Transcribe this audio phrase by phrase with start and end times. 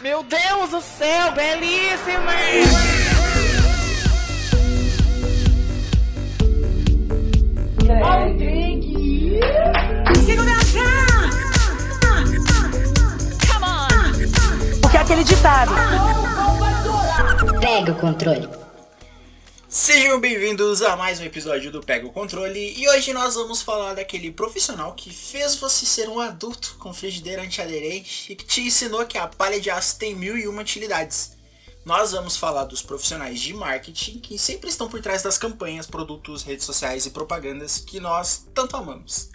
[0.00, 2.32] Meu Deus do céu, belíssima!
[10.24, 10.78] Segurança!
[13.50, 14.86] Come on!
[14.86, 15.72] O que é aquele ditado?
[17.60, 18.57] Pega o controle.
[19.70, 23.92] Sejam bem-vindos a mais um episódio do Pega o Controle e hoje nós vamos falar
[23.92, 29.04] daquele profissional que fez você ser um adulto com frigideira antiaderente e que te ensinou
[29.04, 31.32] que a palha de aço tem mil e uma utilidades.
[31.84, 36.42] Nós vamos falar dos profissionais de marketing que sempre estão por trás das campanhas, produtos,
[36.42, 39.28] redes sociais e propagandas que nós tanto amamos.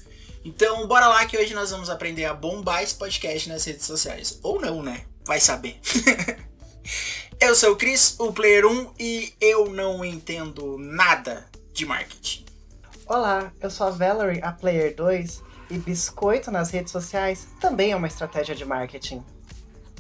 [0.44, 4.40] Então, bora lá que hoje nós vamos aprender a bombar esse podcast nas redes sociais.
[4.42, 5.06] Ou não, né?
[5.24, 5.80] Vai saber.
[7.44, 12.46] eu sou o Cris, o Player 1, e eu não entendo nada de marketing.
[13.06, 17.96] Olá, eu sou a Valerie, a Player 2, e biscoito nas redes sociais também é
[17.98, 19.22] uma estratégia de marketing.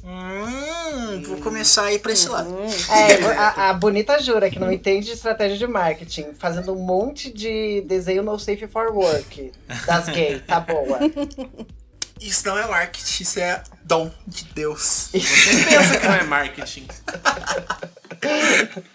[0.05, 2.49] Hum, vou começar a ir pra esse lado.
[2.89, 7.30] É, a, a bonita jura que não entende de estratégia de marketing, fazendo um monte
[7.30, 9.52] de desenho no safe for work
[9.86, 10.99] das gay, tá boa.
[12.22, 15.09] Isso não é marketing, isso é dom de Deus.
[15.11, 16.88] Você pensa que não é marketing.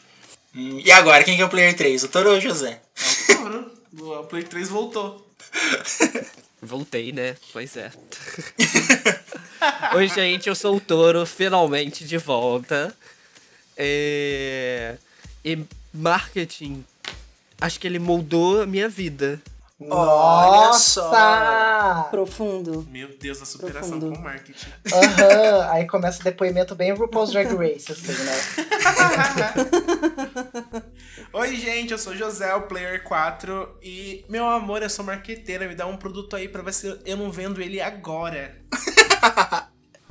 [0.54, 2.04] Hum, e agora, quem que é o Player 3?
[2.04, 2.80] O Toro ou o José?
[3.26, 5.24] Claro, o Play 3 voltou.
[6.60, 7.36] Voltei, né?
[7.52, 7.92] Pois é.
[9.94, 12.92] Oi, gente, eu sou o Toro, finalmente de volta.
[13.76, 14.96] É...
[15.44, 15.58] E
[15.94, 16.84] marketing,
[17.60, 19.40] acho que ele moldou a minha vida.
[19.80, 21.08] Olha só.
[21.10, 22.08] Nossa!
[22.10, 22.84] Profundo.
[22.90, 24.16] Meu Deus, a superação Profundo.
[24.16, 24.66] com marketing.
[24.92, 28.32] Aham, aí começa o depoimento bem RuPaul's Drag Race, assim, né?
[31.32, 33.78] Oi, gente, eu sou o José, o Player 4.
[33.80, 35.68] E, meu amor, eu sou marqueteira.
[35.68, 38.56] Me dá um produto aí pra ver se eu não vendo ele agora.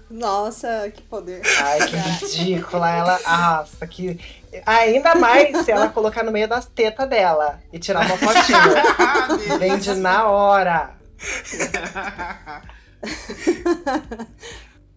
[0.09, 1.41] Nossa, que poder.
[1.61, 2.89] Ai, que ridícula.
[2.89, 3.19] Ela.
[3.19, 4.17] Nossa, que.
[4.65, 8.83] Ainda mais se ela colocar no meio das tetas dela e tirar uma fotinha.
[9.59, 10.91] Vende na hora.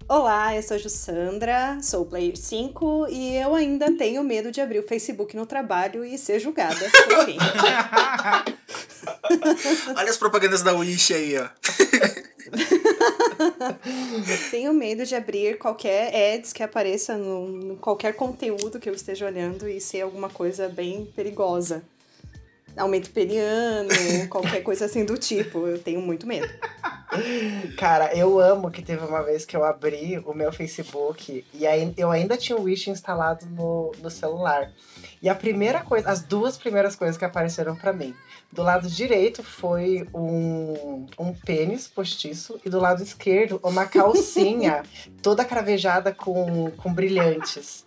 [0.09, 4.61] Olá, eu sou a Jussandra, sou o Player 5 e eu ainda tenho medo de
[4.61, 7.29] abrir o Facebook no trabalho e ser julgada por.
[9.97, 11.47] Olha as propagandas da Wish aí, ó.
[14.51, 19.27] tenho medo de abrir qualquer ads que apareça no, no qualquer conteúdo que eu esteja
[19.27, 21.83] olhando e ser alguma coisa bem perigosa.
[22.77, 23.89] Aumento peniano,
[24.31, 25.67] qualquer coisa assim do tipo.
[25.67, 26.49] Eu tenho muito medo.
[27.77, 31.93] Cara, eu amo que teve uma vez que eu abri o meu Facebook e aí
[31.97, 34.73] eu ainda tinha o Wish instalado no, no celular.
[35.23, 38.15] E a primeira coisa, as duas primeiras coisas que apareceram pra mim,
[38.51, 44.83] do lado direito foi um, um pênis postiço e do lado esquerdo uma calcinha
[45.23, 47.85] toda cravejada com, com brilhantes.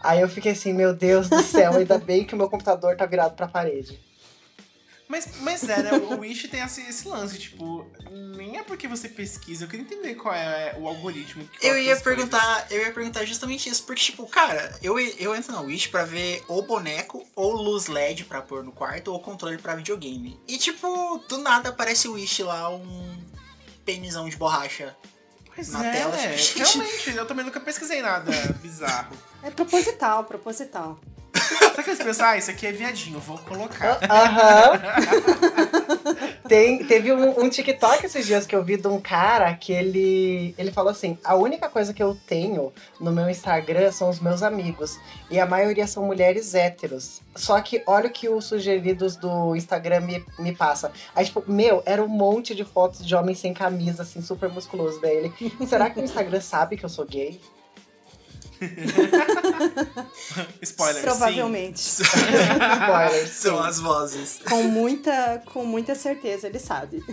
[0.00, 3.06] Aí eu fiquei assim, meu Deus do céu, ainda bem que o meu computador tá
[3.06, 3.98] virado pra parede.
[5.08, 5.92] Mas, mas é, né?
[5.92, 9.64] O Wish tem esse, esse lance, tipo, nem é porque você pesquisa.
[9.64, 11.46] Eu queria entender qual é o algoritmo.
[11.46, 15.52] que Eu ia perguntar, eu ia perguntar justamente isso, porque, tipo, cara, eu, eu entro
[15.52, 19.58] na Wish pra ver ou boneco, ou luz LED pra pôr no quarto, ou controle
[19.58, 20.40] pra videogame.
[20.48, 23.16] E, tipo, do nada aparece o Wish lá, um
[23.84, 24.96] pênisão de borracha.
[25.54, 26.58] Pois na é, tela, gente.
[26.58, 28.30] realmente, eu também nunca pesquisei nada
[28.60, 29.16] bizarro.
[29.42, 31.00] É proposital, proposital.
[31.36, 33.98] Sabe que eles ah, isso aqui é viadinho, vou colocar.
[34.10, 34.80] Aham.
[36.48, 40.54] Tem, teve um, um TikTok esses dias que eu vi de um cara que ele,
[40.56, 44.42] ele falou assim: a única coisa que eu tenho no meu Instagram são os meus
[44.42, 44.98] amigos.
[45.28, 47.20] E a maioria são mulheres héteros.
[47.34, 50.92] Só que olha o que os sugeridos do Instagram me, me passa.
[51.14, 55.00] Aí, tipo, meu, era um monte de fotos de homens sem camisa, assim, super musculoso
[55.00, 55.32] dele.
[55.66, 57.40] Será que o Instagram sabe que eu sou gay?
[60.62, 61.78] Spoiler, Provavelmente.
[61.80, 64.40] Spoiler, São as vozes.
[64.48, 67.02] Com muita, com muita certeza, ele sabe.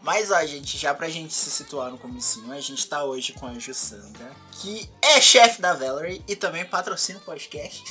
[0.00, 3.46] Mas ó, gente, já pra gente se situar no comecinho, a gente tá hoje com
[3.46, 7.82] a Jussandra, que é chefe da Valerie e também patrocina o podcast.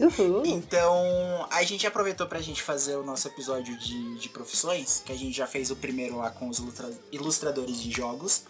[0.00, 0.46] Uhul.
[0.46, 5.16] Então, a gente aproveitou pra gente fazer o nosso episódio de, de profissões, que a
[5.16, 8.44] gente já fez o primeiro lá com os ilustra- ilustradores de jogos.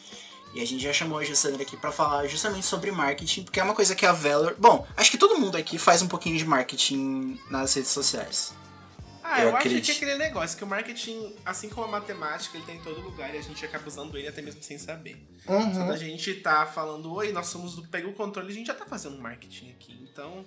[0.55, 3.63] E a gente já chamou a Jussandra aqui pra falar justamente sobre marketing, porque é
[3.63, 4.57] uma coisa que a Valor.
[4.59, 8.55] Bom, acho que todo mundo aqui faz um pouquinho de marketing nas redes sociais.
[9.23, 9.97] Ah, Eu eu, acho que é acredito.
[9.97, 13.39] aquele negócio, que o marketing, assim como a matemática, ele tá em todo lugar e
[13.39, 15.23] a gente acaba usando ele até mesmo sem saber.
[15.47, 15.71] Uhum.
[15.71, 18.75] Quando a gente tá falando, oi, nós somos do Pega o Controle, a gente já
[18.75, 19.99] tá fazendo marketing aqui.
[20.11, 20.47] Então,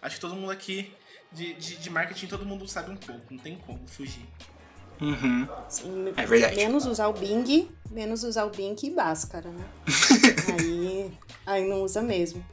[0.00, 0.92] acho que todo mundo aqui,
[1.32, 4.24] de, de, de marketing, todo mundo sabe um pouco, não tem como fugir.
[5.00, 5.48] Uhum.
[5.68, 6.56] Sim, É verdade.
[6.56, 9.64] Menos usar o Bing, menos usar o Bing e Bhaskara, né?
[10.58, 11.10] Aí
[11.50, 12.44] aí não usa mesmo.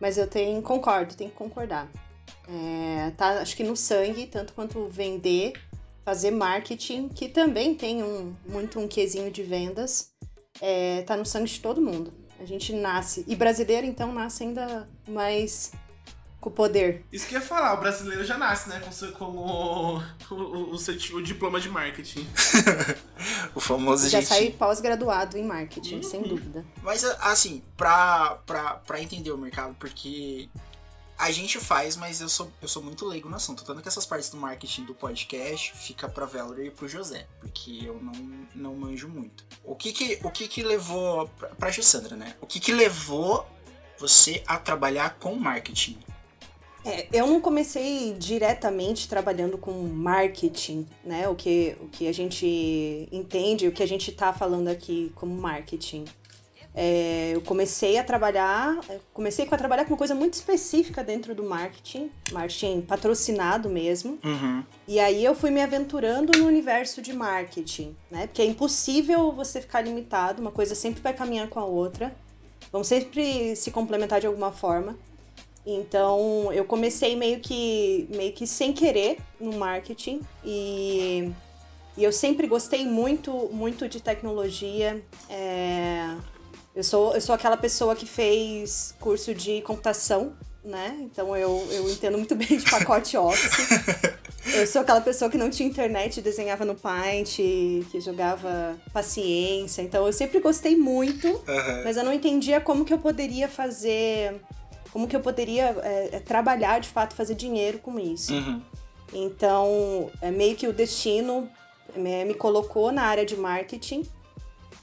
[0.00, 1.88] Mas eu tenho, concordo, tenho que concordar.
[2.48, 5.54] É, tá, acho que no sangue, tanto quanto vender,
[6.04, 10.10] fazer marketing, que também tem um, muito um quesinho de vendas,
[10.60, 12.12] é, tá no sangue de todo mundo.
[12.38, 13.24] A gente nasce.
[13.26, 15.72] E brasileiro, então, nasce ainda mais
[16.44, 17.04] com poder.
[17.10, 18.78] Isso que eu ia falar, o brasileiro já nasce, né?
[18.80, 22.26] Com, seu- com o, o, o, o certi- o diploma de marketing.
[23.54, 24.38] O famoso Já jeitinho.
[24.50, 26.64] sai pós-graduado em marketing, sem dúvida.
[26.82, 30.48] Mas assim, pra, pra, pra entender o mercado, porque
[31.16, 33.64] a gente faz, mas eu sou, eu sou muito leigo no assunto.
[33.64, 37.82] Tanto que essas partes do marketing do podcast fica pra Valerie e pro José, porque
[37.84, 38.12] eu não,
[38.54, 39.44] não manjo muito.
[39.62, 41.28] O que que, o que, que levou.
[41.38, 42.34] Pra, pra Jussandra, né?
[42.40, 43.46] O que que levou
[43.98, 45.96] você a trabalhar com marketing?
[46.84, 51.28] É, eu não comecei diretamente trabalhando com marketing, né?
[51.28, 55.34] O que, o que a gente entende, o que a gente tá falando aqui como
[55.34, 56.04] marketing.
[56.76, 58.80] É, eu comecei a trabalhar,
[59.12, 64.18] comecei a trabalhar com uma coisa muito específica dentro do marketing, marketing patrocinado mesmo.
[64.24, 64.64] Uhum.
[64.88, 68.26] E aí eu fui me aventurando no universo de marketing, né?
[68.26, 72.14] Porque é impossível você ficar limitado, uma coisa sempre vai caminhar com a outra.
[72.72, 74.98] Vão sempre se complementar de alguma forma.
[75.66, 81.30] Então, eu comecei meio que meio que sem querer no marketing e,
[81.96, 85.02] e eu sempre gostei muito muito de tecnologia.
[85.30, 86.14] É,
[86.76, 90.96] eu sou eu sou aquela pessoa que fez curso de computação, né?
[91.00, 93.68] Então eu, eu entendo muito bem de pacote Office.
[94.54, 99.80] Eu sou aquela pessoa que não tinha internet, desenhava no Paint, que jogava paciência.
[99.80, 101.82] Então eu sempre gostei muito, Uhum.
[101.84, 104.42] mas eu não entendia como que eu poderia fazer,
[104.94, 108.32] como que eu poderia é, é, trabalhar de fato, fazer dinheiro com isso.
[108.32, 108.62] Uhum.
[109.12, 111.50] Então, é meio que o destino
[111.96, 114.08] me, me colocou na área de marketing.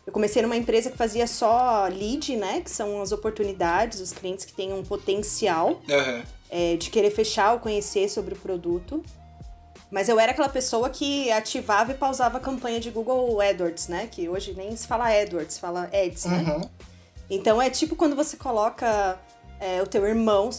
[0.05, 2.59] Eu comecei numa empresa que fazia só lead, né?
[2.59, 6.23] Que são as oportunidades, os clientes que têm um potencial Uhum.
[6.49, 9.01] é, de querer fechar ou conhecer sobre o produto.
[9.89, 14.09] Mas eu era aquela pessoa que ativava e pausava a campanha de Google AdWords, né?
[14.11, 16.43] Que hoje nem se fala AdWords, se fala Ads, né?
[16.53, 16.69] Uhum.
[17.29, 19.17] Então é tipo quando você coloca
[19.61, 20.49] é, o teu irmão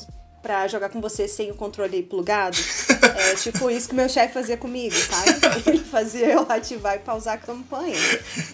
[0.40, 2.56] pra jogar com você sem o controle plugado.
[3.02, 5.30] É tipo isso que meu chefe fazia comigo, sabe?
[5.66, 7.96] Ele fazia eu ativar e pausar a campanha.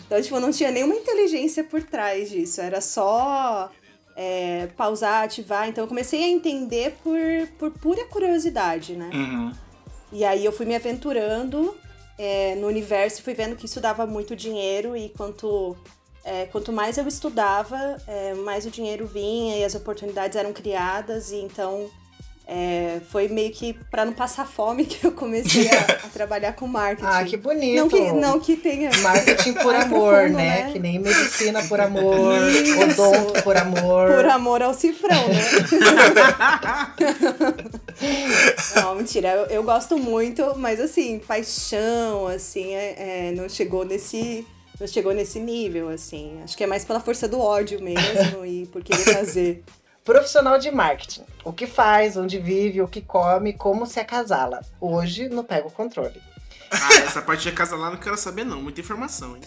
[0.06, 2.60] Então, tipo, não tinha nenhuma inteligência por trás disso.
[2.60, 3.70] Era só
[4.16, 5.68] é, pausar, ativar.
[5.68, 7.18] Então eu comecei a entender por,
[7.58, 9.10] por pura curiosidade, né?
[9.12, 9.52] Uhum.
[10.10, 11.76] E aí eu fui me aventurando
[12.18, 15.76] é, no universo e fui vendo que isso dava muito dinheiro e quanto,
[16.28, 21.30] é, quanto mais eu estudava, é, mais o dinheiro vinha e as oportunidades eram criadas
[21.30, 21.90] e então
[22.46, 26.66] é, foi meio que para não passar fome que eu comecei a, a trabalhar com
[26.66, 27.08] marketing.
[27.10, 27.76] Ah, que bonito.
[27.76, 30.64] não que não que tenha Marketing por amor, profundo, né?
[30.64, 30.72] né?
[30.72, 32.78] Que nem medicina por amor, Isso.
[32.80, 34.14] odonto por amor.
[34.14, 35.42] por amor ao cifrão, né?
[38.76, 44.46] Não, mentira, eu, eu gosto muito, mas assim, paixão, assim, é, é, não chegou nesse.
[44.80, 46.40] Não chegou nesse nível, assim.
[46.42, 49.64] Acho que é mais pela força do ódio mesmo e por querer fazer.
[50.04, 51.24] Profissional de marketing.
[51.44, 54.60] O que faz, onde vive, o que come, como se acasala.
[54.80, 56.20] Hoje no Pega o Controle.
[56.70, 58.62] Ah, essa parte de acasalar não quero saber, não.
[58.62, 59.42] Muita informação, hein?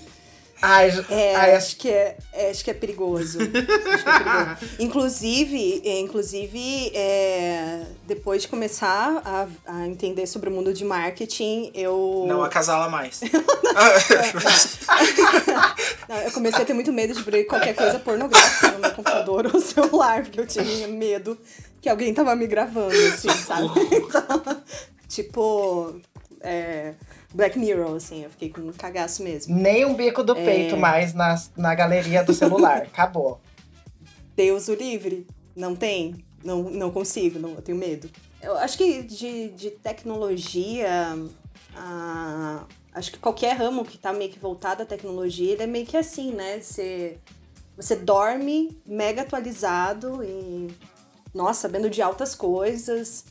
[0.62, 3.40] Ai, É, ai, acho que é, é, acho que é perigoso.
[3.40, 4.58] Acho que é perigoso.
[4.80, 11.72] Inclusive, é, inclusive é, depois de começar a, a entender sobre o mundo de marketing,
[11.74, 12.26] eu.
[12.28, 13.22] Não acasala mais.
[16.08, 19.50] Não, eu comecei a ter muito medo de abrir qualquer coisa pornográfica no meu computador
[19.54, 21.38] ou celular, porque eu tinha medo
[21.82, 23.70] que alguém tava me gravando, assim, sabe?
[23.92, 24.62] Então,
[25.08, 26.00] tipo,
[26.42, 26.94] é,
[27.34, 29.56] Black Mirror, assim, eu fiquei com um cagaço mesmo.
[29.56, 30.24] nem um bico É.
[30.24, 32.82] do peito mais na, na galeria do celular.
[32.92, 33.40] Acabou.
[34.36, 35.26] Deus o livre?
[35.56, 36.24] Não tem?
[36.44, 38.10] Não, não consigo, não, eu tenho medo.
[38.42, 40.90] Eu acho que de, de tecnologia,
[41.76, 45.86] ah, acho que qualquer ramo que tá meio que voltado à tecnologia, ele é meio
[45.86, 46.60] que assim, né?
[46.60, 47.18] Você,
[47.78, 50.70] você dorme mega atualizado e,
[51.34, 53.26] nossa, sabendo de altas coisas.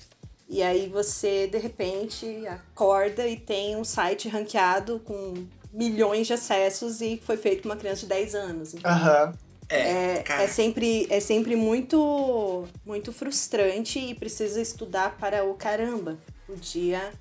[0.51, 7.01] E aí você, de repente, acorda e tem um site ranqueado com milhões de acessos
[7.01, 8.75] e foi feito por uma criança de 10 anos.
[8.75, 9.33] Então, Aham.
[9.69, 10.43] É, é, cara.
[10.43, 16.19] é sempre, é sempre muito, muito frustrante e precisa estudar para o caramba.
[16.49, 17.13] O dia,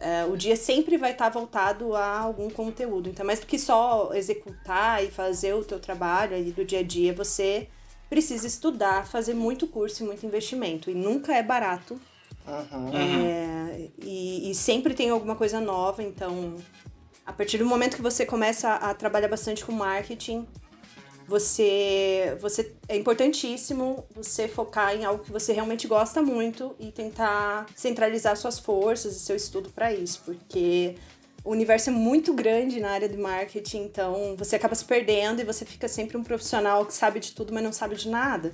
[0.00, 3.08] é, o dia sempre vai estar voltado a algum conteúdo.
[3.08, 6.82] Então, mais do que só executar e fazer o teu trabalho ali do dia a
[6.82, 7.68] dia, você
[8.10, 10.90] precisa estudar, fazer muito curso e muito investimento.
[10.90, 12.00] E nunca é barato.
[12.46, 12.90] Uhum.
[12.94, 16.56] É, e, e sempre tem alguma coisa nova, então
[17.24, 20.46] a partir do momento que você começa a, a trabalhar bastante com marketing,
[21.26, 27.66] você, você é importantíssimo você focar em algo que você realmente gosta muito e tentar
[27.74, 30.96] centralizar suas forças e seu estudo para isso, porque
[31.42, 35.44] o universo é muito grande na área de marketing, então você acaba se perdendo e
[35.44, 38.52] você fica sempre um profissional que sabe de tudo, mas não sabe de nada.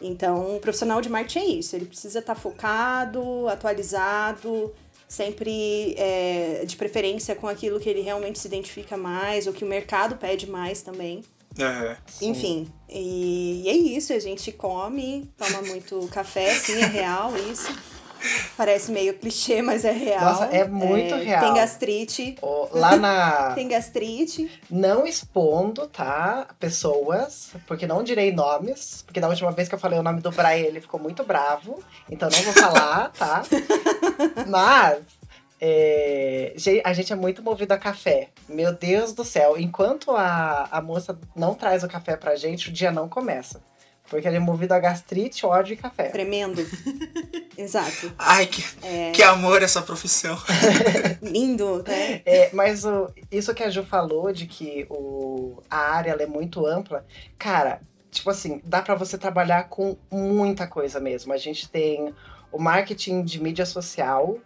[0.00, 4.72] Então, um profissional de marketing é isso, ele precisa estar focado, atualizado,
[5.08, 9.68] sempre é, de preferência com aquilo que ele realmente se identifica mais, ou que o
[9.68, 11.22] mercado pede mais também.
[11.58, 11.96] Aham.
[12.20, 17.95] Enfim, e, e é isso, a gente come, toma muito café, sim, é real isso.
[18.56, 20.24] Parece meio clichê, mas é real.
[20.24, 21.44] Nossa, é muito real.
[21.44, 22.36] Tem gastrite.
[22.72, 23.52] Lá na.
[23.56, 24.50] Tem gastrite.
[24.70, 26.48] Não expondo, tá?
[26.58, 30.30] Pessoas, porque não direi nomes, porque da última vez que eu falei o nome do
[30.30, 33.42] Brian, ele ficou muito bravo, então não vou falar, tá?
[34.46, 35.02] Mas.
[35.60, 36.54] é,
[36.84, 38.28] a gente é muito movido a café.
[38.48, 39.56] Meu Deus do céu.
[39.58, 43.60] Enquanto a, a moça não traz o café pra gente, o dia não começa.
[44.08, 46.08] Porque ele é movido a gastrite, ódio e café.
[46.10, 46.64] Tremendo.
[47.58, 48.12] Exato.
[48.18, 48.62] Ai, que,
[49.12, 50.36] que amor essa profissão.
[51.22, 52.22] Lindo, né?
[52.24, 56.26] É, mas o, isso que a Ju falou de que o, a área ela é
[56.26, 57.04] muito ampla,
[57.38, 61.32] cara, tipo assim, dá pra você trabalhar com muita coisa mesmo.
[61.32, 62.14] A gente tem
[62.52, 64.38] o marketing de mídia social,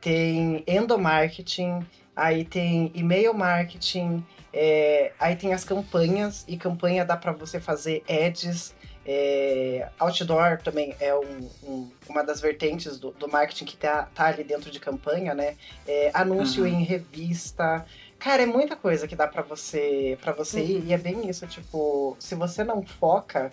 [0.00, 7.32] tem endomarketing, aí tem e-mail marketing, é, aí tem as campanhas, e campanha dá pra
[7.32, 8.74] você fazer ads.
[9.06, 14.28] é, outdoor também é um- um- uma das vertentes do, do marketing que tá, tá
[14.28, 15.56] ali dentro de campanha, né?
[15.86, 16.70] É, anúncio Uhum.
[16.70, 17.84] em revista.
[18.18, 20.76] Cara, é muita coisa que dá pra você para você ir.
[20.78, 20.84] Uhum.
[20.86, 23.50] E é bem isso, tipo, se você não foca,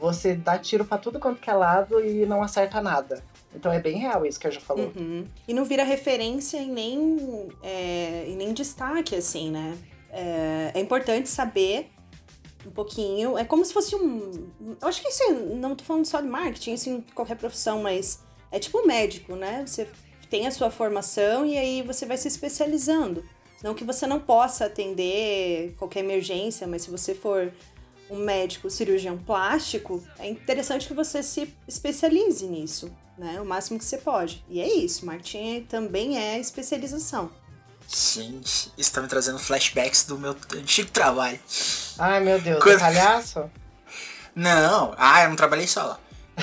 [0.00, 3.22] você dá tiro pra tudo quanto que é lado e não acerta nada.
[3.54, 4.90] Então é bem real isso que a Ju falou.
[4.96, 5.26] Uhum.
[5.46, 9.76] E não vira referência e nem, é, e nem destaque, assim, né?
[10.14, 11.90] É, é importante saber
[12.64, 13.36] um pouquinho.
[13.36, 14.48] É como se fosse um.
[14.80, 17.82] Eu acho que isso é- não tô falando só de marketing, isso em qualquer profissão,
[17.82, 19.64] mas é tipo um médico, né?
[19.66, 19.88] Você
[20.30, 23.24] tem a sua formação e aí você vai se especializando.
[23.62, 27.52] Não que você não possa atender qualquer emergência, mas se você for
[28.10, 33.40] um médico cirurgião plástico, é interessante que você se especialize nisso, né?
[33.40, 34.44] O máximo que você pode.
[34.48, 37.30] E é isso, marketing também é especialização.
[37.88, 41.38] Gente, isso tá me trazendo flashbacks do meu antigo trabalho.
[41.98, 43.50] Ai, meu Deus, Quando- é palhaço?
[44.34, 46.00] Não, ah, eu não trabalhei só lá.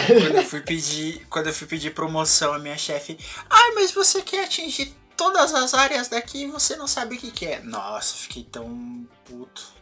[0.07, 3.17] Quando eu fui pedir, quando eu fui pedir promoção, a minha chefe,
[3.49, 7.31] ai, mas você quer atingir todas as áreas daqui e você não sabe o que
[7.31, 7.59] que é.
[7.59, 9.73] Nossa, fiquei tão puto.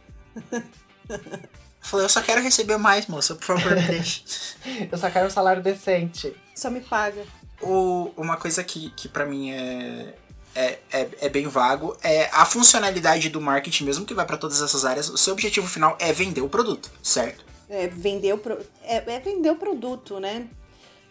[1.80, 4.22] Falei, eu só quero receber mais, moça, por favor, me deixe.
[4.92, 6.36] Eu só quero um salário decente.
[6.54, 7.24] Só me paga.
[7.62, 10.14] O, uma coisa que, que para mim é,
[10.54, 14.60] é, é, é bem vago é a funcionalidade do marketing, mesmo que vai pra todas
[14.60, 15.08] essas áreas.
[15.08, 17.44] O seu objetivo final é vender o produto, certo?
[17.68, 18.58] É vender o, pro...
[18.82, 20.48] é, é vender o produto, né?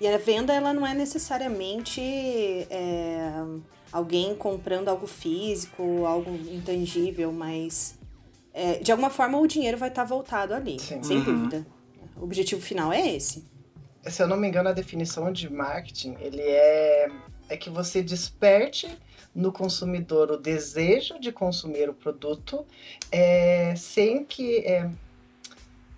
[0.01, 2.01] E a venda, ela não é necessariamente
[2.69, 3.31] é,
[3.91, 7.97] alguém comprando algo físico, algo intangível, mas
[8.53, 11.03] é, de alguma forma o dinheiro vai estar voltado ali, Sim.
[11.03, 11.23] sem Uhum.
[11.23, 11.67] dúvida.
[12.17, 13.45] O objetivo final é esse.
[14.05, 17.07] Se eu não me engano, a definição de marketing, ele é,
[17.49, 18.87] é que você desperte
[19.35, 22.65] no consumidor o desejo de consumir o produto
[23.11, 24.57] é, sem que...
[24.59, 24.89] é,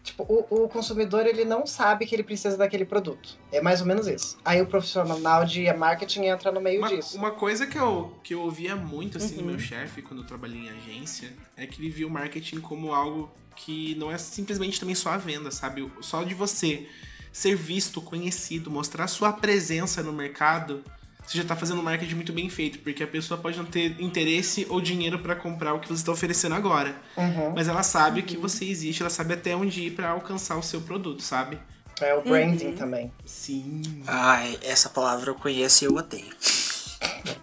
[0.03, 3.37] tipo, o, o consumidor, ele não sabe que ele precisa daquele produto.
[3.51, 4.37] É mais ou menos isso.
[4.43, 7.17] Aí o profissional de marketing entra no meio Uma, disso.
[7.17, 9.47] uma coisa que eu, que eu ouvia muito assim do Uhum.
[9.51, 13.31] meu chefe quando eu trabalhei em agência é que ele via o marketing como algo
[13.55, 15.89] que não é simplesmente também só a venda, sabe?
[16.01, 16.87] Só de você
[17.31, 20.83] ser visto, conhecido, mostrar sua presença no mercado,
[21.25, 23.95] você já tá fazendo um marketing muito bem feito, porque a pessoa pode não ter
[24.01, 27.53] interesse ou dinheiro pra comprar o que você está oferecendo agora, Uhum.
[27.55, 30.81] mas ela sabe que você existe, ela sabe até onde ir pra alcançar o seu
[30.81, 31.57] produto, sabe?
[32.01, 32.75] É o branding Uhum.
[32.75, 33.11] também.
[33.25, 34.03] Sim.
[34.07, 36.33] Ai, essa palavra eu conheço e eu odeio.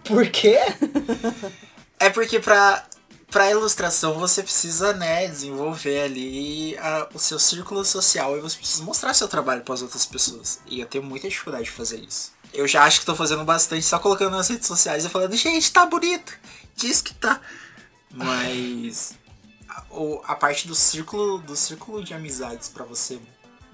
[0.03, 0.57] Por quê?
[1.99, 2.85] É porque pra,
[3.29, 8.83] pra ilustração você precisa, né, desenvolver ali a- o seu círculo social e você precisa
[8.83, 10.59] mostrar seu trabalho para as outras pessoas.
[10.67, 12.31] E eu tenho muita dificuldade de fazer isso.
[12.53, 15.71] Eu já acho que tô fazendo bastante só colocando nas redes sociais e falando, gente,
[15.71, 16.33] tá bonito.
[16.75, 17.39] Diz que tá.
[18.11, 19.13] Mas
[19.67, 23.19] a, o- a parte do círculo, do círculo de amizades pra você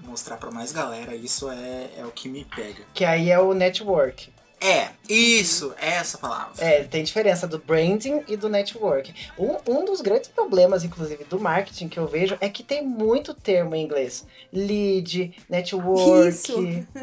[0.00, 2.84] mostrar pra mais galera, isso é, é o que me pega.
[2.94, 4.30] Que aí é o network.
[4.58, 6.52] É, isso, é essa palavra.
[6.64, 9.14] É, tem diferença do branding e do network.
[9.38, 13.34] Um, um dos grandes problemas, inclusive, do marketing que eu vejo é que tem muito
[13.34, 14.26] termo em inglês.
[14.52, 16.28] Lead, network.
[16.28, 16.56] Isso.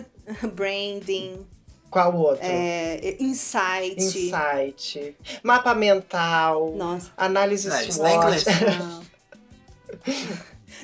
[0.55, 1.45] Branding,
[1.93, 2.43] Qual outro?
[2.43, 4.03] é, insight.
[4.03, 5.15] Insight.
[5.43, 6.73] Mapa mental.
[6.75, 7.11] Nossa.
[7.15, 8.15] Análise não é SWOT.
[8.15, 8.45] inglês.
[8.79, 9.03] Não.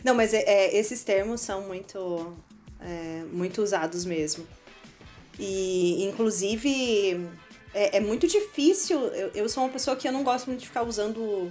[0.05, 2.37] Não, mas é, é, esses termos são muito,
[2.79, 4.47] é, muito usados mesmo.
[5.39, 7.27] E, inclusive,
[7.73, 8.99] é, é muito difícil.
[9.07, 11.49] Eu, eu sou uma pessoa que eu não gosto muito de ficar usando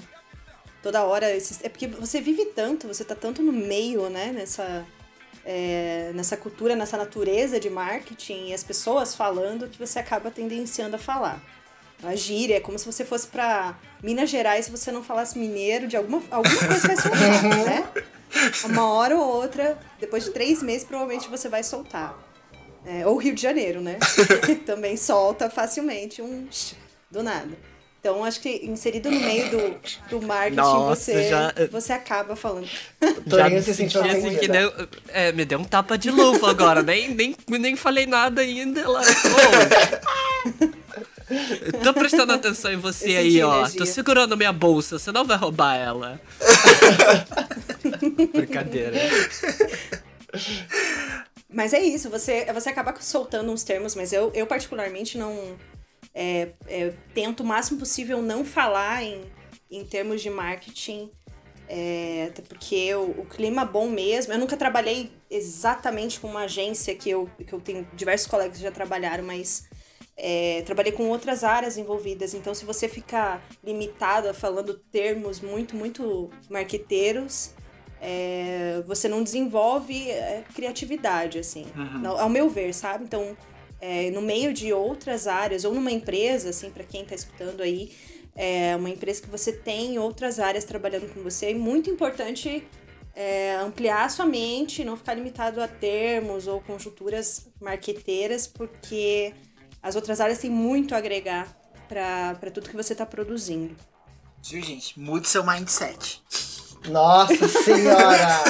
[0.82, 1.62] toda hora esses.
[1.64, 4.30] É porque você vive tanto, você tá tanto no meio, né?
[4.32, 4.86] Nessa,
[5.50, 10.96] é, nessa cultura, nessa natureza de marketing e as pessoas falando que você acaba tendenciando
[10.96, 11.42] a falar.
[12.02, 15.88] A gíria é como se você fosse para Minas Gerais e você não falasse mineiro,
[15.88, 17.88] de alguma, alguma coisa vai soltar, né?
[18.64, 22.14] Uma hora ou outra, depois de três meses, provavelmente você vai soltar.
[22.84, 23.98] É, ou Rio de Janeiro, né?
[24.66, 26.46] Também solta facilmente um
[27.10, 27.56] do nada.
[28.00, 29.74] Então, acho que inserido no meio do,
[30.08, 32.68] do marketing, Nossa, você, já- você acaba falando.
[33.28, 34.72] Torinho me se senti assim que deu,
[35.08, 38.80] é, me deu um tapa de luva agora, nem, nem, nem falei nada ainda.
[38.80, 39.02] Ela,
[41.60, 43.58] eu tô prestando atenção em você Eu aí, ó.
[43.58, 43.78] energia.
[43.80, 46.20] Tô segurando minha bolsa, você não vai roubar ela.
[48.32, 48.96] Brincadeira.
[51.50, 55.56] Mas é isso, você, você acaba soltando uns termos, mas eu, eu particularmente não.
[56.14, 59.22] É, é, tento o máximo possível não falar em,
[59.70, 61.10] em termos de marketing.
[61.68, 64.32] é, até porque o, o clima bom mesmo.
[64.32, 68.62] Eu nunca trabalhei exatamente com uma agência que eu, que eu tenho diversos colegas que
[68.62, 69.68] já trabalharam, mas
[70.16, 72.32] é, trabalhei com outras áreas envolvidas.
[72.34, 77.50] Então, se você ficar limitado a falando termos muito, muito marqueteiros,
[78.00, 81.66] é, você não desenvolve é, criatividade, assim,
[82.00, 83.04] no- ao meu ver, sabe?
[83.04, 83.36] Então,
[83.80, 87.92] é, no meio de outras áreas, ou numa empresa, assim, para quem tá escutando aí,
[88.34, 92.66] é uma empresa que você tem outras áreas trabalhando com você, é muito importante
[93.14, 99.34] é, ampliar a sua mente, não ficar limitado a termos ou conjunturas marqueteiras, porque
[99.82, 101.52] as outras áreas têm muito a agregar
[101.88, 103.74] para tudo que você está produzindo.
[104.48, 104.98] Viu, gente?
[104.98, 106.22] Mude seu mindset.
[106.86, 108.44] Nossa senhora!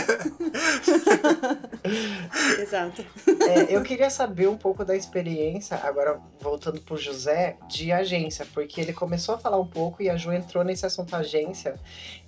[2.61, 3.05] Exato.
[3.49, 8.81] É, eu queria saber um pouco da experiência, agora voltando pro José, de agência, porque
[8.81, 11.79] ele começou a falar um pouco e a Ju entrou nesse assunto agência.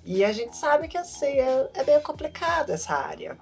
[0.03, 3.37] E a gente sabe que assim, é, é meio complicado essa área.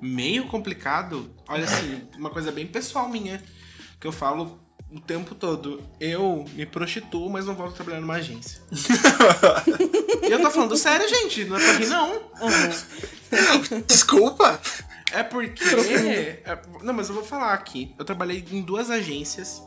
[0.00, 1.34] Meio complicado.
[1.48, 3.42] Olha assim, uma coisa bem pessoal minha,
[3.98, 5.82] que eu falo o tempo todo.
[6.00, 8.60] Eu me prostituo, mas não volto a trabalhar numa agência.
[10.22, 11.44] e eu tô falando sério, gente.
[11.44, 12.22] Não é pra rir, não.
[13.86, 14.60] Desculpa!
[15.12, 15.62] É porque.
[15.64, 17.94] é- não, mas eu vou falar aqui.
[17.98, 19.62] Eu trabalhei em duas agências.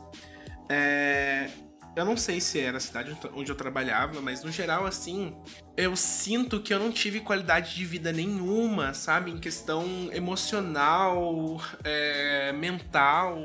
[0.68, 1.50] É,
[1.96, 5.36] eu não sei se era a cidade onde eu trabalhava, mas no geral, assim,
[5.76, 9.32] eu sinto que eu não tive qualidade de vida nenhuma, sabe?
[9.32, 13.44] Em questão emocional, é, mental.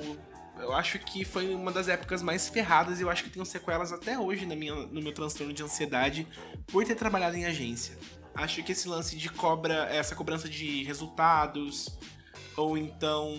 [0.60, 3.92] Eu acho que foi uma das épocas mais ferradas e eu acho que tenho sequelas
[3.92, 6.28] até hoje na minha, no meu transtorno de ansiedade
[6.68, 7.98] por ter trabalhado em agência.
[8.34, 11.98] Acho que esse lance de cobra, essa cobrança de resultados,
[12.56, 13.34] ou então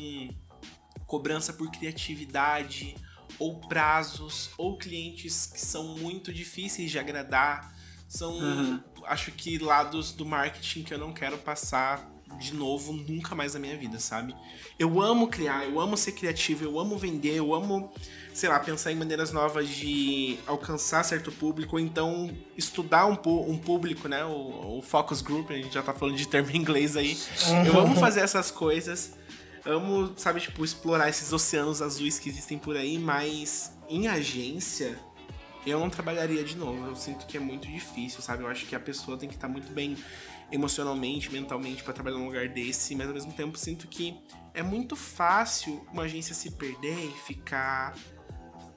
[1.06, 2.96] cobrança por criatividade,
[3.38, 7.74] ou prazos, ou clientes que são muito difíceis de agradar,
[8.08, 13.54] são, acho que lados do marketing que eu não quero passar de novo nunca mais
[13.54, 14.34] na minha vida, sabe?
[14.78, 17.92] Eu amo criar, eu amo ser criativo, eu amo vender, eu amo,
[18.32, 23.18] sei lá, pensar em maneiras novas de alcançar certo público, ou então estudar um,
[23.48, 24.24] um público, né?
[24.24, 27.18] O, o focus group, a gente já tá falando de termo em inglês aí.
[27.66, 29.14] Eu amo fazer essas coisas.
[29.64, 34.96] Amo, sabe, tipo, explorar esses oceanos azuis que existem por aí, mas em agência
[35.66, 36.86] eu não trabalharia de novo.
[36.86, 38.44] Eu sinto que é muito difícil, sabe?
[38.44, 39.96] Eu acho que a pessoa tem que estar muito bem
[40.52, 44.16] emocionalmente, mentalmente pra trabalhar num lugar desse, mas ao mesmo tempo sinto que
[44.54, 47.94] é muito fácil uma agência se perder e ficar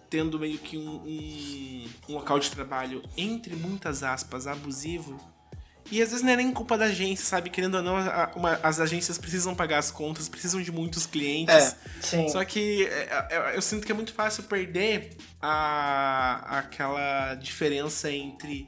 [0.10, 5.20] tendo meio que um, um, um local de trabalho, entre muitas aspas, abusivo.
[5.92, 7.50] E às vezes não é nem culpa da agência, sabe?
[7.50, 11.54] Querendo ou não, a- uma- as agências precisam pagar as contas, precisam de muitos clientes.
[11.56, 11.78] É.
[12.02, 12.30] Sim.
[12.30, 18.68] Só que é, é, eu sinto que é muito fácil perder a, aquela diferença entre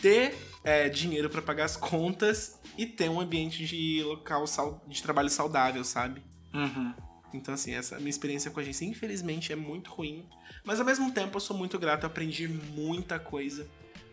[0.00, 4.44] ter é, dinheiro pra pagar as contas e ter um ambiente de local
[4.86, 6.22] de trabalho saudável, sabe?
[6.52, 6.94] Uhum.
[7.32, 10.26] Então, assim, essa minha experiência com a agência, infelizmente, é muito ruim.
[10.64, 13.66] Mas ao mesmo tempo, eu sou muito grato, eu aprendi muita coisa.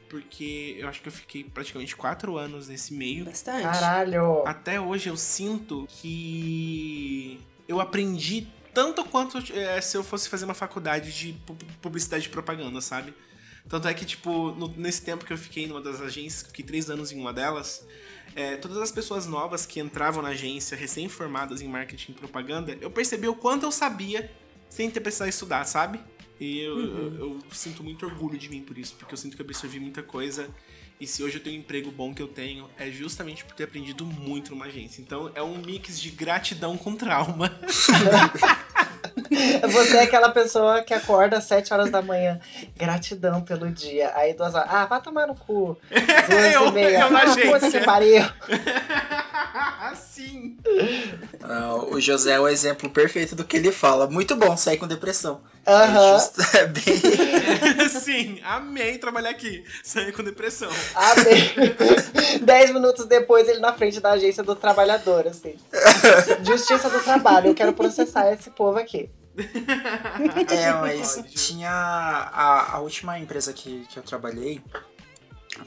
[0.10, 3.25] Porque eu acho que eu fiquei praticamente quatro anos nesse meio.
[3.25, 3.63] Bastante.
[3.63, 4.43] Caralho!
[4.45, 10.53] Até hoje eu sinto que eu aprendi tanto quanto é, se eu fosse fazer uma
[10.53, 13.13] faculdade de pu- publicidade e propaganda, sabe?
[13.67, 16.89] Tanto é que, tipo, no- nesse tempo que eu fiquei numa das agências, fiquei três
[16.89, 17.86] anos em uma delas,
[18.36, 22.91] é, todas as pessoas novas que entravam na agência, recém-formadas em marketing e propaganda, eu
[22.91, 24.30] percebi o quanto eu sabia
[24.69, 25.99] sem ter precisado estudar, sabe?
[26.39, 29.41] E eu, eu- eu sinto muito orgulho de mim por isso, porque eu sinto que
[29.41, 30.49] eu absorvi muita coisa
[30.97, 33.65] E se hoje eu tenho o emprego bom que eu tenho, é justamente por ter
[33.65, 35.01] aprendido muito numa agência.
[35.01, 37.51] Então é um mix de gratidão com trauma.
[39.71, 42.39] Você é aquela pessoa que acorda às 7 horas da manhã.
[42.77, 44.11] Gratidão pelo dia.
[44.15, 44.69] Aí duas horas.
[44.71, 45.77] Ah, vai tomar no cu.
[46.29, 46.99] Duas Eu- e meia.
[47.01, 48.23] eu na ah, puta que pariu.
[49.95, 50.57] Sim.
[51.41, 54.07] Ah, o José é o exemplo perfeito do que ele fala.
[54.07, 55.41] Muito bom sair com depressão.
[55.65, 56.17] Aham.
[56.53, 57.89] É, é bem.
[57.89, 59.63] Sim, amei trabalhar aqui.
[59.83, 60.69] Saí com depressão.
[60.93, 61.53] Amei.
[62.41, 65.55] Dez minutos depois, ele na frente da agência do trabalhador, assim.
[66.43, 67.47] Justiça do trabalho.
[67.47, 69.09] Eu quero processar esse povo aqui.
[70.49, 74.61] É, mas tinha a, a última empresa que, que eu trabalhei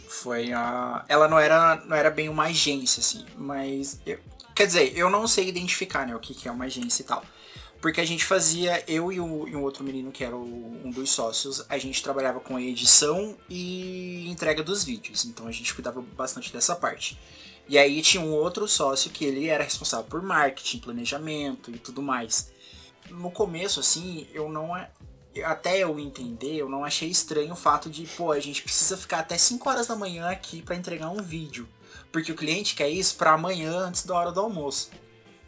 [0.09, 1.05] foi a.
[1.09, 4.01] Ela não era, não era bem uma agência, assim, mas.
[4.07, 4.19] eu-
[4.55, 7.25] quer dizer, eu não sei identificar, né, o que, que é uma agência e tal.
[7.81, 10.91] Porque a gente fazia, eu e, o, e um outro menino que era o- um
[10.91, 15.25] dos sócios, a gente trabalhava com a edição e entrega dos vídeos.
[15.25, 17.17] Então a gente cuidava bastante dessa parte.
[17.69, 22.03] E aí tinha um outro sócio que ele era responsável por marketing, planejamento e tudo
[22.03, 22.51] mais.
[23.11, 24.71] No começo, assim, eu não.
[25.45, 29.21] Até eu entender, eu não achei estranho o fato de, pô, a gente precisa ficar
[29.21, 31.69] até 5 horas da manhã aqui pra entregar um vídeo.
[32.11, 34.91] Porque o cliente quer isso pra amanhã, antes da hora do almoço.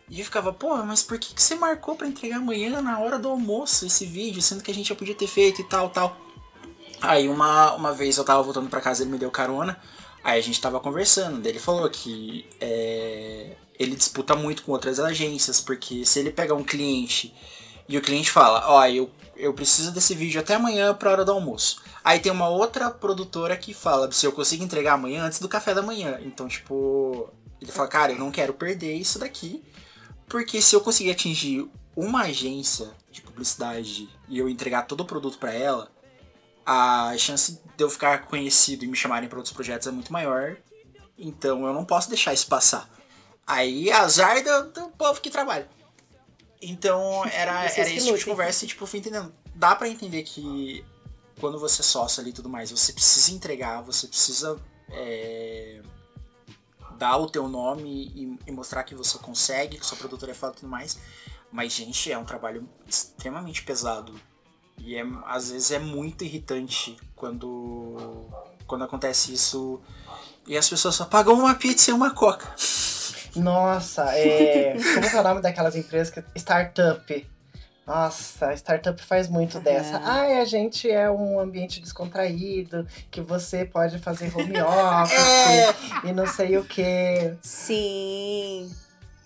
[0.09, 3.19] E eu ficava, pô, mas por que, que você marcou pra entregar amanhã na hora
[3.19, 6.17] do almoço esse vídeo, sendo que a gente já podia ter feito e tal, tal.
[7.01, 9.81] Aí uma, uma vez eu tava voltando pra casa, ele me deu carona,
[10.23, 15.61] aí a gente tava conversando, ele falou que é, ele disputa muito com outras agências,
[15.61, 17.33] porque se ele pegar um cliente
[17.89, 19.09] e o cliente fala, ó, eu,
[19.41, 21.83] eu preciso desse vídeo até amanhã pra hora do almoço.
[22.05, 25.75] Aí tem uma outra produtora que fala se eu consigo entregar amanhã antes do café
[25.75, 26.19] da manhã.
[26.23, 27.29] Então, tipo,
[27.61, 29.63] ele fala, cara, eu não quero perder isso daqui.
[30.29, 35.39] Porque se eu conseguir atingir uma agência de publicidade e eu entregar todo o produto
[35.39, 35.91] pra ela,
[36.65, 40.57] a chance de eu ficar conhecido e me chamarem para outros projetos é muito maior.
[41.19, 42.89] Então eu não posso deixar isso passar.
[43.47, 45.69] Aí azar do, do povo que trabalha.
[46.61, 49.33] Então era, Vocês era que esse tipo de conversa e tipo, eu fui entendendo.
[49.55, 50.85] Dá pra entender que
[51.41, 55.81] quando você é sócio ali e tudo mais, você precisa entregar, você precisa é,
[56.99, 60.53] dar o teu nome e, e mostrar que você consegue, que sua produtora é foda
[60.53, 60.99] e tudo mais.
[61.51, 64.15] Mas, gente, é um trabalho extremamente pesado.
[64.79, 68.29] E é, às vezes é muito irritante quando,
[68.67, 69.81] quando acontece isso
[70.47, 72.55] e as pessoas só pagam uma pizza e uma coca.
[73.37, 74.75] Nossa, é.
[74.95, 76.23] Como que é o nome daquelas empresas que.
[76.37, 77.27] Startup.
[77.87, 80.01] Nossa, startup faz muito dessa.
[80.05, 86.13] Ai, a gente é um ambiente descontraído, que você pode fazer home office É, e
[86.13, 87.35] não sei o que.
[87.43, 88.71] Sim.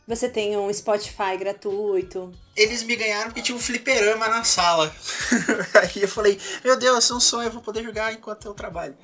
[0.07, 2.31] Você tem um Spotify gratuito.
[2.57, 4.91] eles me ganharam porque tinha um fliperama na sala.
[5.83, 8.95] Aí eu falei, meu Deus, é um sonho, eu vou poder jogar enquanto eu trabalho.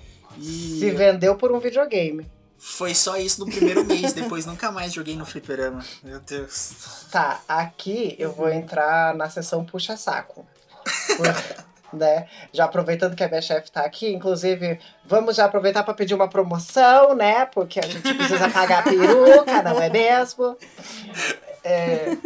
[0.41, 2.27] Se E vendeu por um videogame.
[2.63, 5.83] Foi só isso no primeiro mês, depois nunca mais joguei no fliperama.
[6.05, 7.07] Meu Deus.
[7.11, 10.47] Tá, aqui eu vou entrar na sessão puxa-saco.
[11.93, 12.29] Né?
[12.53, 16.29] Já aproveitando que a minha chefe tá aqui, inclusive, vamos já aproveitar para pedir uma
[16.29, 17.47] promoção, né?
[17.47, 20.57] Porque a gente precisa pagar a peruca, não é mesmo?
[21.65, 22.17] É,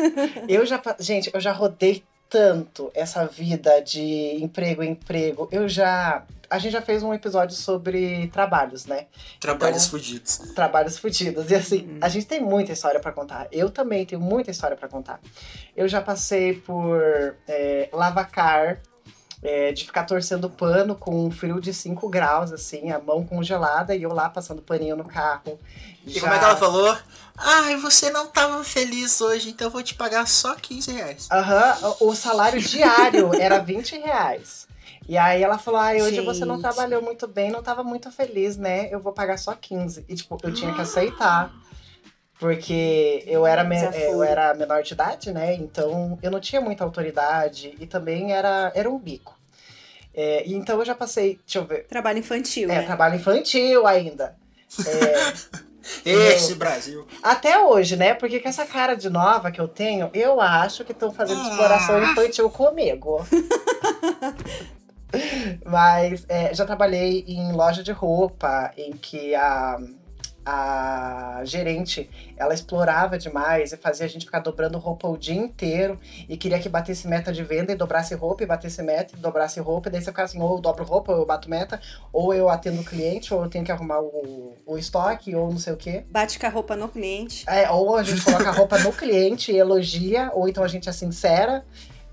[0.47, 5.49] eu já, gente, eu já rodei tanto essa vida de emprego em emprego.
[5.53, 6.25] Eu já.
[6.51, 9.07] A gente já fez um episódio sobre trabalhos, né?
[9.41, 10.39] Trabalhos Então- fudidos.
[10.55, 11.49] trabalhos fudidos.
[11.51, 13.47] E assim, a gente tem muita história pra contar.
[13.53, 15.21] Eu também tenho muita história pra contar.
[15.77, 17.01] Eu já passei por
[17.47, 18.81] é, lavacar,
[19.45, 23.95] é, de ficar torcendo pano com um frio de 5 graus, assim, a mão congelada
[23.95, 25.61] e eu lá passando paninho no carro.
[26.07, 26.97] E como é que ela falou?
[27.37, 31.29] Ai, você não tava feliz hoje, então eu vou te pagar só 15 reais.
[31.31, 34.67] Aham, o o salário diário era 20 reais.
[35.07, 36.63] E aí ela falou, ai, hoje você não Gente.
[36.63, 38.89] trabalhou muito bem, não tava muito feliz, né?
[38.91, 40.07] Eu vou pagar só 15.
[40.09, 41.53] E tipo, eu tinha que aceitar.
[42.45, 44.01] Porque eu era, me- Desafio.
[44.03, 45.55] eu era menor de idade, né?
[45.55, 49.35] Então eu não tinha muita autoridade e também era, era um bico.
[50.13, 52.83] É, então eu já passei, deixa eu ver, Trabalho infantil, é, né?
[52.83, 54.37] trabalho infantil ainda.
[56.05, 57.07] Esse Brasil.
[57.23, 58.13] Até hoje, né?
[58.13, 62.03] Porque com essa cara de nova que eu tenho, eu acho que estão fazendo exploração
[62.03, 63.27] infantil comigo.
[65.65, 69.79] Mas é, já trabalhei em loja de roupa, em que a,
[70.45, 75.99] a gerente ela explorava demais e fazia a gente ficar dobrando roupa o dia inteiro
[76.29, 79.59] e queria que batesse meta de venda e dobrasse roupa e batesse meta e dobrasse
[79.61, 79.89] roupa.
[79.89, 81.81] E daí você ficava assim, ou eu dobro roupa, ou eu bato meta,
[82.13, 85.59] ou eu atendo o cliente, ou eu tenho que arrumar o, o estoque, ou não
[85.59, 86.05] sei o quê.
[86.11, 87.45] Bate com a roupa no cliente.
[87.49, 90.89] É, ou a gente coloca a roupa no cliente e elogia, ou então a gente
[90.89, 91.65] é sincera,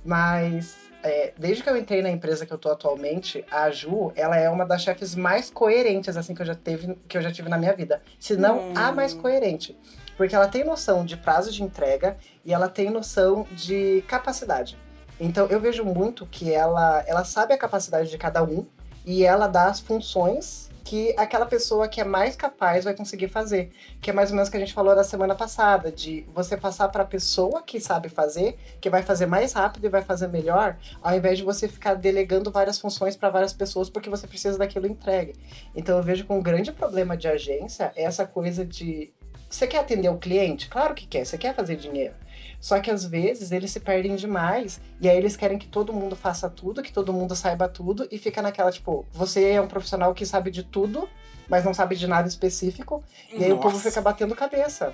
[0.04, 4.38] mas é, desde que eu entrei na empresa que eu tô atualmente, a Ju, ela
[4.38, 7.50] é uma das chefes mais coerentes, assim, que eu já, teve, que eu já tive
[7.50, 8.02] na minha vida.
[8.20, 8.74] Se não Hum.
[8.76, 9.78] a mais coerente.
[10.18, 14.78] Porque ela tem noção de prazo de entrega e ela tem noção de capacidade.
[15.20, 18.66] Então eu vejo muito que ela, ela sabe a capacidade de cada um
[19.06, 23.72] e ela dá as funções que aquela pessoa que é mais capaz vai conseguir fazer.
[24.02, 26.58] Que é mais ou menos o que a gente falou na semana passada, de você
[26.58, 30.28] passar para a pessoa que sabe fazer, que vai fazer mais rápido e vai fazer
[30.28, 34.58] melhor, ao invés de você ficar delegando várias funções para várias pessoas porque você precisa
[34.58, 35.34] daquilo entregue.
[35.76, 39.12] Então eu vejo que um grande problema de agência é essa coisa de
[39.50, 40.70] você quer atender o cliente?
[40.70, 42.13] Claro que quer, você quer fazer dinheiro.
[42.62, 46.15] Só que às vezes eles se perdem demais e aí eles querem que todo mundo
[46.15, 50.13] faça tudo, que todo mundo saiba tudo e fica naquela tipo, você é um profissional
[50.13, 51.10] que sabe de tudo,
[51.50, 53.89] mas não sabe de nada específico, e aí o povo Nossa.
[53.89, 54.93] fica batendo cabeça.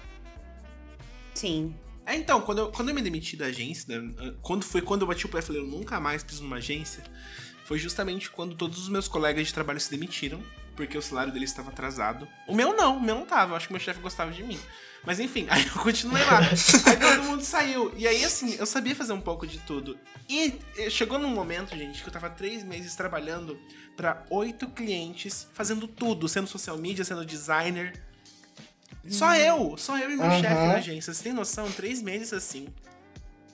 [1.33, 1.75] Sim.
[2.05, 5.07] É, então, quando eu, quando eu me demiti da agência, né, quando foi quando eu
[5.07, 7.03] bati o pé e falei, eu nunca mais piso numa agência,
[7.67, 10.41] foi justamente quando todos os meus colegas de trabalho se demitiram,
[10.75, 12.27] porque o salário deles estava atrasado.
[12.47, 14.59] O meu não, o meu não tava, acho que meu chefe gostava de mim.
[15.05, 16.39] Mas enfim, aí eu continuei lá.
[16.39, 17.93] aí todo mundo saiu.
[17.97, 19.97] E aí, assim, eu sabia fazer um pouco de tudo.
[20.29, 23.59] E eh, chegou num momento, gente, que eu tava três meses trabalhando
[23.97, 27.99] para oito clientes, fazendo tudo, sendo social media, sendo designer.
[29.09, 30.39] Só eu, só eu e meu Uhum.
[30.39, 31.13] chefe na agência.
[31.13, 31.71] Você tem noção?
[31.71, 32.67] Três meses assim.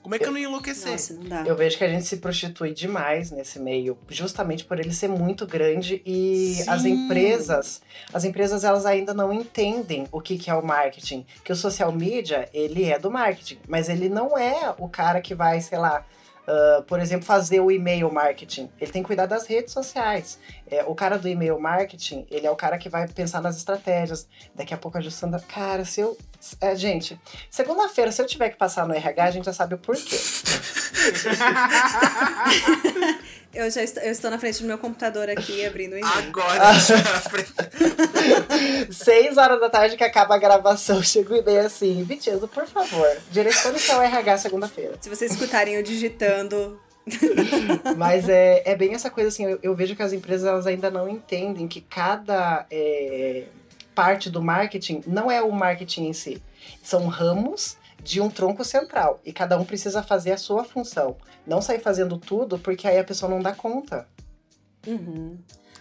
[0.03, 0.91] Como é que eu não ia enlouquecer?
[0.91, 1.43] Nossa, não dá.
[1.43, 5.47] Eu vejo que a gente se prostitui demais nesse meio, justamente por ele ser muito
[5.47, 6.69] grande e Sim.
[6.69, 7.81] as empresas,
[8.13, 11.91] as empresas elas ainda não entendem o que, que é o marketing, que o social
[11.93, 16.05] media, ele é do marketing, mas ele não é o cara que vai, sei lá,
[16.45, 18.69] ah, por exemplo, fazer o e-mail marketing.
[18.79, 20.39] Ele tem que cuidar das redes sociais.
[20.69, 24.27] É, o cara do e-mail marketing, ele é o cara que vai pensar nas estratégias.
[24.53, 25.39] Daqui a pouco ajustando.
[25.47, 26.17] Cara, se eu.
[26.59, 29.77] é, gente, segunda-feira, se eu tiver que passar no RH, a gente já sabe o
[29.77, 30.17] porquê.
[33.53, 36.27] Eu já estou, eu estou na frente do meu computador aqui, abrindo o e-mail.
[36.27, 36.73] Agora,
[38.91, 43.07] Seis horas da tarde que acaba a gravação, chego e e-mail assim, Vitizo, por favor,
[43.31, 44.97] direcione seu RH segunda-feira.
[44.99, 46.79] Se vocês escutarem eu digitando,
[47.97, 50.89] Mas é, é bem essa coisa assim, eu, eu vejo que as empresas elas ainda
[50.89, 53.43] não entendem que cada é,
[53.93, 56.41] parte do marketing não é o marketing em si.
[56.81, 59.21] São ramos de um tronco central.
[59.23, 61.17] E cada um precisa fazer a sua função.
[61.47, 64.07] Não sair fazendo tudo, porque aí a pessoa não dá conta.
[64.85, 65.37] uhum.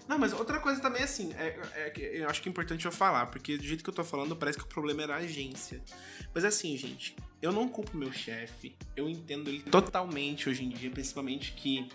[0.08, 2.92] Não, mas outra coisa também, assim, é, é que eu acho que é importante eu
[2.92, 5.80] falar, porque do jeito que eu tô falando, parece que o problema era a agência.
[6.34, 10.90] Mas assim, gente, eu não culpo meu chefe, eu entendo ele totalmente hoje em dia,
[10.90, 11.88] principalmente que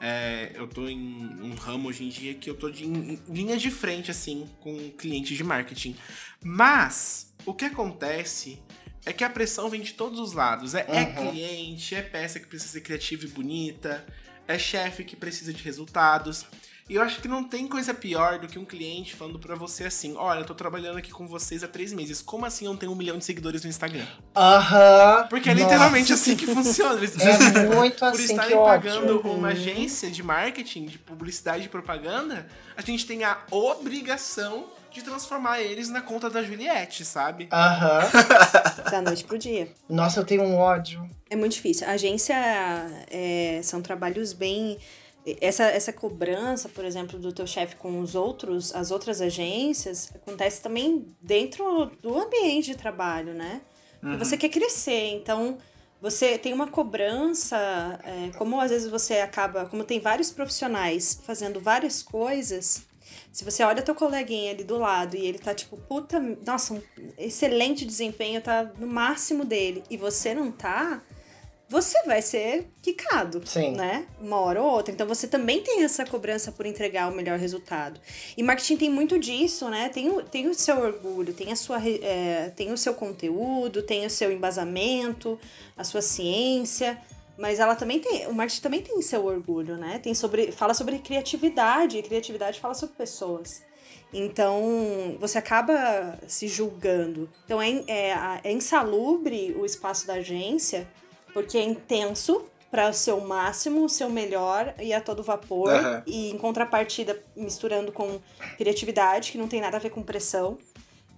[0.00, 0.98] é, eu tô em
[1.40, 4.48] um ramo hoje em dia que eu tô de, em, em linha de frente, assim,
[4.60, 5.96] com clientes de marketing.
[6.42, 8.60] Mas, o que acontece
[9.04, 10.74] é que a pressão vem de todos os lados.
[10.74, 11.30] É, é Uhum.
[11.30, 14.04] cliente, é peça que precisa ser criativa e bonita,
[14.46, 16.44] é chefe que precisa de resultados.
[16.88, 19.84] E eu acho que não tem coisa pior do que um cliente falando pra você
[19.84, 22.20] assim: olha, eu tô trabalhando aqui com vocês há três meses.
[22.20, 24.04] Como assim eu não tenho um milhão de seguidores no Instagram?
[24.36, 25.26] Aham.
[25.30, 25.64] Porque é Nossa.
[25.64, 26.96] literalmente assim que funciona.
[26.98, 28.64] Eles É muito por assim, estarem ódio.
[28.90, 29.38] pagando Uhum.
[29.38, 35.60] uma agência de marketing, de publicidade e propaganda, a gente tem a obrigação de transformar
[35.60, 37.48] eles na conta da Juliette, sabe?
[37.52, 38.00] Aham.
[38.90, 39.68] da noite pro dia.
[39.88, 41.08] Nossa, eu tenho um ódio.
[41.30, 41.86] É muito difícil.
[41.86, 42.34] A agência
[43.10, 44.78] é, são trabalhos bem.
[45.40, 50.60] Essa, essa cobrança, por exemplo, do teu chefe com os outros, as outras agências, acontece
[50.60, 53.60] também dentro do ambiente de trabalho, né?
[54.00, 55.58] Porque Você quer crescer, então
[56.00, 57.56] você tem uma cobrança,
[58.02, 62.82] é, como às vezes você acaba, como tem vários profissionais fazendo várias coisas,
[63.32, 66.82] se você olha teu coleguinha ali do lado e ele tá tipo, puta, nossa, um
[67.16, 71.02] excelente desempenho, tá no máximo dele, e você não tá,
[71.72, 73.72] você vai ser quicado, Sim.
[73.72, 74.06] né?
[74.20, 74.92] Uma hora ou outra.
[74.92, 77.98] Então você também tem essa cobrança por entregar o melhor resultado.
[78.36, 79.88] E marketing tem muito disso, né?
[79.88, 84.04] Tem o, tem o seu orgulho, tem, a sua, é, tem o seu conteúdo, tem
[84.04, 85.40] o seu embasamento,
[85.74, 87.00] a sua ciência.
[87.42, 88.28] Mas ela também tem.
[88.28, 89.98] O marketing também tem seu orgulho, né?
[89.98, 93.64] Tem sobre, fala sobre criatividade, e criatividade fala sobre pessoas.
[94.14, 97.28] Então, você acaba se julgando.
[97.44, 100.88] Então, é, é, é insalubre o espaço da agência,
[101.34, 105.68] porque é intenso para o seu máximo, o seu melhor e a todo vapor.
[105.68, 106.02] Aham.
[106.06, 108.20] E em contrapartida, misturando com
[108.56, 110.58] criatividade, que não tem nada a ver com pressão.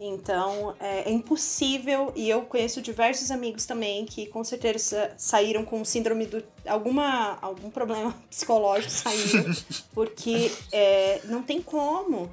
[0.00, 5.64] Então, é, é impossível, e eu conheço diversos amigos também que com certeza sa- saíram
[5.64, 6.42] com síndrome do.
[6.66, 9.44] alguma, algum problema psicológico saíram,
[9.94, 12.28] porque é, não tem como.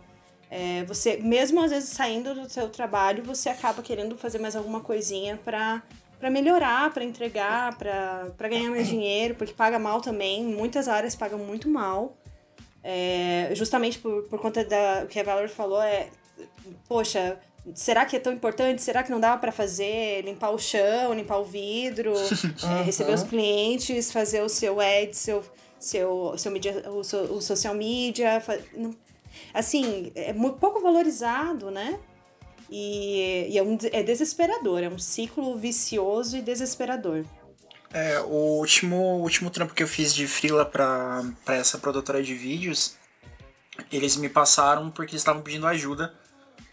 [0.49, 4.81] É, você, mesmo às vezes saindo do seu trabalho, você acaba querendo fazer mais alguma
[4.81, 5.81] coisinha pra
[6.19, 10.43] para melhorar, para entregar, para ganhar mais dinheiro, porque paga mal também.
[10.43, 12.15] Muitas áreas pagam muito mal.
[12.83, 16.09] É, justamente por, por conta da que a Valerie falou, é.
[16.87, 17.39] Poxa,
[17.75, 18.81] será que é tão importante?
[18.81, 20.23] Será que não dava para fazer?
[20.23, 22.13] Limpar o chão, limpar o vidro,
[22.79, 25.43] é, receber os clientes, fazer o seu ad, seu,
[25.79, 28.41] seu, seu media, o, seu, o social media.
[29.53, 31.99] Assim, é muito pouco valorizado, né?
[32.69, 37.25] E, e é, um, é desesperador, é um ciclo vicioso e desesperador.
[37.93, 42.23] É, o último, o último trampo que eu fiz de freela pra, pra essa produtora
[42.23, 42.95] de vídeos,
[43.91, 46.20] eles me passaram porque eles estavam pedindo ajuda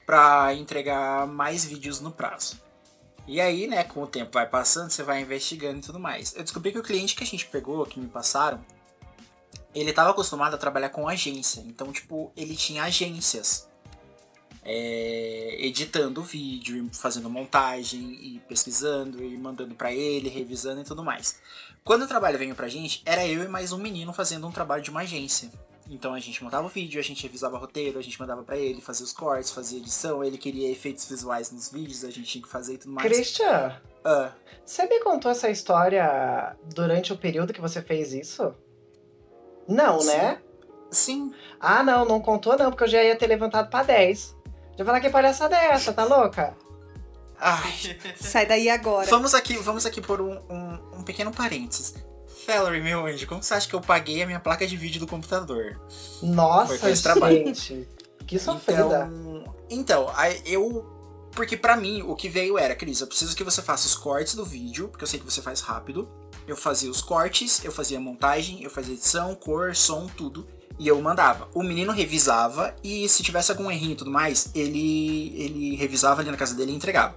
[0.09, 2.59] pra entregar mais vídeos no prazo.
[3.27, 6.35] E aí, né, com o tempo vai passando, você vai investigando e tudo mais.
[6.35, 8.65] Eu descobri que o cliente que a gente pegou, que me passaram,
[9.75, 11.61] ele estava acostumado a trabalhar com agência.
[11.61, 13.69] Então, tipo, ele tinha agências
[14.65, 21.39] é, editando vídeo, fazendo montagem e pesquisando e mandando pra ele, revisando e tudo mais.
[21.85, 24.83] Quando o trabalho veio pra gente, era eu e mais um menino fazendo um trabalho
[24.83, 25.51] de uma agência.
[25.91, 28.57] Então a gente montava o vídeo, a gente revisava o roteiro, a gente mandava pra
[28.59, 32.43] ele, fazia os cortes, fazia edição, ele queria efeitos visuais nos vídeos, a gente tinha
[32.43, 33.07] que fazer e tudo mais.
[33.11, 34.33] Christian, Ah,
[34.65, 38.55] você me contou essa história durante o período que você fez isso?
[39.67, 40.09] Não, Sim.
[40.09, 40.43] né?
[40.91, 44.37] sim, Ah, não, não contou não, porque eu já ia ter levantado pra 10.
[44.79, 46.55] Já falar que palhaçada é essa, tá louca?
[47.41, 47.73] Ai,
[48.17, 49.07] Sai daí agora.
[49.09, 51.95] vamos aqui, vamos aqui por um, um, um pequeno parênteses.
[52.49, 55.07] Valerie, meu anjo, como você acha que eu paguei a minha placa de vídeo do
[55.07, 55.79] computador?
[56.19, 57.37] Foi com Nossa, esse trabalho.
[57.37, 57.87] gente.
[58.27, 59.11] Que sofrida.
[59.71, 60.13] Então, então
[60.47, 60.97] eu.
[61.33, 64.35] Porque pra mim o que veio era, Cris, eu preciso que você faça os cortes
[64.35, 66.09] do vídeo, porque eu sei que você faz rápido.
[66.47, 70.47] Eu fazia os cortes, eu fazia montagem, eu fazia edição, cor, som, tudo.
[70.79, 71.49] E eu mandava.
[71.55, 76.31] O menino revisava e se tivesse algum errinho e tudo mais, ele, ele revisava ali
[76.31, 77.15] na casa dele e entregava.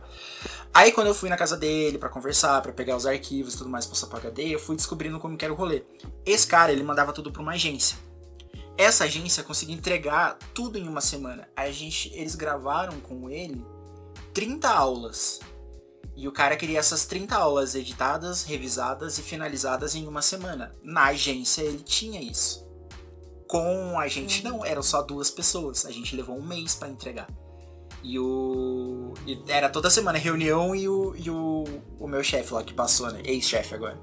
[0.73, 3.69] Aí quando eu fui na casa dele pra conversar, pra pegar os arquivos e tudo
[3.69, 5.84] mais, passar pra HD, eu fui descobrindo como que era o rolê.
[6.25, 7.97] Esse cara, ele mandava tudo pra uma agência.
[8.77, 11.47] Essa agência conseguiu entregar tudo em uma semana.
[11.55, 13.65] A gente, eles gravaram com ele
[14.34, 15.41] 30 aulas.
[16.15, 20.73] E o cara queria essas 30 aulas editadas, revisadas e finalizadas em uma semana.
[20.81, 22.65] Na agência ele tinha isso.
[23.47, 25.86] Com a gente não, eram só duas pessoas.
[25.86, 27.27] A gente levou um mês pra entregar.
[28.03, 29.13] E o.
[29.25, 31.63] e era toda semana reunião e o, e o,
[31.99, 33.21] o meu chefe lá que passou, né?
[33.23, 33.99] Ex-chefe agora.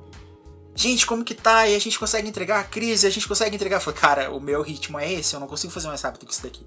[0.74, 1.66] Gente, como que tá?
[1.66, 3.06] E a gente consegue entregar a crise?
[3.06, 3.78] A gente consegue entregar?
[3.78, 6.32] Eu falei, cara, o meu ritmo é esse, eu não consigo fazer mais rápido que
[6.32, 6.64] isso daqui.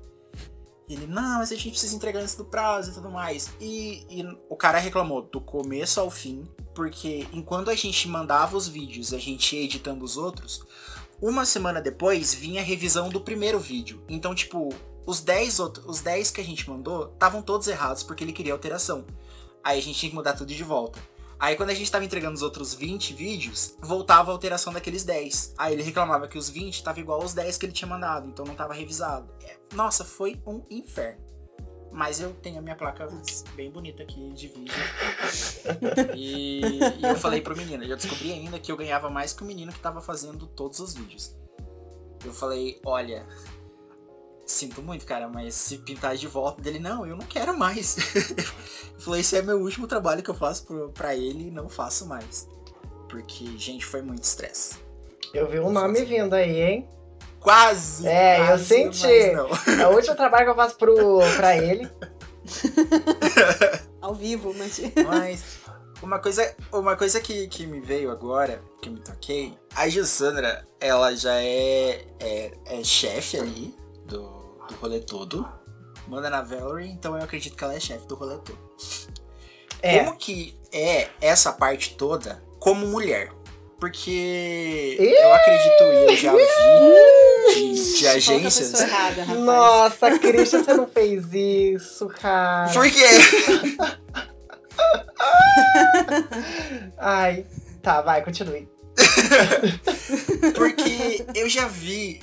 [0.89, 3.49] E ele, não, mas a gente precisa entregar antes do prazo e tudo mais.
[3.61, 8.67] E, e o cara reclamou do começo ao fim, porque enquanto a gente mandava os
[8.67, 10.61] vídeos, a gente ia editando os outros,
[11.21, 14.03] uma semana depois vinha a revisão do primeiro vídeo.
[14.09, 14.73] Então, tipo,
[15.05, 18.53] os 10, outros, os 10 que a gente mandou estavam todos errados porque ele queria
[18.53, 19.05] alteração.
[19.63, 20.99] Aí a gente tinha que mudar tudo de volta.
[21.39, 25.55] Aí quando a gente tava entregando os outros 20 vídeos, voltava a alteração daqueles 10.
[25.57, 28.45] Aí ele reclamava que os 20 tava igual aos 10 que ele tinha mandado, então
[28.45, 29.27] não tava revisado.
[29.41, 31.31] É, Nossa, foi um inferno.
[31.91, 33.07] Mas eu tenho a minha placa
[33.55, 34.73] bem bonita aqui de vídeo.
[36.15, 39.45] e, e eu falei pro menino, eu descobri ainda que eu ganhava mais que o
[39.45, 41.35] menino que tava fazendo todos os vídeos.
[42.23, 43.27] Eu falei, olha,
[44.51, 47.97] sinto muito, cara, mas se pintar de volta dele, não, eu não quero mais.
[48.15, 51.67] eu falei, esse é meu último trabalho que eu faço pro- pra ele e não
[51.69, 52.47] faço mais.
[53.09, 54.75] Porque, gente, foi muito estresse.
[55.33, 56.89] Eu vi um nome vindo aí, hein?
[57.39, 58.07] Quase!
[58.07, 59.33] É, eu quase, senti.
[59.33, 59.83] mas não.
[59.83, 61.89] É o último trabalho que eu faço pro, pra ele.
[64.01, 64.79] Ao vivo, mas.
[65.07, 65.43] Mas
[66.01, 70.65] uma coisa, uma coisa que, que me veio agora, que eu me toquei, a Jussandra,
[70.79, 73.75] ela já é, é, é chefe ali
[74.71, 75.47] do, rolê todo.
[76.07, 78.59] Manda na Valerie, então eu acredito que ela é chefe do rolê todo.
[79.81, 79.99] É.
[79.99, 83.31] Como que é essa parte toda como mulher?
[83.79, 86.43] Porque eu acredito e eu já vi
[87.55, 88.79] de, de agências.
[88.79, 89.25] errada.
[89.25, 92.71] Nossa, Christian, você não fez isso, cara.
[92.71, 93.07] Por quê?
[96.99, 97.47] Ai,
[97.81, 98.69] tá, vai, continue.
[100.55, 102.21] Porque eu já vi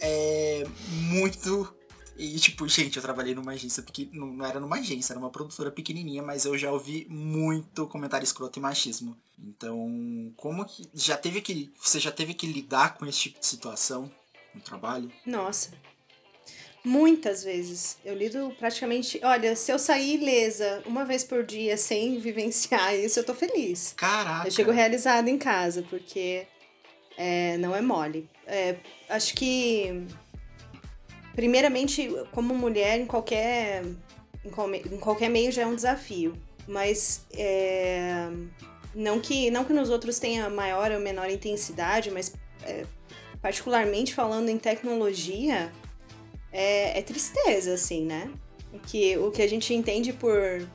[0.00, 1.79] é, muito.
[2.20, 4.10] E, tipo, gente, eu trabalhei numa agência pequena.
[4.12, 8.58] Não era numa agência, era uma produtora pequenininha, mas eu já ouvi muito comentário escroto
[8.58, 9.16] e machismo.
[9.38, 10.86] Então, como que.
[10.92, 11.72] Já teve que.
[11.80, 14.12] Você já teve que lidar com esse tipo de situação
[14.54, 15.10] no trabalho?
[15.24, 15.70] Nossa.
[16.84, 17.96] Muitas vezes.
[18.04, 19.18] Eu lido praticamente.
[19.22, 23.94] Olha, se eu sair ilesa uma vez por dia sem vivenciar isso, eu tô feliz.
[23.96, 24.46] Caraca.
[24.46, 26.46] Eu chego realizada em casa, porque
[27.16, 28.28] é, não é mole.
[28.46, 28.76] É,
[29.08, 30.06] acho que,
[31.34, 33.84] primeiramente, como mulher, em qualquer,
[34.44, 36.34] em, em qualquer meio já é um desafio.
[36.66, 38.28] mas é,
[38.94, 42.32] não que não que nos outros tenha maior ou menor intensidade, mas
[42.64, 42.84] é,
[43.42, 45.72] particularmente falando em tecnologia,
[46.52, 48.30] é, é tristeza, assim, né?
[48.86, 50.66] Que o que a gente entende por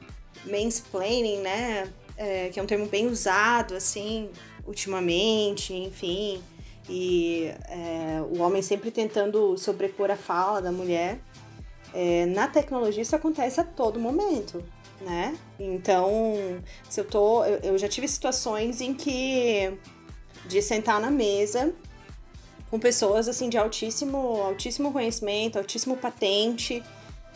[0.45, 1.91] mansplaining, né?
[2.17, 4.29] É, que é um termo bem usado, assim,
[4.65, 6.41] ultimamente, enfim.
[6.87, 11.19] E é, o homem sempre tentando sobrepor a fala da mulher.
[11.93, 14.63] É, na tecnologia isso acontece a todo momento,
[15.01, 15.37] né?
[15.59, 17.43] Então, se eu tô.
[17.45, 19.77] Eu, eu já tive situações em que
[20.47, 21.73] de sentar na mesa
[22.69, 26.83] com pessoas assim de altíssimo, altíssimo conhecimento, altíssimo patente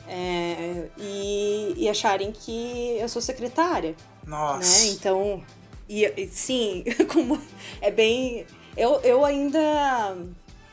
[0.07, 3.95] é, e, e acharem que eu sou secretária.
[4.25, 4.83] Nossa.
[4.83, 4.91] Né?
[4.91, 5.43] Então,
[5.87, 7.39] e, e, sim, como
[7.81, 8.45] é bem.
[8.80, 10.17] Eu, eu ainda.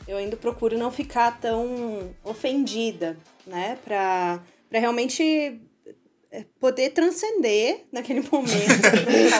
[0.07, 3.77] Eu ainda procuro não ficar tão ofendida, né?
[3.83, 4.39] Pra,
[4.69, 5.59] pra realmente
[6.31, 8.87] é, poder transcender naquele momento,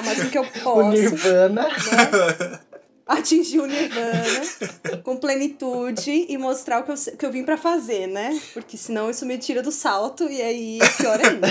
[0.02, 0.80] o máximo que eu posso.
[0.82, 1.64] O Nirvana.
[1.64, 2.60] Né?
[3.08, 8.06] atingir o nirvana com plenitude e mostrar o que eu, que eu vim para fazer,
[8.06, 8.38] né?
[8.54, 11.48] Porque senão isso me tira do salto e aí pior ainda.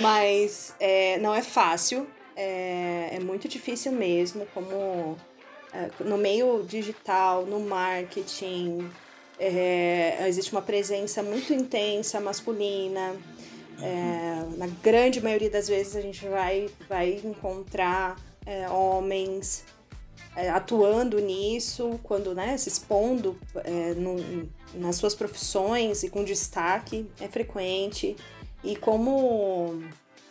[0.00, 5.16] Mas é, não é fácil, é, é muito difícil mesmo, como
[6.00, 8.90] no meio digital, no marketing,
[9.38, 13.16] é, existe uma presença muito intensa masculina.
[13.80, 19.64] É, na grande maioria das vezes a gente vai, vai encontrar é, homens
[20.34, 27.06] é, atuando nisso, quando né, se expondo é, no, nas suas profissões e com destaque,
[27.20, 28.16] é frequente.
[28.64, 29.80] E como.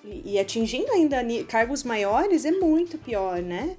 [0.04, 1.18] E atingindo ainda
[1.48, 3.78] cargos maiores é muito pior, né?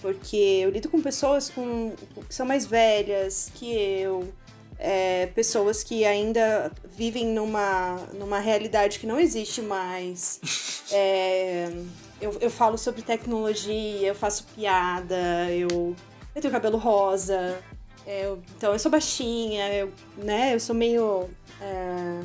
[0.00, 1.92] Porque eu lido com pessoas com,
[2.28, 4.32] que são mais velhas que eu,
[4.78, 10.40] é, pessoas que ainda vivem numa, numa realidade que não existe mais.
[10.90, 11.70] É,
[12.18, 15.94] eu, eu falo sobre tecnologia, eu faço piada, eu,
[16.34, 17.62] eu tenho cabelo rosa,
[18.06, 21.28] eu, então eu sou baixinha, eu, né, eu sou meio.
[21.60, 22.20] É,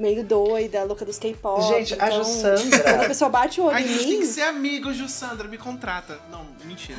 [0.00, 1.62] meio doida, louca dos K-pop.
[1.68, 2.78] Gente, então, a Jussandra.
[2.80, 4.18] Quando a pessoa bate o olho A em gente tem mim.
[4.20, 6.18] que ser amigo, Jussandra, me contrata.
[6.30, 6.98] Não, mentira.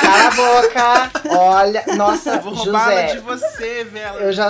[0.00, 1.10] Cala a boca!
[1.36, 3.14] Olha, nossa, Eu vou roubar ela José.
[3.14, 4.20] de você, Vela.
[4.20, 4.48] Eu já,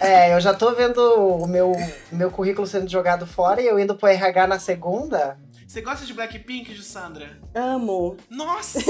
[0.00, 1.72] é, eu já tô vendo o meu,
[2.10, 5.36] meu currículo sendo jogado fora e eu indo pro RH na segunda.
[5.66, 7.36] Você gosta de Blackpink, Jussandra?
[7.54, 8.16] Amo.
[8.30, 8.78] Nossa!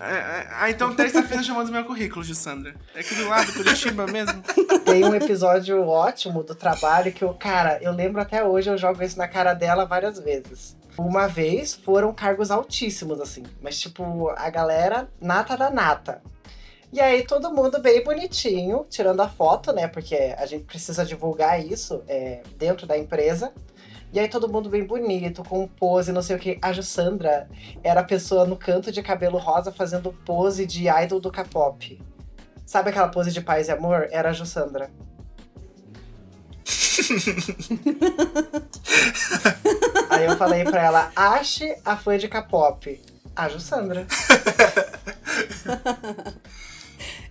[0.00, 2.74] É, é, ah, então terça-feira chamando meu currículo, Jussandra.
[2.94, 4.42] É aqui do lado, Curitiba mesmo.
[4.84, 9.02] Tem um episódio ótimo do trabalho que eu, cara, eu lembro até hoje, eu jogo
[9.02, 10.76] isso na cara dela várias vezes.
[10.98, 16.22] Uma vez foram cargos altíssimos, assim, mas tipo, a galera nata da nata.
[16.92, 19.88] E aí todo mundo bem bonitinho, tirando a foto, né?
[19.88, 23.52] Porque a gente precisa divulgar isso é, dentro da empresa.
[24.12, 26.58] E aí todo mundo bem bonito, com pose, não sei o que.
[26.60, 27.48] A Jussandra
[27.82, 32.00] era a pessoa no canto de cabelo rosa fazendo pose de idol do K-pop.
[32.66, 34.08] Sabe aquela pose de paz e amor?
[34.10, 34.90] Era a Jussandra.
[40.10, 43.00] Aí eu falei pra ela, ache a fã de K-pop.
[43.34, 44.06] A Jussandra.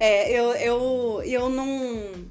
[0.01, 2.25] É, eu, eu, eu não.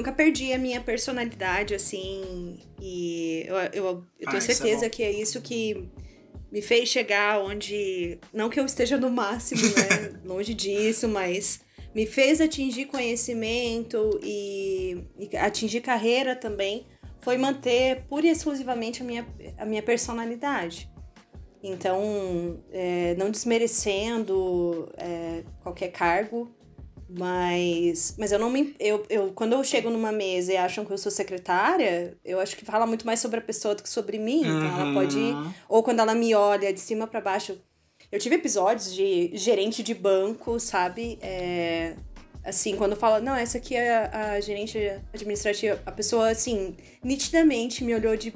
[0.00, 2.58] Nunca perdi a minha personalidade, assim.
[2.80, 4.90] E eu, eu, eu Ah, tenho isso é certeza bom.
[4.90, 5.90] que é isso que
[6.50, 8.18] me fez chegar onde.
[8.32, 10.18] Não que eu esteja no máximo, né?
[10.24, 11.60] Longe disso, mas
[11.94, 16.86] me fez atingir conhecimento e, e atingir carreira também.
[17.20, 19.26] Foi manter pura e exclusivamente a minha,
[19.58, 20.90] a minha personalidade.
[21.62, 26.50] Então, é, não desmerecendo é, qualquer cargo,
[27.18, 28.74] mas, mas eu não me.
[28.78, 32.56] Eu, eu, quando eu chego numa mesa e acham que eu sou secretária, eu acho
[32.56, 34.40] que fala muito mais sobre a pessoa do que sobre mim.
[34.40, 35.18] Então ela pode.
[35.18, 35.52] Uhum.
[35.68, 37.58] Ou quando ela me olha de cima para baixo.
[38.10, 41.18] Eu tive episódios de gerente de banco, sabe?
[41.22, 41.94] É,
[42.44, 44.78] assim, quando fala, não, essa aqui é a, a gerente
[45.14, 48.34] administrativa, a pessoa, assim, nitidamente me olhou de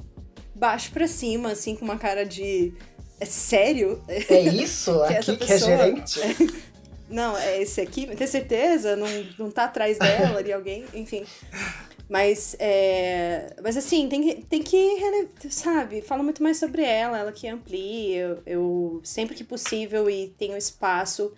[0.55, 2.73] baixo para cima, assim, com uma cara de.
[3.19, 4.03] É sério?
[4.09, 6.21] É isso Que aqui essa que é pessoa- gerente?
[7.09, 8.97] Não, é esse aqui, tem certeza?
[8.97, 9.07] Não,
[9.39, 10.85] não tá atrás dela ali alguém?
[10.95, 11.25] Enfim.
[12.09, 17.33] Mas, é, mas assim, tem que, tem que, sabe, fala muito mais sobre ela, ela
[17.33, 18.19] que amplia.
[18.19, 21.33] Eu, eu sempre que possível e tenho espaço,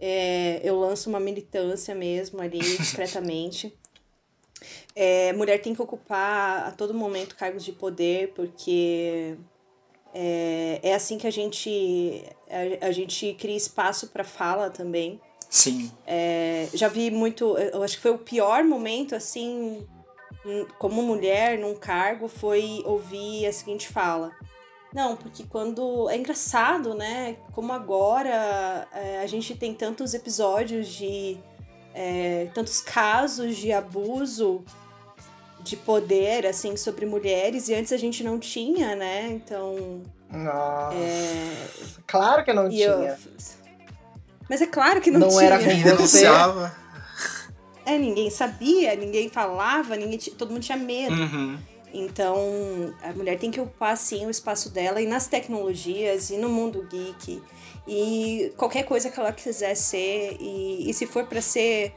[0.00, 3.76] é, eu lanço uma militância mesmo ali, discretamente.
[4.94, 9.36] É, mulher tem que ocupar a todo momento cargos de poder, porque
[10.14, 15.20] é, é assim que a gente, a, a gente cria espaço para fala também.
[15.48, 15.90] Sim.
[16.06, 19.86] É, já vi muito, eu acho que foi o pior momento, assim,
[20.78, 24.30] como mulher num cargo, foi ouvir a seguinte fala.
[24.92, 26.08] Não, porque quando.
[26.10, 27.36] É engraçado, né?
[27.52, 31.38] Como agora é, a gente tem tantos episódios de.
[31.94, 34.64] é, tantos casos de abuso
[35.62, 39.28] de poder, assim, sobre mulheres, e antes a gente não tinha, né?
[39.30, 40.02] Então.
[40.30, 40.94] Nossa.
[40.96, 41.66] É,
[42.06, 43.18] Claro que não e eu- tinha.
[44.48, 45.42] Mas é claro que não, Não tinha.
[45.44, 45.74] era você.
[45.84, 46.74] denunciava.
[47.86, 51.14] É, ninguém sabia, ninguém falava, ninguém ti- todo mundo tinha medo.
[51.14, 51.58] Uhum.
[51.92, 56.48] Então, a mulher tem que ocupar, sim, o espaço dela e nas tecnologias e no
[56.48, 57.42] mundo geek.
[57.88, 60.36] E qualquer coisa que ela quiser ser.
[60.40, 61.92] E, e se for para ser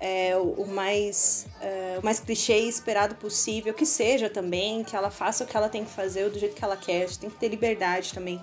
[0.00, 4.94] é, o, o mais, é, o mais clichê e esperado possível, que seja também, que
[4.94, 7.08] ela faça o que ela tem que fazer do jeito que ela quer.
[7.16, 8.40] Tem que ter liberdade também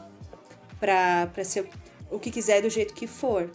[0.80, 1.70] pra, pra ser
[2.10, 3.49] o que quiser do jeito que for.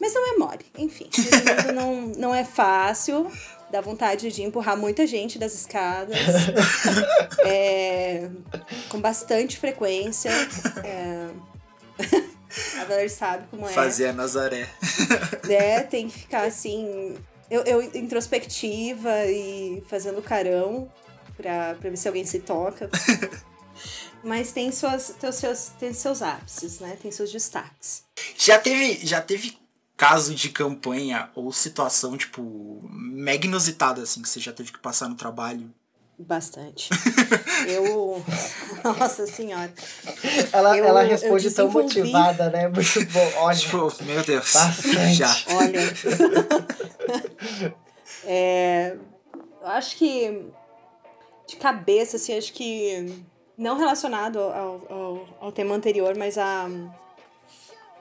[0.00, 1.10] Mas não é mole, enfim.
[1.74, 3.30] Não, não é fácil.
[3.68, 6.16] Dá vontade de empurrar muita gente das escadas.
[7.44, 8.28] É,
[8.88, 10.30] com bastante frequência.
[10.84, 11.28] É,
[12.80, 13.72] a Valer sabe como é.
[13.72, 14.68] Fazia Nazaré.
[15.44, 15.80] né?
[15.82, 17.16] Tem que ficar assim.
[17.50, 20.90] Eu, eu introspectiva e fazendo carão
[21.36, 22.90] pra, pra ver se alguém se toca.
[24.22, 26.98] Mas tem, suas, tem, seus, tem seus ápices, né?
[27.00, 28.02] Tem seus destaques.
[28.36, 29.56] Já teve, já teve
[29.96, 35.08] caso de campanha ou situação, tipo, mega inusitada, assim, que você já teve que passar
[35.08, 35.72] no trabalho?
[36.18, 36.90] Bastante.
[37.68, 38.22] eu.
[38.82, 39.72] Nossa senhora.
[40.52, 42.66] Ela, Eu- ela eu responde tão motivada, né?
[42.68, 43.32] Muito bom.
[43.36, 44.52] Olha, Tipo, meu Deus.
[44.52, 45.14] Bastante.
[45.14, 45.36] Já.
[45.54, 45.80] Olha.
[48.24, 48.96] é,
[49.60, 50.44] eu acho que
[51.46, 53.24] de cabeça, assim, acho que
[53.56, 56.68] não relacionado ao, ao, ao tema anterior, mas a,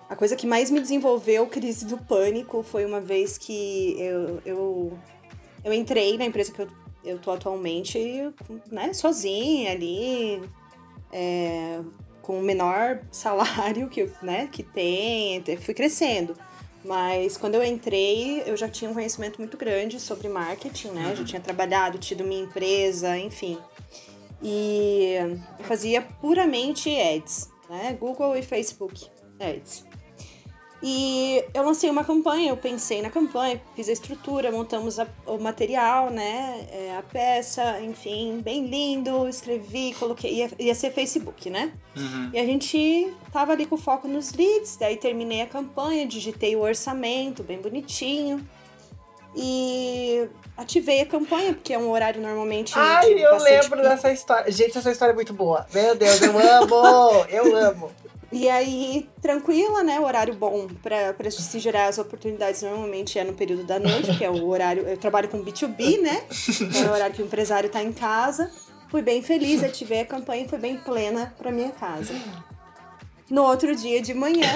[0.09, 4.99] a coisa que mais me desenvolveu crise do pânico foi uma vez que eu, eu,
[5.63, 6.68] eu entrei na empresa que eu,
[7.08, 7.99] eu tô atualmente,
[8.72, 10.41] né, sozinha ali,
[11.12, 11.80] é,
[12.22, 16.36] com o menor salário que, né, que tem, fui crescendo.
[16.86, 21.16] Mas quando eu entrei, eu já tinha um conhecimento muito grande sobre marketing, né?
[21.18, 23.58] Já tinha trabalhado, tido minha empresa, enfim.
[24.41, 25.16] E
[25.60, 27.97] eu fazia puramente ads, né?
[27.99, 29.08] Google e Facebook
[29.39, 29.86] ads.
[30.82, 35.39] E eu lancei uma campanha, eu pensei na campanha, fiz a estrutura, montamos a- o
[35.39, 36.67] material, né?
[36.71, 40.32] é, a peça, enfim, bem lindo, escrevi, coloquei.
[40.36, 41.73] Ia, ia ser Facebook, né?
[41.95, 42.30] Uhum.
[42.32, 46.61] E a gente tava ali com foco nos leads, daí terminei a campanha, digitei o
[46.61, 48.47] orçamento, bem bonitinho.
[49.36, 52.73] E ativei a campanha, porque é um horário normalmente.
[52.75, 53.82] Ai, eu lembro pico.
[53.89, 54.51] dessa história.
[54.51, 55.65] Gente, essa história é muito boa.
[55.73, 57.25] Meu Deus, eu amo!
[57.30, 57.91] Eu amo.
[58.32, 59.99] E aí, tranquila, né?
[59.99, 64.30] Horário bom pra se gerar as oportunidades normalmente é no período da noite, que é
[64.30, 64.84] o horário.
[64.88, 66.23] Eu trabalho com B2B, né?
[66.75, 68.51] É o horário que o empresário tá em casa.
[68.89, 72.13] Fui bem feliz, ativei a campanha e fui bem plena pra minha casa.
[73.30, 74.47] No outro dia de manhã,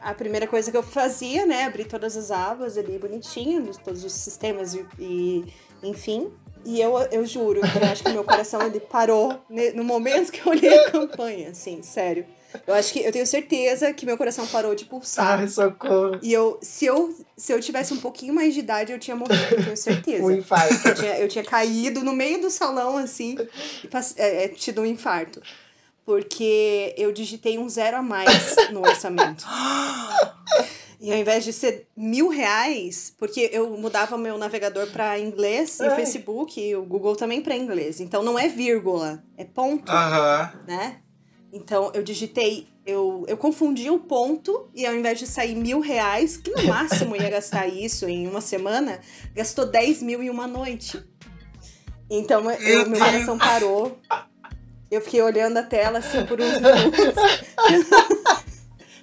[0.00, 1.64] a primeira coisa que eu fazia, né?
[1.64, 5.44] Abrir todas as abas ali bonitinho, dos- todos os sistemas e, e
[5.82, 6.30] enfim.
[6.64, 9.38] E eu, eu juro, eu acho que meu coração ele parou
[9.74, 12.26] no momento que eu olhei a campanha, assim, sério.
[12.66, 15.38] Eu acho que eu tenho certeza que meu coração parou de pulsar.
[15.40, 16.18] Ai, socorro.
[16.22, 19.42] E eu, se eu, se eu tivesse um pouquinho mais de idade, eu tinha morrido,
[19.52, 20.22] eu tenho certeza.
[20.24, 20.88] Um infarto.
[20.88, 23.36] Eu tinha, eu tinha caído no meio do salão, assim,
[23.84, 25.40] e pass- é, é, tido um infarto.
[26.04, 29.44] Porque eu digitei um zero a mais no orçamento.
[31.02, 35.84] E ao invés de ser mil reais, porque eu mudava meu navegador para inglês e
[35.84, 35.96] o Ai.
[35.96, 38.00] Facebook e o Google também para inglês.
[38.00, 40.52] Então não é vírgula, é ponto Aham.
[40.66, 40.98] né?
[41.52, 46.36] Então eu digitei, eu, eu confundi o ponto e ao invés de sair mil reais,
[46.36, 49.00] que no máximo ia gastar isso em uma semana,
[49.34, 51.02] gastou 10 mil em uma noite.
[52.08, 53.98] Então eu, meu coração parou.
[54.90, 57.14] Eu fiquei olhando a tela assim por uns minutos.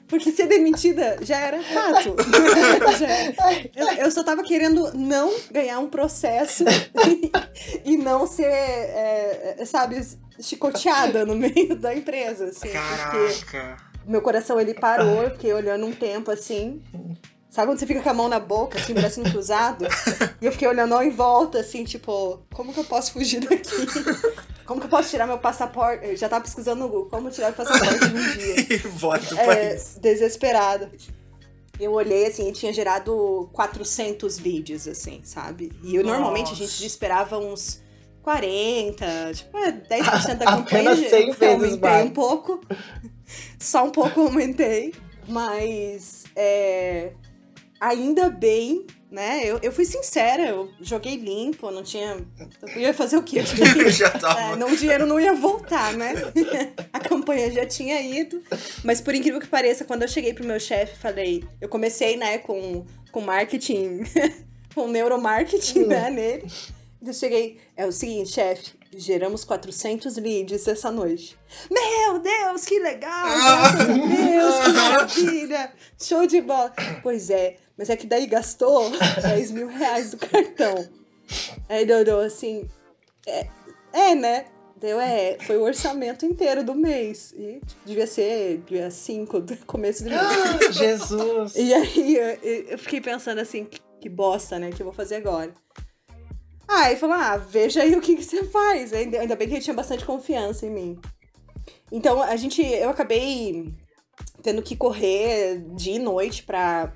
[0.08, 2.16] Porque ser demitida já era fato.
[2.98, 3.70] Já era.
[3.76, 6.64] Eu, eu só tava querendo não ganhar um processo
[7.84, 10.02] e não ser, é, é, sabe,
[10.40, 12.70] chicoteada no meio da empresa, assim.
[12.70, 13.78] Caraca.
[14.06, 16.82] meu coração, ele parou, eu fiquei olhando um tempo, assim.
[17.50, 19.86] Sabe quando você fica com a mão na boca, assim, bracinho cruzado?
[20.42, 23.88] E eu fiquei olhando em volta, assim, tipo, como que eu posso fugir daqui?
[24.66, 26.06] Como que eu posso tirar meu passaporte?
[26.06, 28.80] Eu já tava pesquisando no Google, como tirar o passaporte um dia.
[29.00, 29.98] Bora do É, país.
[30.00, 30.92] desesperada.
[31.80, 35.72] Eu olhei assim e tinha gerado 400 vídeos, assim, sabe?
[35.84, 37.82] E eu, normalmente a gente esperava uns
[38.28, 40.92] 40, tipo, é 10% da campanha.
[40.92, 42.06] Apenas 100 eu vezes aumentei mais.
[42.06, 42.62] um pouco.
[43.58, 44.94] Só um pouco aumentei.
[45.30, 47.14] Mas é,
[47.80, 49.44] ainda bem, né?
[49.46, 52.18] Eu, eu fui sincera, eu joguei limpo, não tinha.
[52.76, 53.42] Eu ia fazer o quê?
[53.92, 54.42] Já tava.
[54.42, 56.14] É, não, o dinheiro não ia voltar, né?
[56.92, 58.44] A campanha já tinha ido.
[58.84, 61.46] Mas por incrível que pareça, quando eu cheguei pro meu chefe, falei.
[61.62, 64.02] Eu comecei, né, com, com marketing,
[64.76, 66.77] com neuromarketing, né, nele.
[67.06, 67.60] Eu cheguei.
[67.76, 71.38] É o seguinte, chefe, geramos 400 leads essa noite.
[71.70, 73.26] Meu Deus, que legal!
[73.26, 75.74] Graças a Deus, que maravilha!
[76.02, 76.74] Show de bola!
[77.04, 78.92] Pois é, mas é que daí gastou
[79.22, 80.88] 10 mil reais do cartão.
[81.70, 82.68] Aí Dodô, assim,
[83.28, 83.48] é,
[83.94, 84.46] é, né?
[84.80, 87.34] Deu, é, foi o orçamento inteiro do mês.
[87.36, 90.22] E tipo, devia ser dia 5 do começo do mês.
[90.22, 91.56] Ah, Jesus.
[91.56, 92.28] E aí eu,
[92.70, 94.72] eu fiquei pensando assim, que, que bosta, né?
[94.72, 95.52] Que eu vou fazer agora.
[96.68, 98.92] Aí falou, ah, veja aí o que, que você faz.
[98.94, 101.00] Ainda, bem que ele tinha bastante confiança em mim.
[101.92, 103.74] Então a gente, eu acabei
[104.44, 106.92] tendo que correr dia e noite para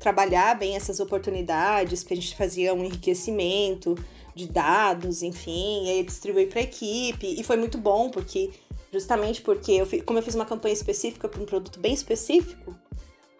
[0.00, 3.94] trabalhar bem essas oportunidades, porque a gente fazia um enriquecimento
[4.34, 7.26] de dados, enfim, e aí distribuí para a equipe.
[7.38, 8.50] E foi muito bom, porque
[8.92, 12.74] justamente porque, eu, como eu fiz uma campanha específica para um produto bem específico,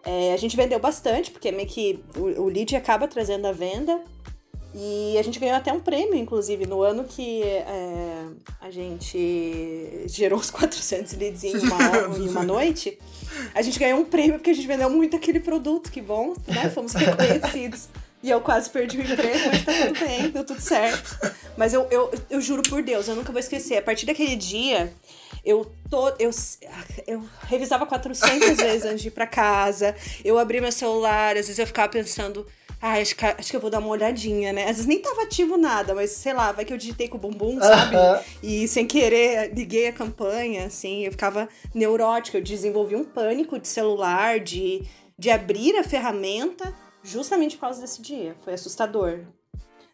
[0.03, 4.03] é, a gente vendeu bastante, porque meio que o, o lead acaba trazendo a venda.
[4.73, 8.25] E a gente ganhou até um prêmio, inclusive, no ano que é,
[8.61, 12.97] a gente gerou os 400 leads em uma, em uma noite.
[13.55, 16.69] A gente ganhou um prêmio porque a gente vendeu muito aquele produto, que bom, né?
[16.69, 17.89] Fomos reconhecidos.
[18.21, 21.17] E eu quase perdi o emprego, mas tá tudo bem, deu tudo certo.
[21.55, 23.77] Mas eu, eu, eu juro por Deus, eu nunca vou esquecer.
[23.77, 24.93] A partir daquele dia,
[25.45, 26.09] eu tô.
[26.19, 26.29] Eu,
[27.07, 29.95] eu revisava 400 vezes antes de ir pra casa.
[30.23, 32.45] Eu abri meu celular, às vezes eu ficava pensando.
[32.81, 34.63] Ah, acho que, acho que eu vou dar uma olhadinha, né?
[34.63, 37.19] Às vezes nem tava ativo nada, mas sei lá, vai que eu digitei com o
[37.19, 37.95] bumbum, sabe?
[38.41, 42.37] E sem querer liguei a campanha, assim, eu ficava neurótica.
[42.37, 44.83] Eu desenvolvi um pânico de celular, de,
[45.17, 46.73] de abrir a ferramenta,
[47.03, 48.35] justamente por causa desse dia.
[48.45, 49.19] Foi assustador.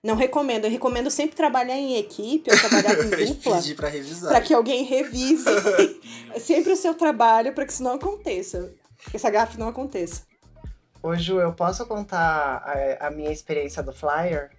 [0.04, 0.66] Não recomendo.
[0.66, 3.56] Eu recomendo sempre trabalhar em equipe ou trabalhar em dupla.
[3.56, 4.30] Pedir pra revisar.
[4.30, 5.50] Pra que alguém revise
[6.40, 8.72] sempre o seu trabalho para que isso não aconteça.
[9.10, 10.22] Que essa gafe não aconteça.
[11.06, 12.64] Ô, Ju, eu posso contar
[13.00, 14.50] a, a minha experiência do Flyer?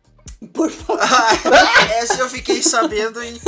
[0.55, 1.03] Por favor.
[1.03, 3.40] Ah, essa eu fiquei sabendo e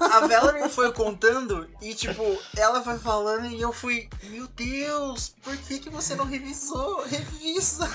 [0.00, 2.20] a Valerie foi contando e, tipo,
[2.56, 7.04] ela foi falando e eu fui, meu Deus, por que, que você não revisou?
[7.04, 7.88] Revisa!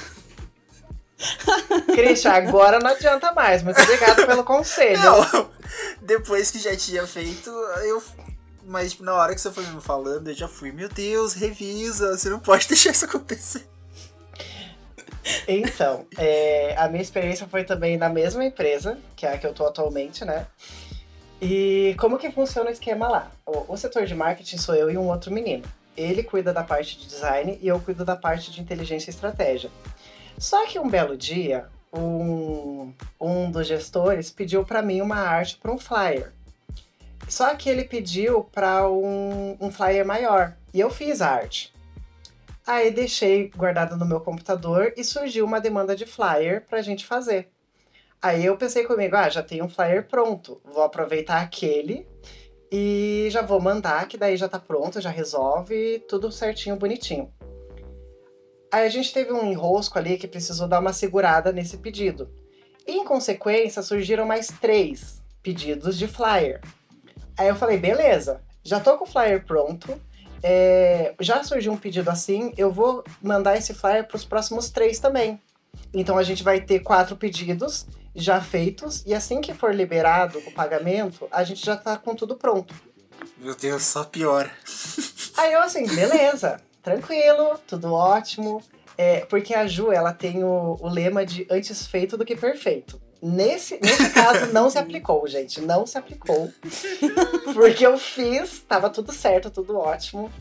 [1.93, 3.61] Christian, agora não adianta mais.
[3.61, 4.97] Muito obrigada pelo conselho.
[5.01, 5.51] Não,
[6.01, 7.49] depois que já tinha feito,
[7.83, 8.01] eu.
[8.63, 12.17] Mas tipo, na hora que você foi me falando, eu já fui, meu Deus, revisa,
[12.17, 13.67] você não pode deixar isso acontecer.
[15.47, 19.53] Então, é, a minha experiência foi também na mesma empresa, que é a que eu
[19.53, 20.47] tô atualmente, né?
[21.41, 23.31] E como que funciona o esquema lá?
[23.45, 25.63] O, o setor de marketing sou eu e um outro menino.
[25.95, 29.69] Ele cuida da parte de design e eu cuido da parte de inteligência e estratégia.
[30.37, 35.71] Só que um belo dia, um, um dos gestores pediu para mim uma arte para
[35.71, 36.31] um flyer.
[37.27, 41.73] Só que ele pediu para um, um flyer maior e eu fiz a arte.
[42.67, 47.49] Aí deixei guardado no meu computador e surgiu uma demanda de flyer pra gente fazer.
[48.21, 52.05] Aí eu pensei comigo, ah, já tem um flyer pronto, vou aproveitar aquele
[52.69, 57.31] e já vou mandar, que daí já tá pronto, já resolve tudo certinho, bonitinho.
[58.69, 62.29] Aí a gente teve um enrosco ali que precisou dar uma segurada nesse pedido.
[62.85, 66.59] E, em consequência, surgiram mais três pedidos de flyer.
[67.37, 70.01] Aí eu falei, beleza, já tô com o flyer pronto,
[70.49, 74.97] é, já surgiu um pedido assim, eu vou mandar esse flyer para os próximos três
[74.97, 75.41] também.
[75.93, 77.85] Então a gente vai ter quatro pedidos
[78.15, 82.37] já feitos e assim que for liberado o pagamento, a gente já tá com tudo
[82.37, 82.73] pronto.
[83.37, 84.49] Meu Deus, só piora.
[85.35, 88.63] Aí eu assim, beleza, tranquilo, tudo ótimo.
[88.97, 92.99] É, porque a Ju, ela tem o, o lema de antes feito do que perfeito.
[93.21, 95.61] Nesse, nesse caso, não se aplicou, gente.
[95.61, 96.51] Não se aplicou.
[97.53, 100.31] Porque eu fiz, tava tudo certo, tudo ótimo.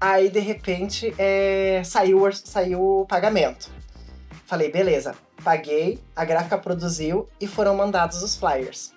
[0.00, 3.70] Aí, de repente, é, saiu, saiu o pagamento.
[4.46, 8.94] Falei, beleza, paguei, a gráfica produziu e foram mandados os flyers.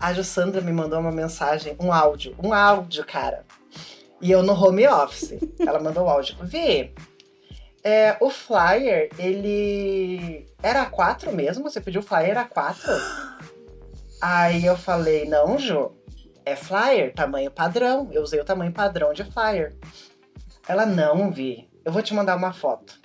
[0.00, 3.44] A Jussandra me mandou uma mensagem, um áudio, um áudio, cara.
[4.20, 5.34] E eu no home office.
[5.58, 6.36] Ela mandou o áudio.
[6.42, 6.92] Vi,
[7.82, 11.64] é, o flyer, ele era A4 mesmo?
[11.64, 12.78] Você pediu flyer A4?
[14.20, 15.92] Aí eu falei, não, Ju,
[16.44, 18.08] é flyer, tamanho padrão.
[18.10, 19.76] Eu usei o tamanho padrão de flyer.
[20.66, 22.98] Ela, não, Vi, eu vou te mandar uma foto.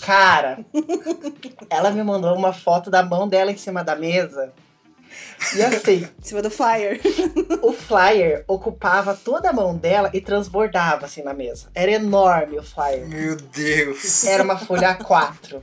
[0.00, 0.64] Cara,
[1.70, 4.52] ela me mandou uma foto da mão dela em cima da mesa.
[5.54, 7.00] E assim, Em cima do flyer.
[7.62, 11.68] o flyer ocupava toda a mão dela e transbordava assim na mesa.
[11.74, 13.06] Era enorme o flyer.
[13.06, 14.24] Meu Deus.
[14.24, 15.60] Era uma folha A4.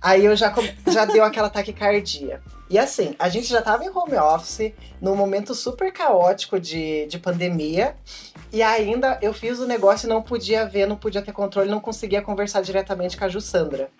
[0.00, 0.54] Aí eu já,
[0.86, 2.40] já deu aquela taquicardia.
[2.70, 7.18] E assim, a gente já tava em home office, num momento super caótico de, de
[7.18, 7.96] pandemia.
[8.52, 11.80] E ainda eu fiz o negócio e não podia ver, não podia ter controle, não
[11.80, 13.90] conseguia conversar diretamente com a Jussandra.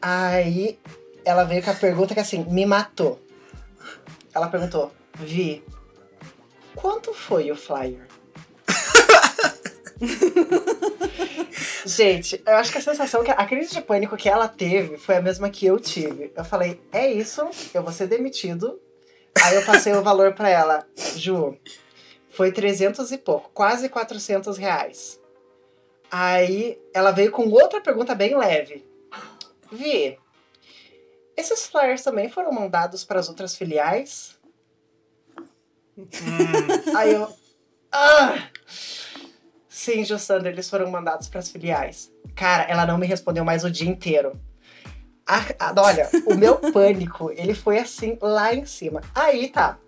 [0.00, 0.78] Aí
[1.24, 3.20] ela veio com a pergunta que assim, me matou.
[4.34, 5.64] Ela perguntou, Vi,
[6.74, 8.06] quanto foi o flyer?
[11.84, 15.16] Gente, eu acho que a sensação que a crise de pânico que ela teve foi
[15.16, 16.32] a mesma que eu tive.
[16.36, 18.80] Eu falei, é isso, eu vou ser demitido.
[19.42, 20.86] Aí eu passei o valor pra ela.
[21.16, 21.56] Ju,
[22.30, 25.18] foi 300 e pouco, quase 400 reais.
[26.10, 28.86] Aí ela veio com outra pergunta bem leve.
[29.70, 30.18] Vi,
[31.38, 34.36] esses flyers também foram mandados para as outras filiais?
[36.96, 37.28] Aí eu.
[37.92, 38.48] Ah!
[39.68, 42.12] Sim, Jussandra, eles foram mandados para as filiais.
[42.34, 44.38] Cara, ela não me respondeu mais o dia inteiro.
[45.26, 49.00] A- a- olha, o meu pânico, ele foi assim, lá em cima.
[49.14, 49.78] Aí tá.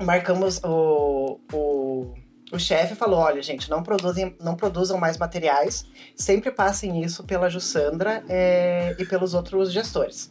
[0.00, 1.38] Marcamos o.
[1.52, 2.14] o
[2.52, 7.48] o chefe falou: olha, gente, não, produzem, não produzam mais materiais, sempre passem isso pela
[7.48, 10.30] Jussandra é, e pelos outros gestores.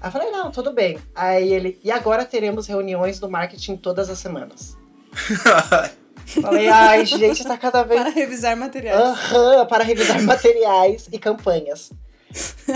[0.00, 0.98] Aí eu falei: não, tudo bem.
[1.14, 4.76] Aí ele: e agora teremos reuniões do marketing todas as semanas.
[6.26, 8.98] Falei: ai, gente, tá cada vez Para revisar materiais.
[8.98, 11.92] Aham, para revisar materiais e campanhas.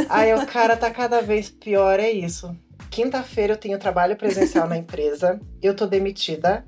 [0.08, 2.54] Aí o cara tá cada vez pior, é isso.
[2.90, 6.64] Quinta-feira eu tenho trabalho presencial na empresa, eu tô demitida.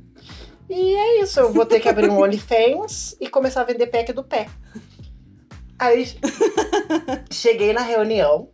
[0.69, 4.13] E é isso, eu vou ter que abrir um OnlyFans e começar a vender pack
[4.13, 4.47] do pé.
[5.79, 6.07] Aí
[7.31, 8.49] cheguei na reunião,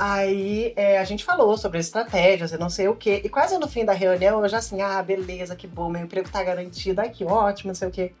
[0.00, 3.20] aí é, a gente falou sobre estratégias e não sei o quê.
[3.22, 6.30] E quase no fim da reunião eu já assim, ah, beleza, que bom, meu emprego
[6.30, 8.12] tá garantido, ai que ótimo, não sei o quê.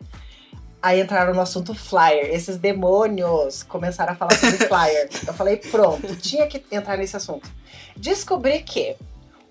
[0.82, 2.34] Aí entraram no assunto flyer.
[2.34, 5.08] Esses demônios começaram a falar sobre flyer.
[5.26, 7.50] Eu falei, pronto, tinha que entrar nesse assunto.
[7.96, 8.96] Descobri que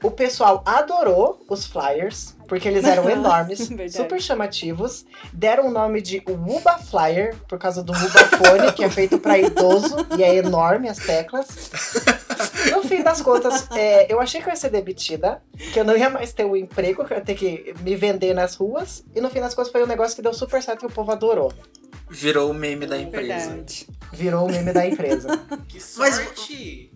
[0.03, 5.05] o pessoal adorou os flyers, porque eles eram enormes, super chamativos.
[5.33, 9.95] Deram o nome de Uba Flyer, por causa do Ubafone, que é feito para idoso
[10.17, 11.71] e é enorme as teclas.
[12.71, 15.41] No fim das contas, é, eu achei que eu ia ser demitida,
[15.73, 18.33] que eu não ia mais ter o emprego, que eu ia ter que me vender
[18.33, 19.03] nas ruas.
[19.15, 21.11] E no fim das contas foi um negócio que deu super certo e o povo
[21.11, 21.51] adorou.
[22.09, 23.49] Virou o meme da empresa.
[23.49, 23.87] Verdade.
[24.13, 25.27] Virou o meme da empresa.
[25.67, 26.91] Que Mas- sorte!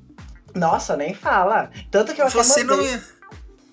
[0.55, 1.69] Nossa, nem fala.
[1.91, 2.77] Tanto que eu até Você não,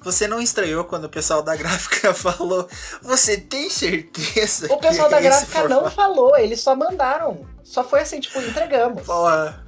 [0.02, 2.66] você não estranhou quando o pessoal da gráfica falou?
[3.02, 7.46] Você tem certeza O pessoal que da gráfica não formato?" falou, eles só mandaram.
[7.62, 9.02] Só foi assim, tipo, entregamos.
[9.04, 9.64] Porra,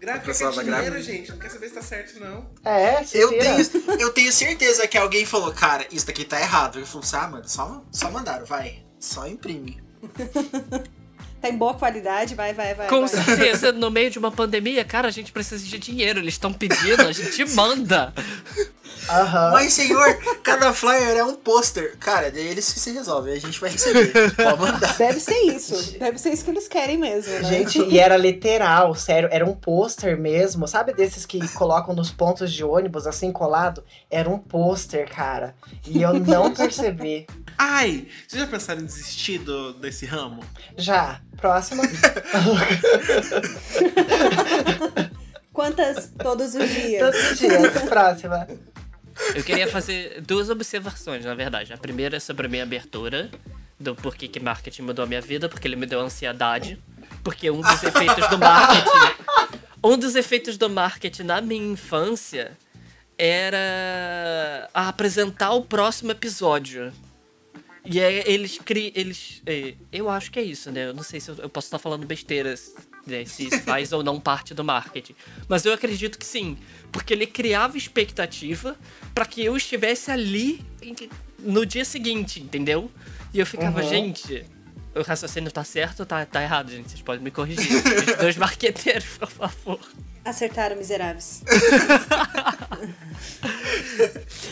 [0.00, 1.02] Gráfica da dinheiro, gráfica.
[1.02, 1.30] gente.
[1.30, 2.50] Não quer saber se tá certo, não.
[2.64, 6.78] É, eu tenho, eu tenho certeza que alguém falou, cara, isso daqui tá errado.
[6.78, 8.82] Ele falou, ah, mano, só, só mandaram, vai.
[8.98, 9.82] Só imprime.
[11.40, 12.86] Tá em boa qualidade, vai, vai, vai.
[12.88, 13.08] Com vai.
[13.08, 16.18] certeza, no meio de uma pandemia, cara, a gente precisa de dinheiro.
[16.20, 18.12] Eles estão pedindo, a gente manda.
[19.08, 19.50] Aham.
[19.52, 21.96] Mas, senhor, cada flyer é um pôster.
[21.98, 24.34] Cara, é eles que se resolvem, a gente vai receber.
[24.34, 24.96] Pode mandar.
[24.96, 25.98] Deve ser isso.
[25.98, 27.44] Deve ser isso que eles querem mesmo, né?
[27.44, 30.68] Gente, e era literal, sério, era um pôster mesmo.
[30.68, 33.82] Sabe desses que colocam nos pontos de ônibus, assim, colado?
[34.10, 35.54] Era um pôster, cara.
[35.86, 37.26] E eu não percebi.
[37.56, 40.42] Ai, vocês já pensaram em desistir do- desse ramo?
[40.76, 41.82] Já, próxima.
[45.52, 47.02] Quantas todos os dias?
[47.02, 48.46] Todos os dias, próxima.
[49.34, 51.72] Eu queria fazer duas observações, na verdade.
[51.72, 53.30] A primeira é sobre a minha abertura,
[53.78, 56.82] do porquê que marketing mudou a minha vida, porque ele me deu ansiedade.
[57.22, 59.60] Porque um dos efeitos do marketing.
[59.82, 62.52] Um dos efeitos do marketing na minha infância
[63.16, 66.92] era apresentar o próximo episódio.
[67.84, 68.92] E aí eles criam.
[68.94, 70.86] Eles, é, eu acho que é isso, né?
[70.86, 72.74] Eu não sei se eu, eu posso estar falando besteiras,
[73.06, 73.24] né?
[73.24, 75.14] Se isso faz ou não parte do marketing.
[75.48, 76.58] Mas eu acredito que sim.
[76.92, 78.76] Porque ele criava expectativa
[79.14, 80.60] para que eu estivesse ali
[81.38, 82.90] no dia seguinte, entendeu?
[83.32, 83.88] E eu ficava, Uhum.
[83.88, 84.44] gente.
[84.94, 86.90] O raciocínio tá certo ou tá, tá errado, gente?
[86.90, 87.70] Vocês podem me corrigir.
[88.10, 89.80] Os dois marqueteiros, por favor.
[90.24, 91.42] Acertaram, miseráveis.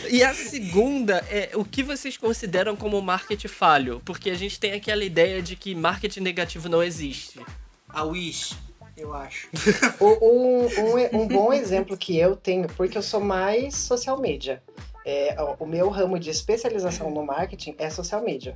[0.09, 4.01] E a segunda é o que vocês consideram como marketing falho?
[4.03, 7.39] Porque a gente tem aquela ideia de que marketing negativo não existe.
[7.87, 8.55] A Wish,
[8.97, 9.47] eu acho.
[10.01, 14.63] Um, um, um bom exemplo que eu tenho, porque eu sou mais social media.
[15.11, 18.55] É, o meu ramo de especialização no marketing é social media.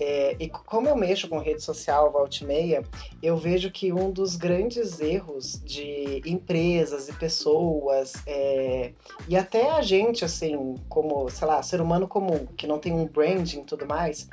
[0.00, 2.82] É, e como eu mexo com rede social, volta e meia,
[3.22, 8.92] eu vejo que um dos grandes erros de empresas e pessoas, é,
[9.28, 13.06] e até a gente, assim, como, sei lá, ser humano comum, que não tem um
[13.06, 14.28] branding e tudo mais,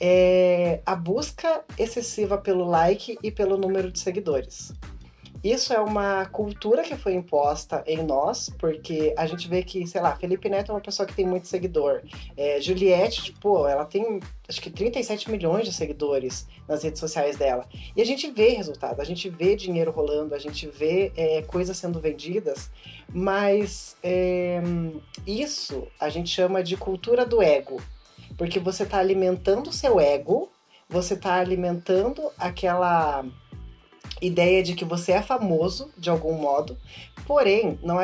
[0.00, 4.72] é a busca excessiva pelo like e pelo número de seguidores.
[5.44, 10.00] Isso é uma cultura que foi imposta em nós, porque a gente vê que, sei
[10.00, 12.00] lá, Felipe Neto é uma pessoa que tem muito seguidor.
[12.34, 17.68] É, Juliette, tipo, ela tem acho que 37 milhões de seguidores nas redes sociais dela.
[17.94, 21.76] E a gente vê resultado, a gente vê dinheiro rolando, a gente vê é, coisas
[21.76, 22.70] sendo vendidas,
[23.12, 24.62] mas é,
[25.26, 27.82] isso a gente chama de cultura do ego.
[28.38, 30.50] Porque você está alimentando o seu ego,
[30.88, 33.26] você está alimentando aquela
[34.20, 36.76] ideia de que você é famoso de algum modo,
[37.26, 37.96] porém não,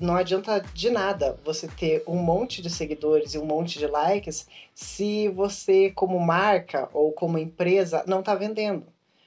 [0.00, 4.46] não adianta de nada você ter um monte de seguidores e um monte de likes
[4.74, 8.86] se você, como marca ou como empresa, não está vendendo.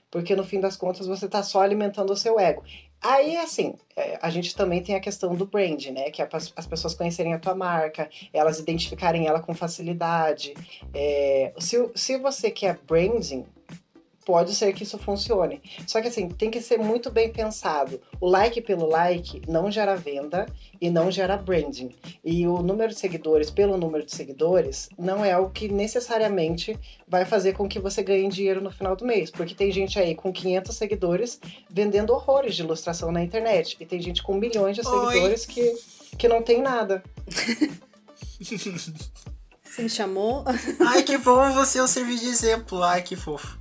[0.10, 2.64] Porque no fim das contas você está só alimentando o seu ego.
[3.02, 6.10] Aí, assim, é, a gente também tem a questão do brand, né?
[6.10, 10.56] Que é as pessoas conhecerem a tua marca, elas identificarem ela com facilidade.
[10.94, 13.46] É, se, se você quer branding,
[14.26, 15.62] pode ser que isso funcione.
[15.86, 18.02] Só que assim, tem que ser muito bem pensado.
[18.20, 20.48] O like pelo like não gera venda
[20.82, 21.92] e não gera branding.
[22.24, 27.24] E o número de seguidores pelo número de seguidores não é o que necessariamente vai
[27.24, 29.30] fazer com que você ganhe dinheiro no final do mês.
[29.30, 33.78] Porque tem gente aí com 500 seguidores vendendo horrores de ilustração na internet.
[33.80, 35.76] E tem gente com milhões de seguidores que,
[36.18, 37.04] que não tem nada.
[39.76, 40.46] Você me chamou?
[40.88, 42.82] Ai, que bom você eu servir de exemplo.
[42.82, 43.60] Ai, que fofo.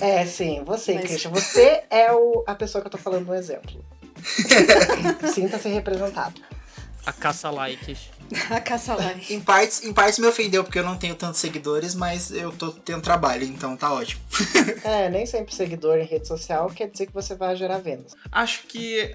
[0.00, 1.04] É, sim, você, Mas...
[1.04, 1.30] Christian.
[1.30, 3.84] Você é o, a pessoa que eu tô falando no exemplo.
[5.32, 6.40] Sinta-se representado.
[7.06, 8.10] A caça likes.
[8.50, 9.30] A caça likes.
[9.30, 12.70] Em partes, em partes me ofendeu, porque eu não tenho tantos seguidores, mas eu tô
[12.70, 14.22] tendo trabalho, então tá ótimo.
[14.82, 18.14] é, nem sempre seguidor em rede social quer dizer que você vai gerar vendas.
[18.32, 19.14] Acho que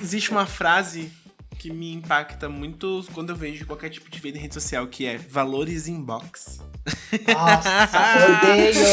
[0.00, 1.10] existe uma frase
[1.58, 5.04] que me impacta muito quando eu vejo qualquer tipo de venda em rede social, que
[5.04, 6.60] é valores inbox.
[7.26, 7.88] Nossa,
[8.42, 8.84] odeio!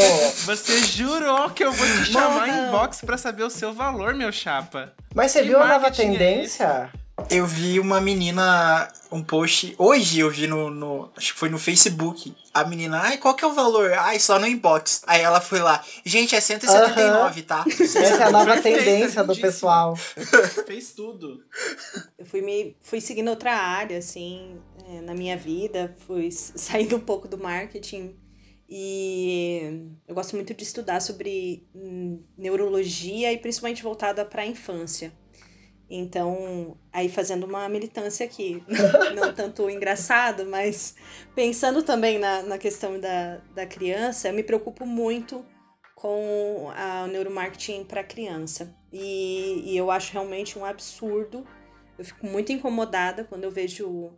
[0.45, 4.32] Você jurou que eu vou te chamar em inbox pra saber o seu valor, meu
[4.32, 4.93] chapa.
[5.13, 6.91] Mas você que viu a nova é tendência?
[6.91, 11.49] É eu vi uma menina, um post, hoje eu vi no, no, acho que foi
[11.49, 13.93] no Facebook, a menina, ai, qual que é o valor?
[13.93, 15.01] Ai, só no inbox.
[15.07, 17.45] Aí ela foi lá, gente, é 179, uhum.
[17.45, 17.66] tá?
[17.68, 19.95] Essa é a nova tendência do pessoal.
[20.68, 21.43] Fez tudo.
[22.18, 27.01] Eu fui, me, fui seguindo outra área, assim, é, na minha vida, fui saindo um
[27.01, 28.16] pouco do marketing
[28.68, 35.13] e eu gosto muito de estudar sobre hum, neurologia e principalmente voltada para a infância.
[35.89, 38.63] Então, aí fazendo uma militância aqui,
[39.15, 40.95] não tanto engraçado, mas
[41.36, 45.45] pensando também na, na questão da, da criança, eu me preocupo muito
[45.95, 48.75] com o neuromarketing para criança.
[48.91, 51.45] E, e eu acho realmente um absurdo.
[51.97, 54.11] Eu fico muito incomodada quando eu vejo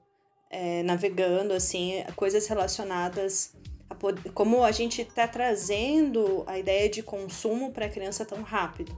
[0.50, 3.56] é, navegando assim coisas relacionadas
[3.90, 8.42] a poder, como a gente está trazendo a ideia de consumo para a criança tão
[8.42, 8.98] rápido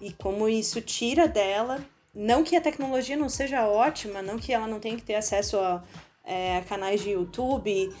[0.00, 1.84] e como isso tira dela.
[2.14, 5.58] Não que a tecnologia não seja ótima, não que ela não tenha que ter acesso
[5.58, 5.84] a,
[6.24, 7.94] é, canais de YouTube,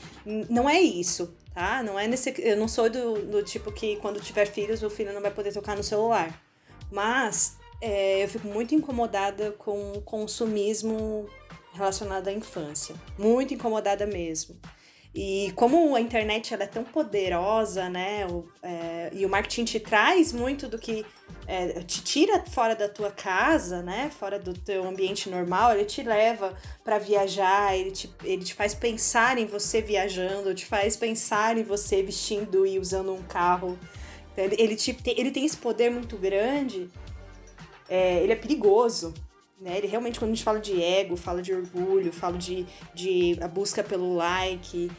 [0.48, 1.82] não é isso, tá?
[1.82, 2.34] Não é nesse.
[2.38, 5.52] Eu não sou do, do tipo que quando tiver filhos, o filho não vai poder
[5.52, 6.42] tocar no celular.
[6.90, 11.28] Mas é, eu fico muito incomodada com o consumismo
[11.72, 12.94] relacionado à infância.
[13.18, 14.56] Muito incomodada mesmo.
[15.18, 18.26] E como a internet ela é tão poderosa, né?
[18.26, 21.06] O, é, e o marketing te traz muito do que
[21.46, 24.10] é, te tira fora da tua casa, né?
[24.10, 26.54] Fora do teu ambiente normal, ele te leva
[26.84, 31.62] para viajar, ele te, ele te faz pensar em você viajando, te faz pensar em
[31.62, 33.78] você vestindo e usando um carro.
[34.32, 36.90] Então, ele, ele, te, ele tem esse poder muito grande,
[37.88, 39.14] é, ele é perigoso.
[39.58, 39.78] Né?
[39.78, 43.48] Ele realmente, quando a gente fala de ego, fala de orgulho, fala de, de a
[43.48, 44.90] busca pelo like,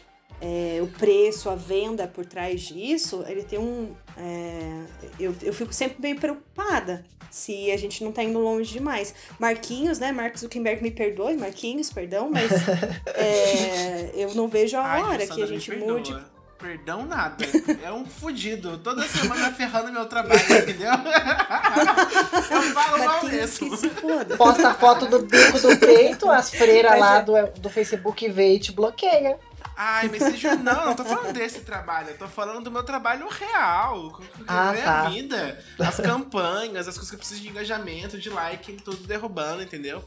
[0.41, 3.95] é, o preço, a venda por trás disso, ele tem um.
[4.15, 4.83] É,
[5.19, 9.13] eu, eu fico sempre bem preocupada se a gente não tá indo longe demais.
[9.39, 10.11] Marquinhos, né?
[10.11, 12.51] Marcos Zuckerberg me perdoe, Marquinhos, perdão, mas
[13.15, 16.15] é, eu não vejo a Ai, hora que a gente mude.
[16.59, 17.45] Perdão nada.
[17.83, 18.79] É um fudido.
[18.79, 20.89] Toda semana ferrando meu trabalho, entendeu?
[22.49, 23.69] Eu falo mal mesmo.
[23.69, 24.37] Que se foda.
[24.37, 27.21] Posta foto do bico do peito, as freiras lá é.
[27.21, 29.37] do, do Facebook vê e te bloqueia.
[29.75, 30.55] Ai, mas seja.
[30.55, 32.09] Não, não tô falando desse trabalho.
[32.09, 34.11] Eu tô falando do meu trabalho real.
[34.11, 35.09] Com a minha tá.
[35.09, 35.63] vida.
[35.79, 40.03] As campanhas, as coisas que eu preciso de engajamento, de like, tudo derrubando, entendeu?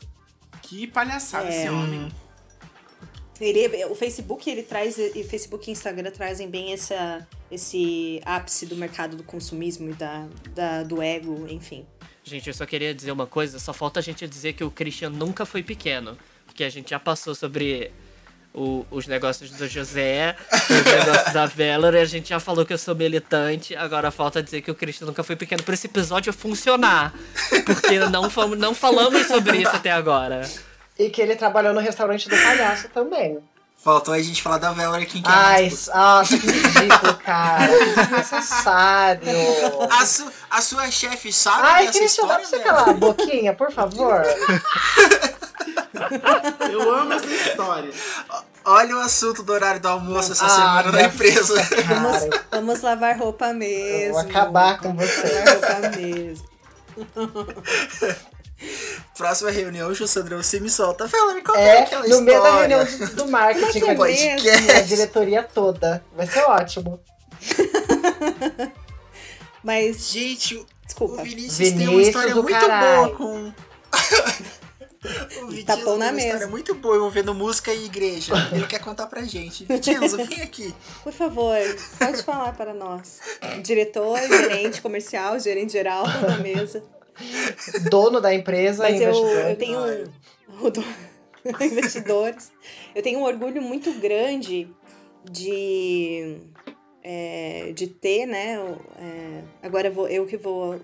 [0.63, 1.61] Que palhaçada é.
[1.61, 2.11] esse homem.
[3.41, 8.21] Ele, o Facebook, ele traz, e o Facebook e o Instagram trazem bem essa, esse
[8.25, 11.87] ápice do mercado do consumismo e da, da, do ego, enfim.
[12.23, 15.09] Gente, eu só queria dizer uma coisa, só falta a gente dizer que o Christian
[15.09, 16.19] nunca foi pequeno.
[16.45, 17.91] Porque a gente já passou sobre
[18.55, 22.73] o- os negócios do José, os negócios da Valor, e a gente já falou que
[22.73, 26.33] eu sou militante, agora falta dizer que o Christian nunca foi pequeno para esse episódio
[26.33, 27.15] funcionar.
[27.65, 30.43] Porque não, fomos, não falamos sobre isso até agora.
[30.99, 33.39] E que ele trabalhou no restaurante do palhaço também.
[33.83, 35.87] Faltou a gente falar da Valor quem que é Ai, mais.
[35.89, 37.67] nossa, que ridículo, cara.
[37.67, 39.31] Que desnecessário.
[39.91, 42.93] A, su- a sua chefe sabe Ai, dessa Christian, dá história, pra você calar a
[42.93, 44.23] boquinha, por favor?
[46.71, 47.91] Eu amo essa história.
[48.67, 51.55] Olha o assunto do horário do almoço essa Ah, semana na empresa.
[51.89, 54.09] Vamos, Cara, vamos lavar roupa mesmo.
[54.09, 55.43] eu vou acabar com você.
[55.47, 56.47] Lavar roupa mesmo.
[59.17, 61.07] Próxima reunião, Jussandrão, você me solta.
[61.07, 62.77] Valor, qual que é É, aquela no meio da história?
[62.79, 64.39] reunião do, do marketing, Como com é a
[64.73, 66.05] é a diretoria toda.
[66.17, 67.01] Vai ser ótimo.
[69.63, 71.23] Mas, Gente, o- o desculpa.
[71.23, 72.97] Vinícius, tem uma Vinícius história muito caralho.
[72.97, 73.53] boa com...
[75.43, 76.27] o Vinícius Tapão tem na uma mesa.
[76.29, 78.33] história muito boa envolvendo música e igreja.
[78.53, 79.65] Ele quer contar pra gente.
[79.65, 80.75] Vitinho, vem aqui.
[81.03, 81.57] Por favor,
[81.99, 83.19] pode falar para nós.
[83.63, 86.83] Diretor, gerente comercial, gerente geral na mesa.
[87.91, 90.05] Dono da empresa, Mas eu, eu tenho um.
[90.67, 90.85] o do-
[91.61, 92.53] investidores.
[92.95, 94.69] Eu tenho um orgulho muito grande
[95.25, 96.39] de.
[97.03, 98.59] é, de ter, né?
[98.99, 100.79] é, agora eu, vou, eu que vou,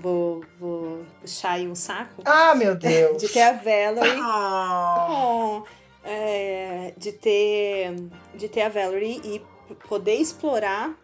[0.00, 2.22] vou, vou puxar aí um saco.
[2.24, 3.20] Ah, meu Deus.
[3.20, 4.20] De ter a Valerie.
[4.20, 5.08] Oh.
[5.08, 5.64] Bom,
[6.04, 7.94] é, de ter
[8.34, 9.42] de ter a Valerie e
[9.88, 10.94] poder explorar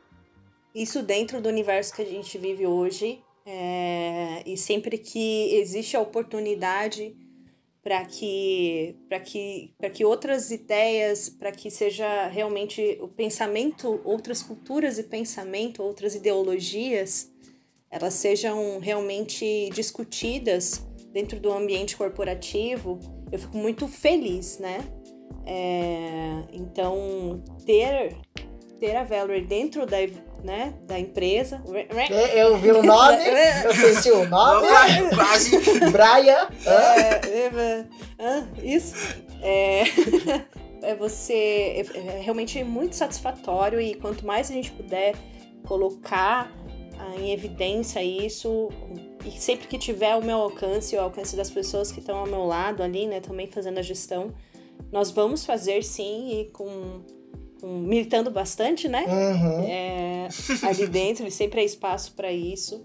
[0.73, 6.01] isso dentro do universo que a gente vive hoje é, e sempre que existe a
[6.01, 7.17] oportunidade
[7.83, 15.03] para que que que outras ideias para que seja realmente o pensamento outras culturas e
[15.03, 17.33] pensamento outras ideologias
[17.91, 22.99] elas sejam realmente discutidas dentro do ambiente corporativo,
[23.31, 24.79] eu fico muito feliz, né?
[25.45, 28.17] É, então, ter,
[28.81, 29.99] ter a Valerie dentro da,
[30.43, 31.63] né, da empresa.
[32.35, 33.19] Eu vi o nome,
[33.65, 34.67] eu senti o nome.
[35.15, 35.59] Quase.
[35.91, 36.49] Brian.
[36.67, 37.85] É,
[38.19, 38.95] ah, isso.
[39.41, 39.85] É,
[40.83, 41.35] é você.
[41.35, 45.15] É, é realmente muito satisfatório e quanto mais a gente puder
[45.65, 46.53] colocar
[46.99, 48.69] ah, em evidência isso,
[49.25, 52.45] e sempre que tiver o meu alcance, o alcance das pessoas que estão ao meu
[52.45, 54.33] lado ali, né, também fazendo a gestão,
[54.91, 57.01] nós vamos fazer sim e com.
[57.63, 59.05] Com- militando bastante, né?
[59.07, 59.65] Uhum.
[59.69, 60.29] é,
[60.67, 62.85] ali dentro, sempre há espaço para isso.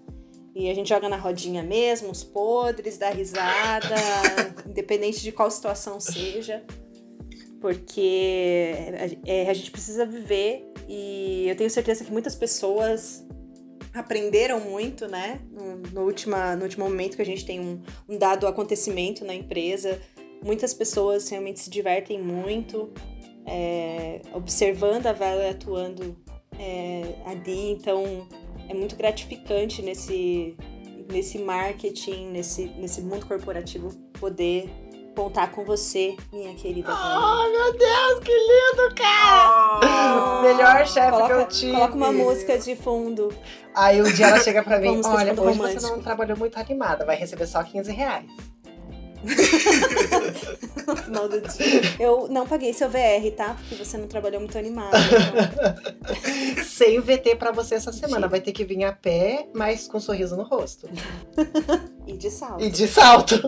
[0.55, 3.95] E a gente joga na rodinha mesmo, os podres, dá risada,
[4.69, 6.63] independente de qual situação seja.
[7.59, 8.71] Porque
[9.25, 13.25] a, é, a gente precisa viver e eu tenho certeza que muitas pessoas
[13.93, 15.41] aprenderam muito, né?
[15.51, 19.33] No, no, última, no último momento que a gente tem um, um dado acontecimento na
[19.33, 19.99] empresa.
[20.43, 22.91] Muitas pessoas realmente se divertem muito,
[23.47, 26.15] é, observando a Valerie atuando
[26.59, 28.27] é, ali, então
[28.67, 30.57] é muito gratificante nesse,
[31.09, 33.89] nesse marketing, nesse, nesse mundo corporativo
[34.19, 34.69] poder
[35.15, 37.25] contar com você, minha querida Valerie.
[37.25, 40.41] Oh, meu Deus, que lindo, cara!
[40.41, 41.71] Melhor chefe que eu tive.
[41.71, 43.33] coloca uma música de fundo.
[43.73, 47.05] Aí um dia ela chega pra mim, olha, hoje você romântico." não trabalhou muito animada,
[47.05, 48.25] vai receber só 15 reais.
[50.87, 51.81] No final do dia.
[51.99, 53.55] Eu não paguei seu VR, tá?
[53.55, 54.95] Porque você não trabalhou muito animado.
[54.95, 56.63] então.
[56.63, 58.27] Sem VT pra você essa semana.
[58.27, 60.87] Vai ter que vir a pé, mas com um sorriso no rosto.
[62.05, 62.63] E de salto.
[62.63, 63.35] E de salto.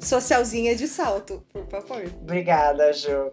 [0.00, 2.02] Socialzinha de salto, por favor.
[2.20, 3.30] Obrigada, Ju.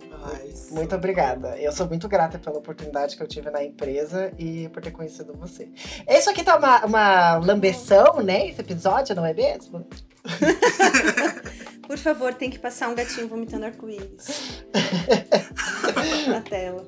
[0.72, 1.58] Muito obrigada.
[1.58, 5.34] Eu sou muito grata pela oportunidade que eu tive na empresa e por ter conhecido
[5.34, 5.70] você.
[6.08, 8.48] Isso aqui tá uma, uma lambeção, né?
[8.50, 9.88] Esse episódio, não é mesmo?
[11.88, 14.62] Por favor, tem que passar um gatinho vomitando arco-íris.
[16.28, 16.86] na tela.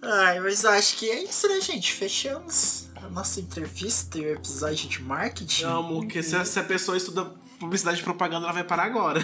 [0.00, 1.92] Ai, mas acho que é isso, né, gente?
[1.92, 5.64] Fechamos a nossa entrevista e o episódio de marketing.
[5.64, 7.32] Amo, que se, se a pessoa estuda
[7.62, 9.20] publicidade e propaganda, ela vai parar agora.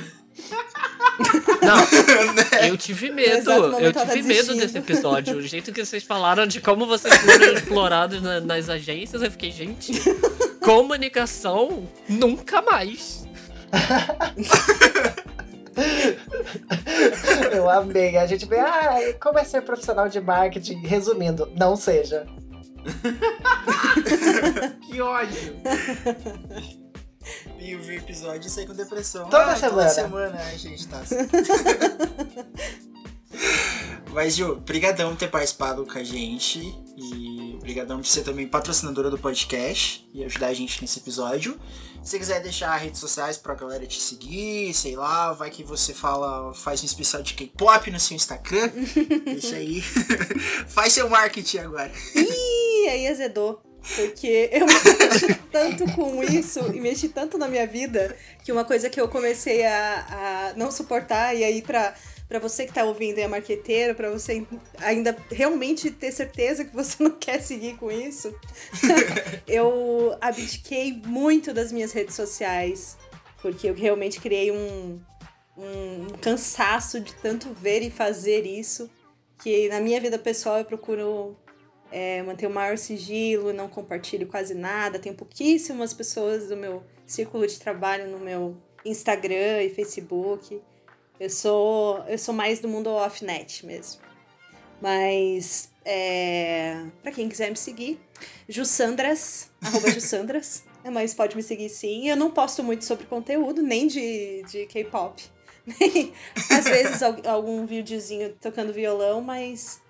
[1.62, 1.78] Não,
[2.68, 3.50] eu tive medo.
[3.50, 5.36] Eu tive medo desse episódio.
[5.36, 9.50] O jeito que vocês falaram de como vocês foram explorados na- nas agências, eu fiquei,
[9.50, 9.92] gente,
[10.62, 13.26] comunicação nunca mais.
[17.52, 18.16] Eu amei.
[18.16, 20.78] A gente vê, ah, como é ser profissional de marketing?
[20.84, 22.26] Resumindo, não seja.
[24.90, 25.54] Que ódio.
[27.76, 29.24] Ouvir o episódio e sair com depressão.
[29.28, 29.76] Toda Ah, semana.
[29.82, 31.16] Toda semana a gente tá assim.
[34.12, 36.60] Mas, Ju, brigadão por ter participado com a gente.
[36.96, 41.58] E brigadão por ser também patrocinadora do podcast e ajudar a gente nesse episódio.
[42.02, 45.92] Se você quiser deixar redes sociais pra galera te seguir, sei lá, vai que você
[45.92, 48.70] fala, faz um especial de K-pop no seu Instagram.
[49.26, 49.82] Deixa aí.
[50.66, 51.92] faz seu marketing agora.
[52.14, 53.60] E aí azedou.
[53.96, 58.90] Porque eu mexi tanto com isso e mexi tanto na minha vida que uma coisa
[58.90, 61.94] que eu comecei a, a não suportar, e aí pra,
[62.28, 64.46] pra você que tá ouvindo e é marqueteiro, pra você
[64.78, 68.34] ainda realmente ter certeza que você não quer seguir com isso,
[69.46, 72.96] eu abdiquei muito das minhas redes sociais.
[73.40, 75.00] Porque eu realmente criei um,
[75.56, 78.90] um cansaço de tanto ver e fazer isso.
[79.40, 81.36] Que na minha vida pessoal eu procuro
[81.90, 84.98] é, manter o maior sigilo, não compartilho quase nada.
[84.98, 90.60] Tenho pouquíssimas pessoas do meu círculo de trabalho no meu Instagram e Facebook.
[91.18, 94.00] Eu sou, eu sou mais do mundo off-net mesmo.
[94.80, 97.98] Mas, é, pra quem quiser me seguir,
[98.48, 100.64] Jussandras, arroba Jussandras.
[100.90, 102.08] Mas pode me seguir sim.
[102.08, 105.22] Eu não posto muito sobre conteúdo, nem de, de K-pop.
[106.50, 109.82] Às vezes al- algum videozinho tocando violão, mas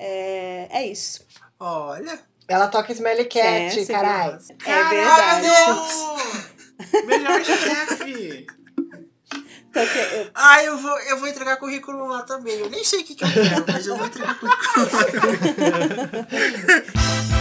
[0.00, 1.24] é, é isso.
[1.58, 2.18] Olha.
[2.48, 4.38] Ela toca Smelly Cat, É, caralho.
[4.66, 5.46] É verdade.
[5.46, 7.06] Caralho!
[7.06, 8.46] Melhor chefe!
[9.72, 12.58] Eu- Ah, eu vou, eu vou entregar currículo lá também.
[12.58, 15.38] Eu nem sei o que, que eu quero, mas eu vou entregar currículo lá também.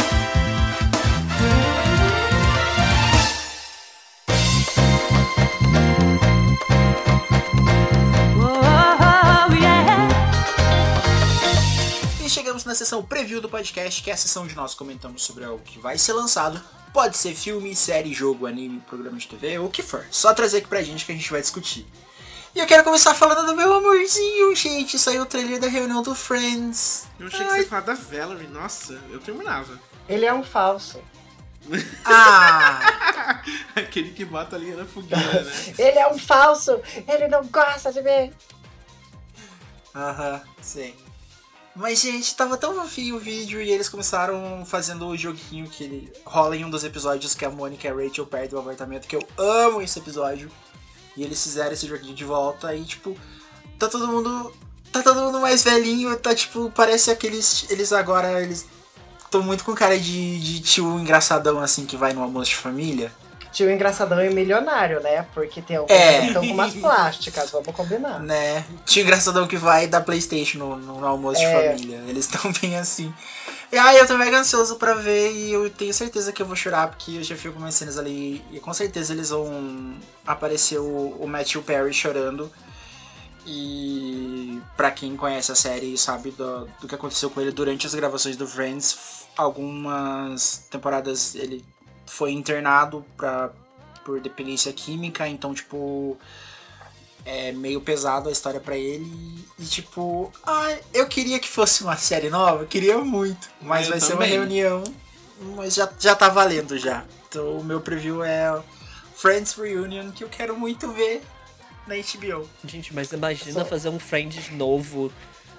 [12.50, 15.64] chegamos na sessão preview do podcast, que é a sessão onde nós comentamos sobre algo
[15.64, 16.60] que vai ser lançado.
[16.91, 20.04] Pode ser filme, série, jogo, anime, programa de TV, ou o que for.
[20.10, 21.86] Só trazer aqui pra gente que a gente vai discutir.
[22.56, 24.97] E eu quero começar falando do meu amorzinho, gente.
[24.97, 27.08] Saiu o trailer da reunião do Friends.
[27.20, 28.47] Eu achei que você ia falar da Valerie.
[28.47, 29.80] Nossa, eu terminava.
[30.08, 31.00] Ele é um falso.
[32.04, 33.43] Ah!
[33.78, 35.54] Aquele que bota ali na fogueira, né?
[35.78, 36.82] Ele é um falso.
[37.08, 38.34] Ele não gosta de mim.
[39.93, 41.09] Aham, sei.
[41.80, 46.13] Mas, gente, tava tão fofinho o vídeo e eles começaram fazendo o joguinho que ele
[46.25, 49.15] rola em um dos episódios que a Mônica e a Rachel perdem o apartamento, que
[49.15, 50.51] eu amo esse episódio.
[51.15, 53.17] E eles fizeram esse joguinho de volta e, tipo,
[53.80, 54.53] tá todo mundo.
[54.91, 57.65] Tá todo mundo mais velhinho, tá tipo, parece aqueles.
[57.69, 58.67] Eles agora, eles
[59.23, 63.09] estão muito com cara de, de tio engraçadão assim que vai no almoço de família.
[63.52, 65.26] Tio engraçadão e milionário, né?
[65.34, 66.20] Porque tem alguns É.
[66.22, 68.20] que estão com umas plásticas, vamos combinar.
[68.20, 68.64] né?
[68.86, 71.74] Tio engraçadão que vai dar Playstation no, no almoço É.
[71.74, 72.04] de família.
[72.08, 73.14] Eles estão bem assim.
[73.72, 76.56] E aí eu tô mega ansioso pra ver e eu tenho certeza que eu vou
[76.56, 79.93] chorar, porque eu já fico com umas cenas ali e com certeza eles vão
[80.26, 82.52] aparecer o, o Matthew Perry chorando.
[83.45, 87.86] E pra quem conhece a série e sabe do, do que aconteceu com ele durante
[87.88, 88.97] as gravações do Friends,
[89.36, 91.64] algumas temporadas ele
[92.10, 93.51] foi internado pra,
[94.03, 96.18] por dependência química, então tipo
[97.26, 101.95] é meio pesado a história pra ele e tipo, ah, eu queria que fosse uma
[101.97, 104.32] série nova, eu queria muito, mas Eu vai ser uma também.
[104.32, 104.84] reunião,
[105.55, 107.05] mas já, já tá valendo já.
[107.28, 108.60] Então o meu preview é
[109.16, 111.22] Friends Reunion que eu quero muito ver
[111.86, 112.49] na HBO.
[112.66, 115.12] Gente, mas imagina fazer um Friends novo.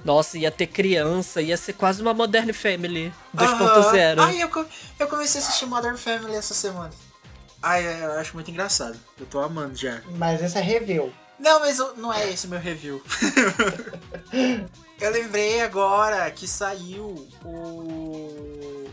[0.05, 4.19] Nossa, ia ter criança, ia ser quase uma Modern Family 2.0.
[4.19, 4.25] Aham.
[4.25, 4.67] Ai, eu,
[4.99, 6.91] eu comecei a assistir Modern Family essa semana.
[7.63, 8.99] Ai, ai, eu acho muito engraçado.
[9.19, 10.01] Eu tô amando já.
[10.17, 11.13] Mas esse é review.
[11.39, 13.03] Não, mas eu- não é esse meu review.
[15.01, 18.89] eu lembrei agora que saiu o.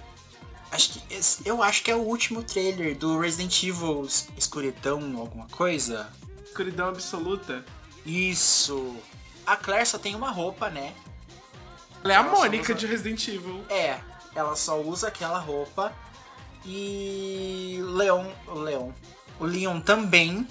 [0.72, 1.14] Acho que.
[1.16, 6.08] esse- Eu acho que é o último trailer do Resident Evil Es- Escuridão, alguma coisa.
[6.46, 7.64] Escuridão absoluta.
[8.06, 8.96] Isso.
[9.48, 10.94] A Claire só tem uma roupa, né?
[12.04, 13.64] Ela é a Ela Mônica usa- de Resident Evil.
[13.70, 14.00] É,
[14.36, 15.92] ela só usa aquela roupa.
[16.66, 18.92] E Leon, o Leon,
[19.40, 20.46] o Leon também.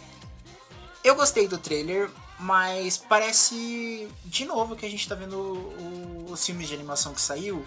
[1.04, 2.10] Eu gostei do trailer,
[2.40, 7.20] mas parece de novo que a gente tá vendo o- os filmes de animação que
[7.20, 7.64] saiu.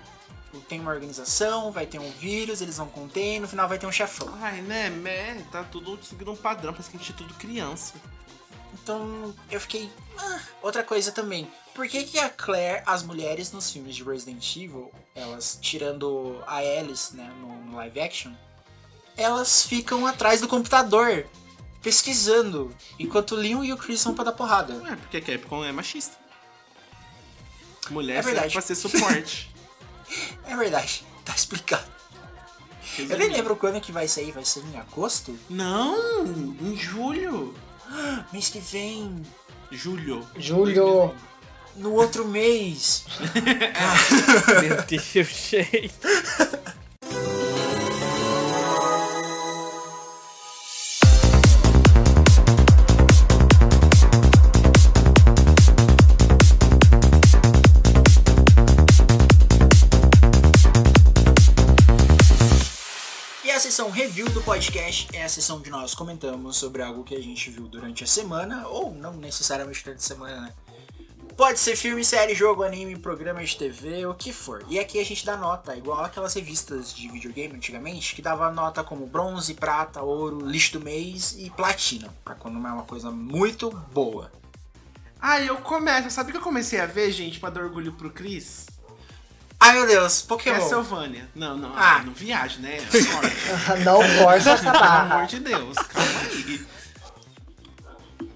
[0.68, 3.86] Tem uma organização, vai ter um vírus, eles vão conter, e no final vai ter
[3.86, 4.28] um chefão.
[4.42, 7.94] Ai, né, né, tá tudo seguindo um padrão, parece que a gente é tudo criança.
[8.74, 9.90] Então eu fiquei.
[10.18, 11.50] "Ah." Outra coisa também.
[11.74, 16.58] Por que, que a Claire, as mulheres nos filmes de Resident Evil, elas, tirando a
[16.58, 18.34] Alice, né, no, no live action,
[19.16, 21.26] elas ficam atrás do computador,
[21.82, 24.74] pesquisando, enquanto o Leon e o Chris vão pra dar porrada.
[24.92, 26.18] É, porque a Capcom é machista.
[27.90, 28.52] Mulher É verdade.
[28.54, 29.50] pra ser suporte.
[30.46, 31.86] É verdade, tá explicado.
[32.98, 35.38] Eu nem lembro quando que vai sair, vai ser em agosto?
[35.48, 36.26] Não,
[36.60, 37.54] em julho.
[38.32, 39.22] Mês que vem.
[39.72, 40.26] Julho.
[40.38, 41.14] Julho.
[41.76, 43.06] No outro mês.
[44.62, 45.94] Meu Deus, gente.
[64.40, 68.06] do podcast é a sessão que nós comentamos sobre algo que a gente viu durante
[68.06, 70.54] a semana, ou não necessariamente durante a semana, né?
[71.36, 74.64] Pode ser filme, série, jogo, anime, programa de TV, o que for.
[74.70, 78.82] E aqui a gente dá nota, igual aquelas revistas de videogame antigamente, que dava nota
[78.82, 83.70] como bronze, prata, ouro, lixo do mês e platina, pra quando é uma coisa muito
[83.92, 84.32] boa.
[85.20, 86.10] Ah, eu começo.
[86.12, 88.68] Sabe o que eu comecei a ver, gente, pra dar orgulho pro Chris?
[89.60, 90.56] Ai meu Deus, Pokémon.
[90.58, 91.30] Castlevania.
[91.36, 92.02] Não, não, Ah.
[92.06, 92.78] não viaja, né?
[93.84, 95.26] Não força essa Pelo amor barra.
[95.26, 96.66] de Deus, calma aí.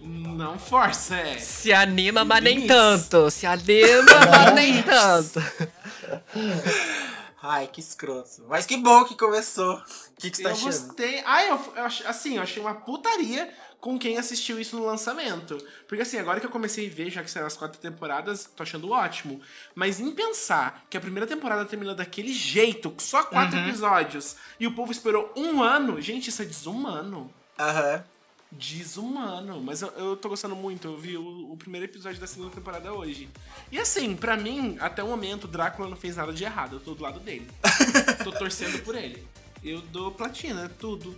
[0.02, 1.38] Não força, é.
[1.38, 3.30] Se anima, mas nem tanto.
[3.32, 5.42] Se anima, mas nem tanto.
[7.42, 8.44] Ai, que escroto.
[8.48, 9.76] Mas que bom que começou.
[9.76, 9.82] O
[10.18, 10.66] que, que você tá eu achando?
[10.88, 11.22] gostei.
[11.26, 13.50] Ah, eu, eu assim, eu achei uma putaria
[13.84, 15.58] com quem assistiu isso no lançamento.
[15.90, 18.64] Porque assim, agora que eu comecei a ver, já que saíram as quatro temporadas, tô
[18.64, 19.42] achando ótimo.
[19.76, 23.68] Mas em pensar que a primeira temporada terminou daquele jeito, com só quatro Uhum.
[23.68, 27.30] episódios, e o povo esperou um ano, gente, isso é desumano.
[27.60, 28.02] Aham.
[28.50, 29.60] Desumano.
[29.60, 30.88] Mas eu, eu tô gostando muito.
[30.88, 33.28] Eu vi o, o primeiro episódio da segunda temporada hoje.
[33.70, 36.78] E assim, pra mim, até o momento, Drácula não fez nada de errado.
[36.78, 37.50] Eu tô do lado dele.
[38.24, 39.28] tô torcendo por ele.
[39.62, 41.18] Eu dou platina, tudo.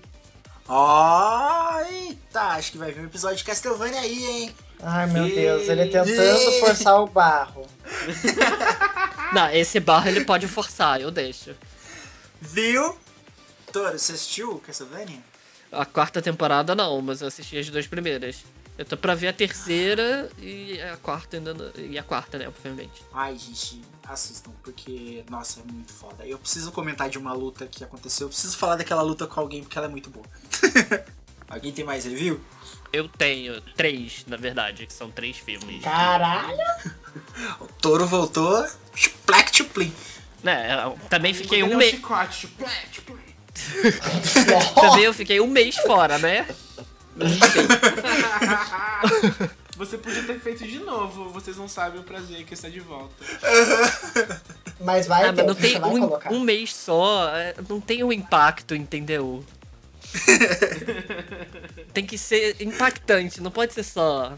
[0.68, 4.56] Ó, eita, acho que vai vir um episódio de Castlevania aí, hein?
[4.82, 7.68] Ai, meu Deus, ele tentando forçar o barro.
[9.34, 11.56] Não, esse barro ele pode forçar, eu deixo.
[12.42, 12.98] Viu?
[13.72, 15.20] Toro, você assistiu Castlevania?
[15.72, 18.44] A quarta temporada não, mas eu assisti as duas primeiras.
[18.78, 21.54] Eu tô pra ver a terceira e a quarta ainda.
[21.54, 23.04] não- E a quarta, né, obviamente.
[23.14, 26.26] Ai, gente, assistam, porque, nossa, é muito foda.
[26.26, 28.26] Eu preciso comentar de uma luta que aconteceu.
[28.26, 30.26] Eu preciso falar daquela luta com alguém, porque ela é muito boa.
[31.50, 32.40] alguém tem mais review?
[32.94, 35.84] Eu tenho três, na verdade, que são três filmes.
[35.84, 36.58] Caralho!
[37.60, 38.66] O Toro voltou.
[38.94, 39.92] Splack to plim.
[40.44, 40.68] Né,
[41.10, 42.02] também fiquei um é mês.
[44.76, 46.46] Também eu fiquei um mês fora, né?
[49.76, 51.30] Você podia ter feito de novo.
[51.30, 53.14] Vocês não sabem o prazer que está de volta.
[54.80, 56.34] Mas vai Ah, ter, mas não tem vai um, colocar.
[56.34, 59.44] um mês só, é, não tem o impacto, entendeu?
[61.94, 64.34] tem que ser impactante, não pode ser só.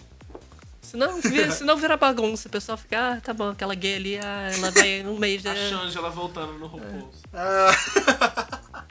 [0.80, 4.50] Senão vira, senão vira bagunça, o pessoal fica, ah, tá bom, aquela gay ali, ah,
[4.56, 5.44] ela vai um mês.
[5.46, 7.12] A É, Shangela voltando no RuPaul.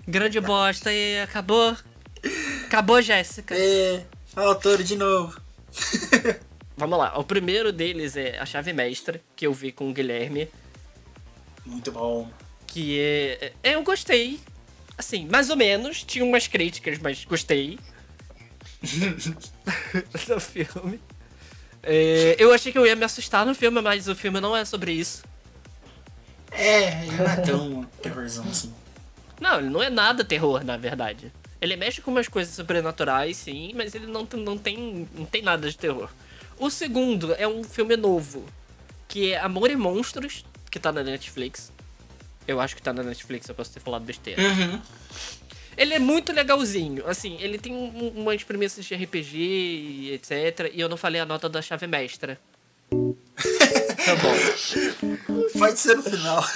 [0.06, 1.76] grande bosta e acabou.
[2.66, 3.54] Acabou, Jéssica.
[3.56, 4.02] É,
[4.60, 5.40] Toro de novo.
[6.76, 10.48] Vamos lá, o primeiro deles é a chave mestra, que eu vi com o Guilherme.
[11.64, 12.30] Muito bom.
[12.66, 14.38] que é, é, eu gostei.
[14.98, 16.02] Assim, mais ou menos.
[16.02, 17.78] Tinha umas críticas, mas gostei.
[20.28, 21.00] do filme.
[21.82, 24.64] É, eu achei que eu ia me assustar no filme, mas o filme não é
[24.64, 25.24] sobre isso.
[26.50, 28.72] É, ele não é tão terrorzão assim.
[29.40, 31.32] Não, ele não é nada terror, na verdade.
[31.60, 35.68] Ele mexe com umas coisas sobrenaturais, sim, mas ele não, não, tem, não tem nada
[35.68, 36.10] de terror.
[36.58, 38.44] O segundo é um filme novo,
[39.08, 41.70] que é Amor e Monstros, que tá na Netflix.
[42.48, 44.40] Eu acho que tá na Netflix, eu posso ter falado besteira.
[44.42, 44.80] Uhum.
[45.76, 50.70] Ele é muito legalzinho, assim, ele tem um- umas premissas de RPG e etc.
[50.72, 52.40] E eu não falei a nota da chave mestra.
[52.90, 55.58] tá bom.
[55.58, 56.42] Pode ser no final.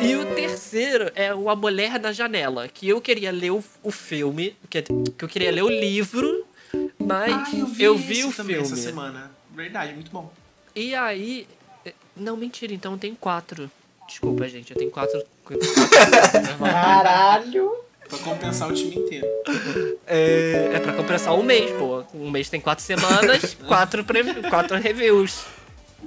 [0.00, 3.90] E o terceiro é o A Mulher na Janela, que eu queria ler o, o
[3.90, 6.46] filme, que, que eu queria ler o livro,
[6.98, 7.66] mas Ah, eu
[7.96, 8.72] vi, esse o também filme.
[8.72, 9.30] essa semana.
[9.54, 10.32] Verdade, muito bom.
[10.74, 11.46] E aí.
[11.84, 13.70] eh, Não, mentira, então eu tenho quatro.
[14.06, 15.22] Desculpa, gente, eu tenho quatro.
[16.58, 17.72] Caralho!
[18.08, 19.26] Pra compensar o time inteiro.
[20.06, 22.02] é, é pra compensar um mês, pô.
[22.14, 25.44] Um mês tem quatro semanas, quatro, preview, quatro reviews.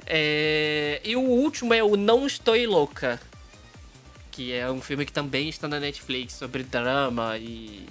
[0.08, 3.20] É, e o último é o Não Estou Louca.
[4.32, 7.86] Que é um filme que também está na Netflix sobre drama e,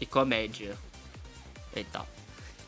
[0.00, 0.74] e comédia.
[1.74, 2.06] E tal.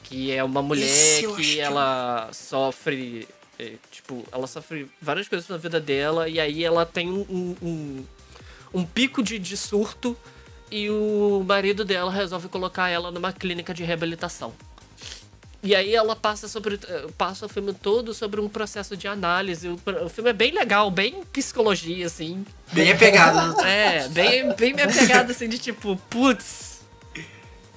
[0.02, 3.28] Que é uma mulher acho que que ela sofre.
[3.58, 8.04] é, tipo, ela sofre várias coisas na vida dela e aí ela tem um, um,
[8.72, 10.16] um, pico de, de surto
[10.70, 14.52] e o marido dela resolve colocar ela numa clínica de reabilitação.
[15.64, 19.66] E aí ela passa sobre eh, passa o filme todo sobre um processo de análise.
[19.66, 22.44] O, o filme é bem legal, bem psicologia assim.
[22.70, 23.58] Bem apegado.
[23.64, 26.82] É, bem bem minha pegada assim de tipo, putz,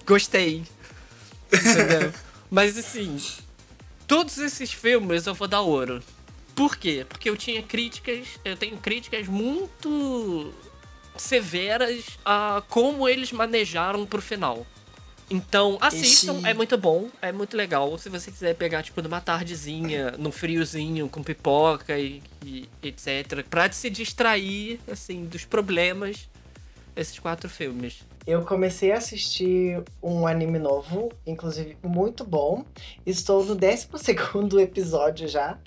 [0.06, 0.66] gostei.
[1.52, 2.14] Entendeu?
[2.50, 3.20] Mas assim,
[4.08, 6.02] todos esses filmes eu vou dar ouro.
[6.56, 7.06] Por quê?
[7.08, 10.54] Porque eu tinha críticas, eu tenho críticas muito
[11.16, 14.66] severas a como eles manejaram pro final.
[15.30, 17.98] Então, assistam, Esse- é muito bom, é muito legal.
[17.98, 23.44] Se você quiser pegar, tipo, numa tardezinha, num friozinho, com pipoca e, e etc.
[23.50, 26.30] Pra se distrair, assim, dos problemas,
[26.96, 28.00] esses quatro filmes.
[28.28, 32.66] Eu comecei a assistir um anime novo, inclusive muito bom.
[33.06, 33.88] Estou no 12
[34.62, 35.58] episódio já,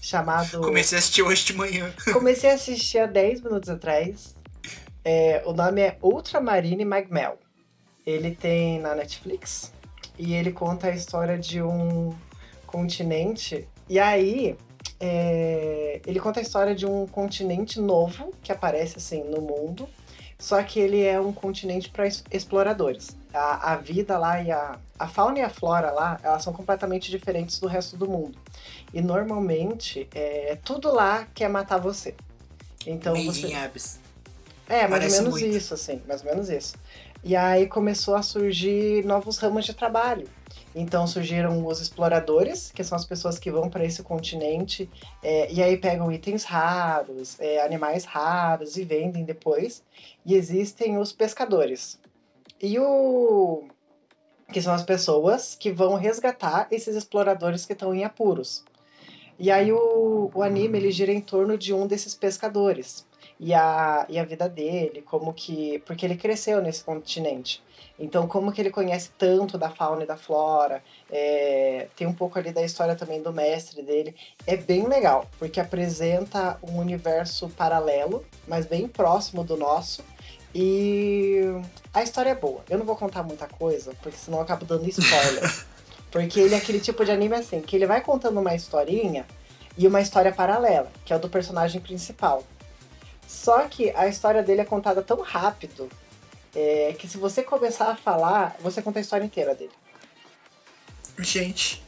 [0.00, 0.60] chamado.
[0.60, 1.94] Comecei a assistir hoje de manhã.
[2.12, 4.34] Comecei a assistir há 10 minutos atrás.
[5.04, 7.38] É, o nome é Ultramarine Magmel.
[8.04, 9.72] Ele tem na Netflix
[10.18, 12.12] e ele conta a história de um
[12.66, 13.68] continente.
[13.88, 14.56] E aí,
[14.98, 19.88] é, ele conta a história de um continente novo que aparece assim no mundo.
[20.40, 23.14] Só que ele é um continente para exploradores.
[23.32, 27.10] A, a vida lá e a, a fauna e a flora lá, elas são completamente
[27.10, 28.38] diferentes do resto do mundo.
[28.92, 32.14] E normalmente, é, tudo lá quer matar você.
[32.86, 33.48] Então Made você.
[33.48, 34.00] in Abyss.
[34.66, 35.56] É, mais Parece ou menos muito.
[35.56, 36.74] isso, assim, mais ou menos isso.
[37.22, 40.26] E aí começou a surgir novos ramos de trabalho.
[40.74, 44.88] Então surgiram os exploradores, que são as pessoas que vão para esse continente
[45.22, 49.82] é, e aí pegam itens raros, é, animais raros e vendem depois.
[50.24, 51.98] E existem os pescadores.
[52.62, 53.64] E o.
[54.52, 58.64] que são as pessoas que vão resgatar esses exploradores que estão em apuros.
[59.38, 63.06] E aí o, o anime ele gira em torno de um desses pescadores
[63.40, 65.78] e a, e a vida dele, como que.
[65.86, 67.62] Porque ele cresceu nesse continente.
[68.00, 72.38] Então, como que ele conhece tanto da fauna e da flora, é, tem um pouco
[72.38, 74.16] ali da história também do mestre dele.
[74.46, 80.02] É bem legal, porque apresenta um universo paralelo, mas bem próximo do nosso.
[80.54, 81.42] E
[81.92, 82.62] a história é boa.
[82.70, 85.66] Eu não vou contar muita coisa, porque senão eu acabo dando spoiler.
[86.10, 89.26] porque ele é aquele tipo de anime assim, que ele vai contando uma historinha
[89.76, 92.44] e uma história paralela, que é o do personagem principal.
[93.28, 95.88] Só que a história dele é contada tão rápido
[96.54, 99.72] é, que se você começar a falar, você conta a história inteira dele.
[101.18, 101.82] Gente,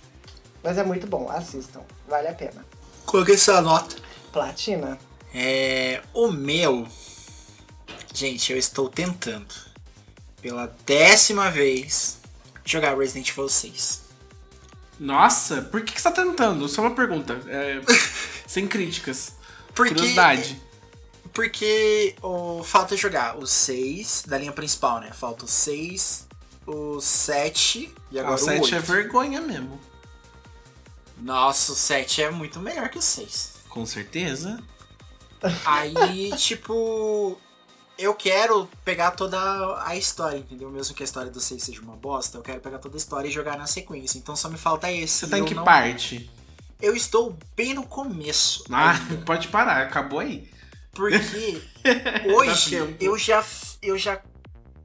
[0.62, 2.64] Mas é muito bom, assistam, vale a pena.
[3.06, 3.96] coloquei essa nota.
[4.30, 4.98] Platina?
[5.34, 6.02] É.
[6.12, 6.86] O meu.
[8.14, 9.54] Gente, eu estou tentando.
[10.40, 12.18] Pela décima vez.
[12.64, 14.02] Jogar Resident Evil 6.
[15.00, 16.68] Nossa, por que, que você tá tentando?
[16.68, 17.38] Só uma pergunta.
[17.48, 17.80] é,
[18.46, 19.34] sem críticas.
[19.74, 19.94] Porque.
[19.94, 20.60] Curiosidade.
[21.32, 25.10] Porque o, falta jogar os 6 da linha principal, né?
[25.12, 26.26] Falta o 6,
[26.66, 28.74] o 7 e Ah, agora o 7 o 8.
[28.74, 29.80] é vergonha mesmo.
[31.18, 33.52] Nossa, o 7 é muito melhor que o 6.
[33.68, 34.58] Com certeza.
[35.64, 37.38] Aí, tipo,
[37.96, 39.38] eu quero pegar toda
[39.86, 40.70] a história, entendeu?
[40.70, 43.28] Mesmo que a história do 6 seja uma bosta, eu quero pegar toda a história
[43.28, 44.18] e jogar na sequência.
[44.18, 45.20] Então só me falta esse.
[45.20, 46.28] Você tá em que não- parte?
[46.80, 48.64] Eu estou bem no começo.
[48.70, 49.18] Ah, ainda.
[49.24, 50.50] pode parar, acabou aí.
[50.92, 51.62] Porque
[52.34, 53.44] hoje eu já,
[53.80, 54.20] eu já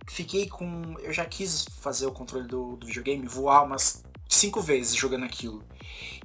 [0.07, 0.95] fiquei com.
[0.99, 5.63] Eu já quis fazer o controle do, do videogame voar umas cinco vezes jogando aquilo.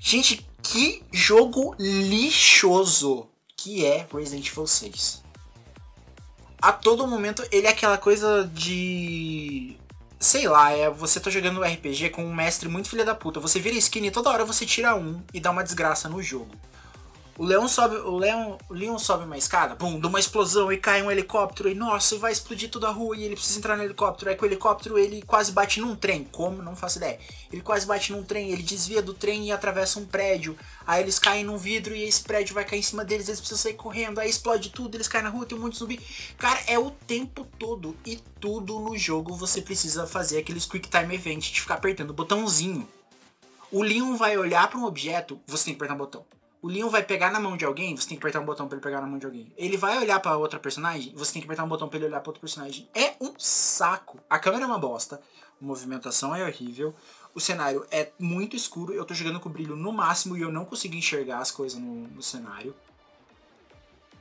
[0.01, 5.23] Gente, que jogo lixoso que é Resident Evil 6.
[6.61, 9.77] A todo momento ele é aquela coisa de.
[10.19, 13.41] Sei lá, é você tá jogando um RPG com um mestre muito filha da puta.
[13.41, 16.55] Você vira skin e toda hora você tira um e dá uma desgraça no jogo.
[17.39, 20.77] O Leão sobe, o Leão, o Leon sobe uma escada, pum, dá uma explosão e
[20.77, 23.83] cai um helicóptero e nossa, vai explodir toda a rua e ele precisa entrar no
[23.83, 24.31] helicóptero.
[24.31, 26.63] Aí com o helicóptero ele quase bate num trem, como?
[26.63, 27.19] Não faço ideia.
[27.51, 30.59] Ele quase bate num trem, ele desvia do trem e atravessa um prédio.
[30.87, 33.63] Aí eles caem num vidro e esse prédio vai cair em cima deles, eles precisam
[33.63, 34.19] sair correndo.
[34.19, 36.01] Aí explode tudo, eles caem na rua, tem um monte de zumbi.
[36.37, 41.15] Cara, é o tempo todo e tudo no jogo você precisa fazer aqueles quick time
[41.15, 42.87] event de ficar apertando o botãozinho.
[43.71, 46.27] O Leon vai olhar para um objeto, você tem que apertar um botão.
[46.63, 48.77] O Leon vai pegar na mão de alguém, você tem que apertar um botão pra
[48.77, 49.53] ele pegar na mão de alguém.
[49.57, 52.21] Ele vai olhar pra outra personagem, você tem que apertar um botão pra ele olhar
[52.21, 52.89] pra outro personagem.
[52.95, 54.21] É um saco.
[54.31, 55.21] A câmera é uma bosta,
[55.61, 56.95] a movimentação é horrível,
[57.35, 60.65] o cenário é muito escuro, eu tô jogando com brilho no máximo e eu não
[60.65, 62.73] consigo enxergar as coisas no, no cenário.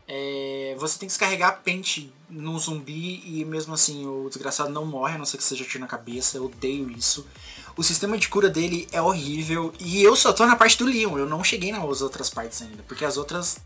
[0.08, 5.16] É, você tem que descarregar pente no zumbi e mesmo assim o desgraçado não morre,
[5.16, 7.28] a não ser que seja tiro na cabeça, eu odeio isso.
[7.76, 9.74] O sistema de cura dele é horrível.
[9.80, 11.18] E eu só tô na parte do Leon.
[11.18, 12.84] Eu não cheguei nas outras partes ainda.
[12.88, 13.58] Porque as outras.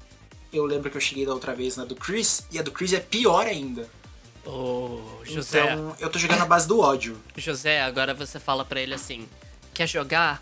[0.54, 2.46] Eu lembro que eu cheguei da outra vez na do Chris.
[2.52, 3.90] E a do Chris é pior ainda.
[4.46, 7.20] Ô, José, Então eu tô jogando a base do ódio.
[7.36, 9.28] José, agora você fala pra ele assim:
[9.74, 10.42] quer jogar?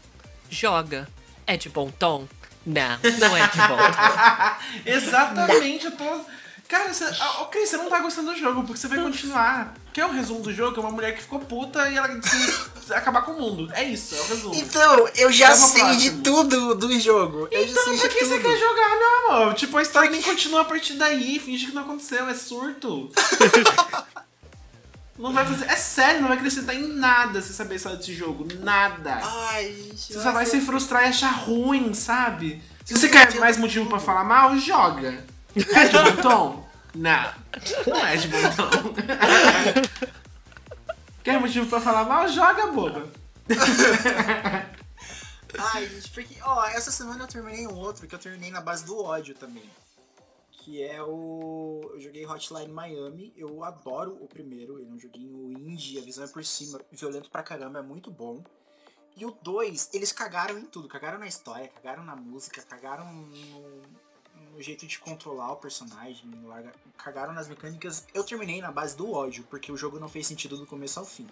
[0.49, 1.07] Joga.
[1.48, 2.27] É de bom tom?
[2.65, 4.81] Não, não é de bom tom.
[4.85, 6.26] Exatamente, eu tô.
[6.74, 9.76] Cara, você, ah, ok, você não tá gostando do jogo, porque você vai continuar.
[9.94, 10.76] Quer o resumo do jogo?
[10.76, 12.52] É uma mulher que ficou puta e ela decide
[12.90, 13.72] acabar com o mundo.
[13.76, 14.56] É isso, é o resumo.
[14.56, 17.48] Então, eu já sei de tudo do jogo.
[17.52, 19.54] Eu Então, de que você quer jogar, meu amor?
[19.54, 23.12] Tipo, a história nem continua a partir daí, finge que não aconteceu, é surto.
[25.20, 25.66] não vai fazer.
[25.66, 28.48] É sério, não vai acrescentar em nada se saber a história desse jogo.
[28.62, 29.20] Nada.
[29.22, 30.12] Ai, gente.
[30.12, 32.64] Você só vai se frustrar e achar ruim, sabe?
[32.84, 35.24] Se você quer mais motivo pra falar mal, joga.
[35.56, 36.62] É de bom tom?
[36.95, 37.34] Não.
[37.88, 38.40] Não é de bom.
[41.24, 42.28] Quer motivo pra falar mal?
[42.28, 43.10] Joga, boba.
[45.57, 48.86] Ai, gente, porque, ó, essa semana eu terminei um outro que eu terminei na base
[48.86, 49.70] do ódio também.
[50.52, 51.91] Que é o.
[51.94, 53.34] Eu joguei Hotline Miami.
[53.36, 54.80] Eu adoro o primeiro.
[54.80, 58.11] Ele é um joguinho indie, a visão é por cima, violento pra caramba, é muito
[58.11, 58.44] bom.
[59.15, 60.88] E o 2, eles cagaram em tudo.
[60.88, 63.82] Cagaram na história, cagaram na música, cagaram no,
[64.56, 68.06] no jeito de controlar o personagem, larga- cagaram nas mecânicas.
[68.14, 71.06] Eu terminei na base do ódio, porque o jogo não fez sentido do começo ao
[71.06, 71.28] fim.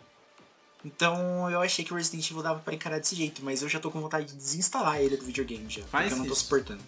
[0.83, 3.79] Então eu achei que o Resident Evil dava pra encarar desse jeito, mas eu já
[3.79, 6.43] tô com vontade de desinstalar ele do videogame já, Faz porque eu não tô isso.
[6.43, 6.83] suportando.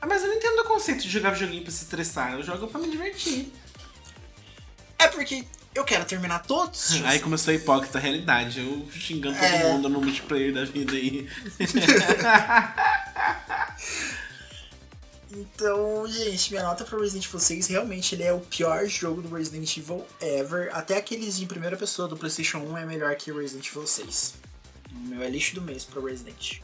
[0.00, 2.34] Ah, mas eu não entendo o conceito de jogar videogame pra se estressar.
[2.34, 3.52] Eu jogo pra me divertir.
[4.96, 5.44] É porque
[5.74, 7.02] eu quero terminar todos.
[7.02, 8.60] Aí começou a hipócrita a realidade.
[8.60, 9.72] Eu xingando todo É.
[9.72, 11.28] mundo no multiplayer da vida aí.
[15.34, 19.34] Então, gente, minha nota pro Resident Evil 6 realmente ele é o pior jogo do
[19.34, 20.68] Resident Evil ever.
[20.74, 24.34] Até aqueles em primeira pessoa do PlayStation 1 é melhor que o Resident Evil 6.
[24.92, 26.61] O meu é lixo do mês pro Resident.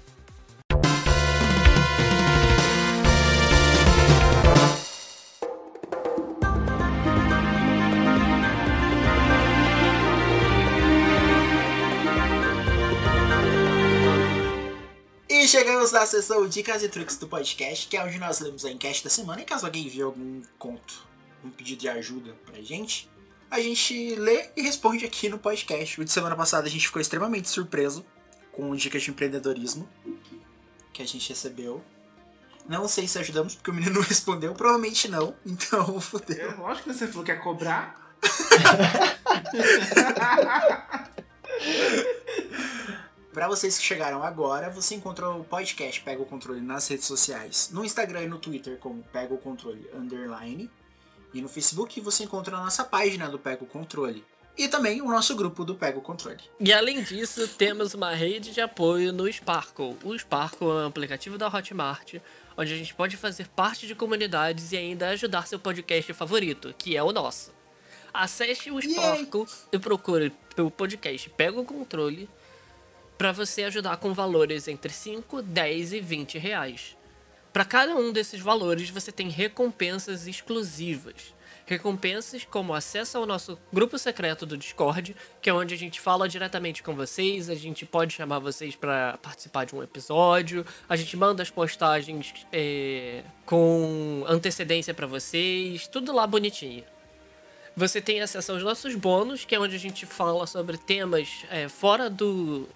[15.49, 19.03] Chegamos na sessão Dicas e Truques do podcast, que é onde nós lemos a enquete
[19.03, 19.41] da semana.
[19.41, 21.09] E caso alguém envie algum conto,
[21.43, 23.09] um pedido de ajuda pra gente,
[23.51, 25.99] a gente lê e responde aqui no podcast.
[25.99, 28.05] O de semana passada a gente ficou extremamente surpreso
[28.53, 29.89] com dicas de empreendedorismo
[30.93, 31.83] que a gente recebeu.
[32.69, 34.53] Não sei se ajudamos, porque o menino não respondeu.
[34.53, 35.35] Provavelmente não.
[35.47, 36.51] Então, fodeu.
[36.51, 38.15] É, lógico que você falou que ia cobrar.
[43.33, 47.69] Pra vocês que chegaram agora, você encontrou o podcast Pega o Controle nas redes sociais.
[47.73, 50.71] No Instagram e no Twitter como Pega o Controle Underline.
[51.35, 54.25] E no Facebook você encontra a nossa página do Pega o Controle.
[54.57, 56.41] E também o nosso grupo do Pega o Controle.
[56.59, 59.97] E além disso, temos uma rede de apoio no Sparkle.
[60.03, 62.15] O Sparkle é um aplicativo da Hotmart,
[62.57, 66.97] onde a gente pode fazer parte de comunidades e ainda ajudar seu podcast favorito, que
[66.97, 67.53] é o nosso.
[68.13, 72.29] Acesse o Sparkle e procure pelo podcast Pega o Controle
[73.19, 76.97] para você ajudar com valores entre 5, 10 e 20 reais.
[77.53, 81.35] Para cada um desses valores, você tem recompensas exclusivas.
[81.67, 86.29] Recompensas como acesso ao nosso grupo secreto do Discord, que é onde a gente fala
[86.29, 91.17] diretamente com vocês, a gente pode chamar vocês para participar de um episódio, a gente
[91.17, 96.85] manda as postagens é, com antecedência para vocês, tudo lá bonitinho.
[97.77, 101.69] Você tem acesso aos nossos bônus, que é onde a gente fala sobre temas é,
[101.69, 102.67] fora do,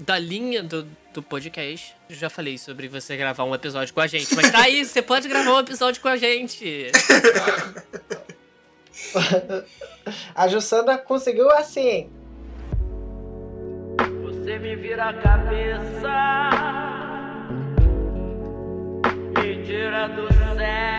[0.00, 1.94] da linha do, do podcast.
[2.08, 5.02] Eu já falei sobre você gravar um episódio com a gente, mas tá aí, você
[5.02, 6.90] pode gravar um episódio com a gente.
[10.34, 12.10] A Jussanda conseguiu assim.
[14.22, 16.50] Você me vira a cabeça,
[19.36, 20.89] me tira do sério.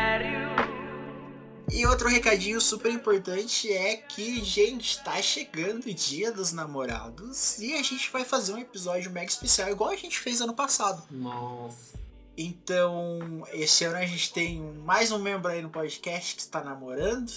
[1.72, 7.74] E outro recadinho super importante é que, gente, tá chegando o dia dos namorados e
[7.74, 11.02] a gente vai fazer um episódio mega especial, igual a gente fez ano passado.
[11.10, 11.98] Nossa.
[12.38, 17.32] Então, esse ano a gente tem mais um membro aí no podcast que está namorando.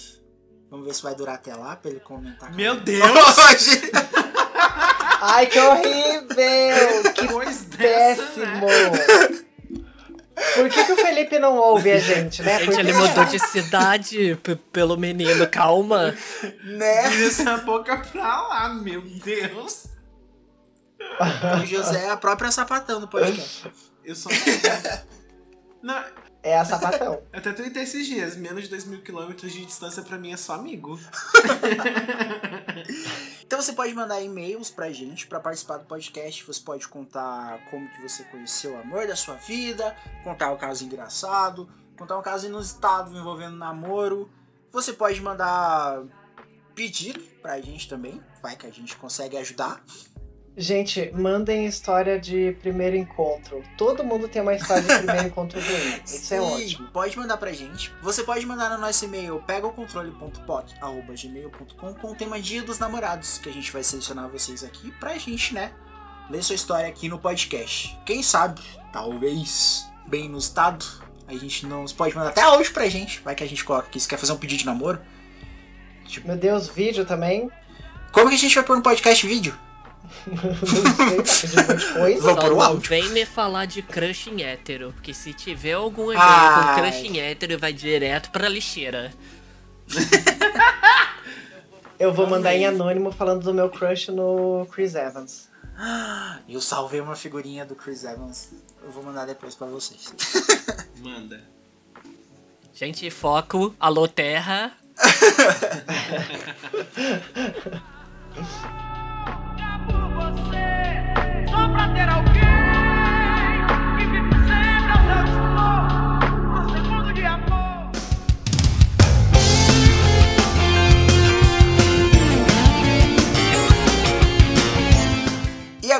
[0.69, 2.49] Vamos ver se vai durar até lá pra ele comentar.
[2.49, 3.05] com Meu Deus!
[5.21, 7.03] Ai, que horrível!
[7.15, 9.45] Que Coisa dessa, né?
[10.55, 12.59] Por que, que o Felipe não ouve a gente, né?
[12.59, 14.37] Gente, ele mudou de cidade
[14.71, 16.13] pelo menino, calma.
[16.63, 17.09] né?
[17.09, 19.87] Vira essa boca pra lá, meu Deus.
[21.61, 23.71] O José é a própria sapatão do podcast.
[24.03, 24.29] Eu sou.
[25.81, 26.03] Não,
[26.45, 27.13] É a sapatão.
[27.13, 28.35] eu até tuitei esses dias.
[28.35, 30.99] Menos de 2 mil quilômetros de distância pra mim é só amigo.
[33.45, 36.43] Então você pode mandar e-mails pra gente pra participar do podcast.
[36.45, 40.83] Você pode contar como que você conheceu o amor da sua vida, contar um caso
[40.83, 44.29] engraçado, contar um caso inusitado envolvendo namoro.
[44.71, 46.03] Você pode mandar
[46.73, 49.81] pedido pra gente também, vai que a gente consegue ajudar.
[50.57, 53.61] Gente, mandem história de primeiro encontro.
[53.77, 55.99] Todo mundo tem uma história de primeiro encontro ruim.
[56.05, 56.87] Isso é Sim, ótimo.
[56.89, 57.91] Pode mandar pra gente.
[58.01, 63.51] Você pode mandar no nosso e-mail pegaocontrole.poc.gmail.com com o tema Dia dos Namorados, que a
[63.51, 65.73] gente vai selecionar vocês aqui pra gente, né?
[66.29, 67.99] Ler sua história aqui no podcast.
[68.05, 68.61] Quem sabe,
[68.93, 70.85] talvez, bem no estado,
[71.27, 71.85] a gente não.
[71.85, 73.19] Você pode mandar até áudio pra gente.
[73.19, 73.99] Vai que a gente coloca aqui.
[73.99, 75.01] Se quer fazer um pedido de namoro.
[76.23, 77.51] Meu Deus, vídeo também.
[78.13, 79.64] Como que a gente vai pôr no podcast vídeo?
[80.27, 82.21] Não sei, tá pedindo muita coisa.
[82.21, 82.89] Vou o não áudio.
[82.89, 86.75] vem me falar de crush em hétero, porque se tiver algum e-mail Ai.
[86.75, 89.13] com crush em hétero, vai direto pra lixeira.
[91.97, 95.47] Eu vou mandar em anônimo falando do meu crush no Chris Evans.
[96.47, 98.49] Eu salvei uma figurinha do Chris Evans.
[98.83, 100.13] Eu vou mandar depois pra vocês.
[101.01, 101.41] Manda.
[102.73, 104.71] Gente, foco, alô terra.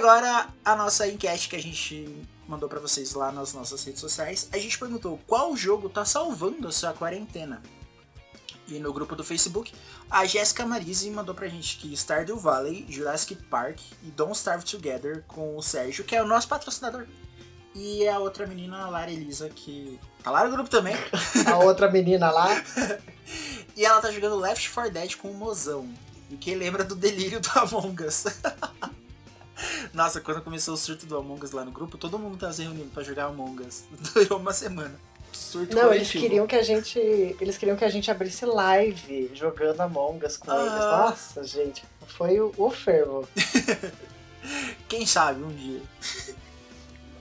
[0.06, 2.08] agora a nossa enquete que a gente
[2.48, 4.48] mandou pra vocês lá nas nossas redes sociais.
[4.52, 7.60] A gente perguntou qual jogo tá salvando a sua quarentena.
[8.68, 9.74] E no grupo do Facebook,
[10.10, 15.24] a Jéssica Marise mandou pra gente que Stardew Valley, Jurassic Park e Don't Starve Together
[15.28, 17.06] com o Sérgio, que é o nosso patrocinador.
[17.76, 20.96] E a outra menina, a Lara Elisa, que tá lá no grupo também.
[21.46, 22.48] A outra menina lá.
[23.76, 25.86] E ela tá jogando Left 4 Dead com o mozão.
[26.32, 28.24] E que lembra do delírio do Among Us.
[29.94, 32.64] Nossa, quando começou o surto do Among Us lá no grupo, todo mundo tava se
[32.64, 33.84] reunindo pra jogar Among Us.
[34.14, 34.98] Durou uma semana.
[35.36, 36.24] Surto Não, eles coletivo.
[36.24, 36.98] queriam que a gente.
[37.00, 40.56] Eles queriam que a gente abrisse live jogando Among Us com Ah.
[40.62, 40.74] eles.
[40.74, 41.84] Nossa, gente.
[42.08, 43.28] Foi o, o fervo.
[44.88, 45.82] Quem sabe um dia.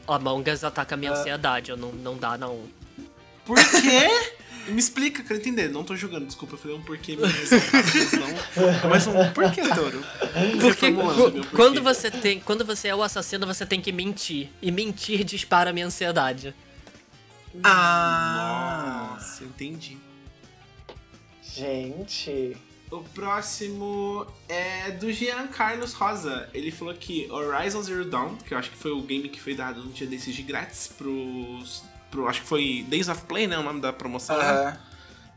[0.07, 0.99] Among Us ataca Ah.
[0.99, 2.61] minha ansiedade, eu não, não dá não.
[3.45, 4.09] Por quê?
[4.69, 5.69] Me explica, quero entender.
[5.69, 8.89] Não tô jogando, desculpa, eu falei um porquê exaltado, mas não.
[8.91, 10.03] Mas um porquê, Toro?
[10.61, 11.49] Porque porquê.
[11.55, 14.49] quando você tem, quando você é o assassino, você tem que mentir.
[14.63, 16.55] E mentir dispara a minha ansiedade.
[17.63, 19.11] Ah!
[19.13, 19.99] Nossa, entendi.
[21.43, 22.57] Gente.
[22.91, 26.49] O próximo é do Jean Carlos Rosa.
[26.53, 29.55] Ele falou que Horizon Zero Dawn, que eu acho que foi o game que foi
[29.55, 31.83] dado um dia desses de grátis pros.
[32.11, 33.59] Pro, acho que foi Days of Play, né?
[33.59, 34.79] O nome da promoção lá Aham.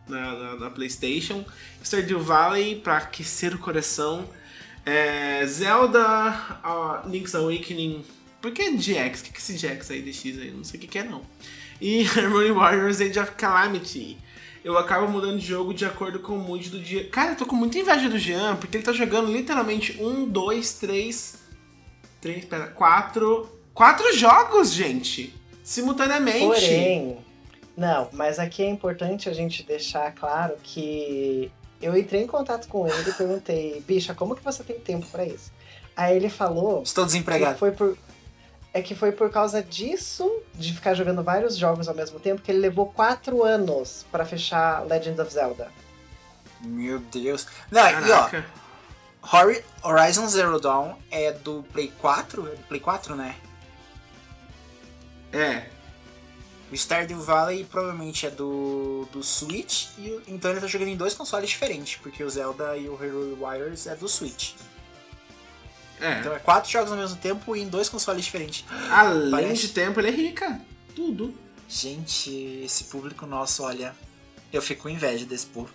[0.07, 1.43] na, na, na PlayStation.
[1.83, 4.29] Stardew Valley pra aquecer o coração.
[4.85, 6.01] É, Zelda
[6.63, 8.05] uh, Link's Awakening.
[8.41, 9.21] Por que GX?
[9.21, 10.51] O que, que é esse GX aí, DX aí?
[10.51, 11.25] Não sei o que, que é não.
[11.79, 14.17] E Harmony Warriors Age of Calamity.
[14.63, 17.07] Eu acabo mudando de jogo de acordo com o mood do dia.
[17.09, 20.73] Cara, eu tô com muita inveja do Jean, porque ele tá jogando literalmente um, dois,
[20.73, 21.35] três.
[22.19, 23.49] Três, pera, quatro.
[23.73, 25.33] Quatro jogos, gente!
[25.63, 26.45] Simultaneamente.
[26.45, 27.17] Porém.
[27.77, 31.51] Não, mas aqui é importante a gente deixar claro que
[31.81, 35.25] eu entrei em contato com ele e perguntei, bicha, como que você tem tempo pra
[35.25, 35.51] isso?
[35.95, 37.57] Aí ele falou Estou que desempregado.
[37.57, 37.97] foi por.
[38.77, 42.51] É que foi por causa disso, de ficar jogando vários jogos ao mesmo tempo, que
[42.51, 45.71] ele levou quatro anos pra fechar Legend of Zelda.
[46.61, 47.47] Meu Deus.
[47.71, 48.29] Não, e ó,
[49.81, 52.47] Horizon Zero Dawn é do Play 4?
[52.47, 53.35] É do Play 4, né?
[55.33, 55.65] É.
[56.71, 61.15] O Stardew Valley provavelmente é do, do Switch, e, então ele tá jogando em dois
[61.15, 64.53] consoles diferentes, porque o Zelda e o Hero Warriors é do Switch.
[65.99, 66.19] É.
[66.19, 68.63] Então é quatro jogos ao mesmo tempo e em dois consoles diferentes.
[68.91, 70.59] Além Parece- de tempo, ele é rica.
[70.95, 71.33] Tudo.
[71.67, 73.93] Gente, esse público nosso, olha,
[74.53, 75.69] eu fico com inveja desse povo.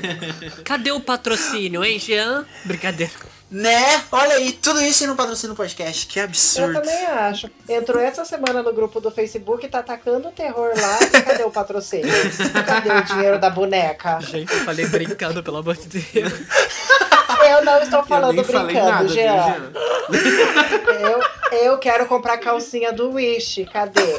[0.64, 2.44] Cadê o patrocínio, hein, Jean?
[2.64, 3.12] Brincadeira.
[3.50, 4.04] Né?
[4.12, 6.72] Olha aí, tudo isso e não patrocina o podcast, que Eu absurdo.
[6.74, 7.50] também acho.
[7.68, 10.98] Entrou essa semana no grupo do Facebook, tá atacando o terror lá.
[11.22, 12.06] Cadê o patrocínio?
[12.66, 14.20] Cadê o dinheiro da boneca?
[14.20, 16.32] Gente, eu falei brincando, pelo amor de Deus.
[17.50, 19.44] Eu não estou eu falando falei brincando, nada, Jean.
[19.44, 19.72] Jean?
[21.00, 23.64] Eu, eu quero comprar calcinha do Wish.
[23.66, 24.16] Cadê?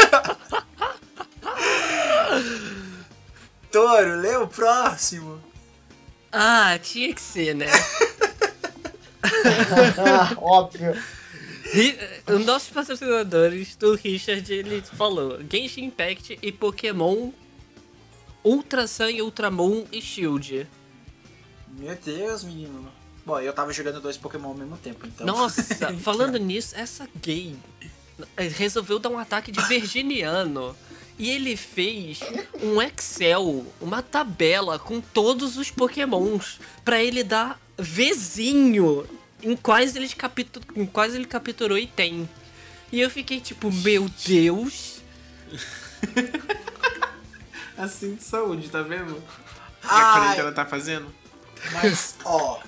[3.71, 5.41] Toro, lê o próximo.
[6.31, 7.67] Ah, tinha que ser, né?
[10.37, 11.01] Óbvio.
[12.27, 17.31] Os nossos patrocinadores do Richard, ele falou Genshin Impact e Pokémon
[18.43, 20.67] Ultra Sun, Ultramon e Shield.
[21.69, 22.91] Meu Deus, menino.
[23.26, 25.26] Bom, eu tava jogando dois Pokémon ao mesmo tempo, então.
[25.26, 27.56] Nossa, falando nisso, essa gay
[28.38, 30.76] eh, resolveu dar um ataque de virginiano.
[31.19, 32.19] E ele fez
[32.64, 39.07] um Excel, uma tabela com todos os pokémons pra ele dar vizinho
[39.43, 40.60] em quais ele, capitu...
[40.76, 42.27] em quais ele capturou e tem.
[42.91, 45.02] E eu fiquei tipo, meu Deus.
[47.77, 49.14] Assim de saúde, tá vendo?
[49.14, 51.07] O que a quarentena tá fazendo?
[51.72, 52.60] Mas, ó.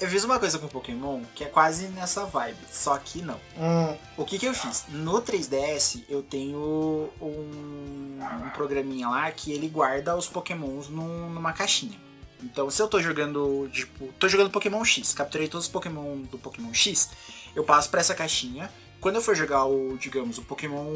[0.00, 3.38] Eu fiz uma coisa com Pokémon que é quase nessa vibe, só que não.
[3.58, 4.86] Hum, O que que eu fiz?
[4.88, 11.52] No 3DS eu tenho um, um programinha lá que ele guarda os Pokémons num- numa
[11.52, 11.98] caixinha.
[12.42, 16.38] Então se eu tô jogando, tipo, tô jogando Pokémon X, capturei todos os Pokémon do
[16.38, 17.10] Pokémon X,
[17.54, 18.70] eu passo pra essa caixinha.
[19.00, 20.86] Quando eu for jogar o, digamos, o Pokémon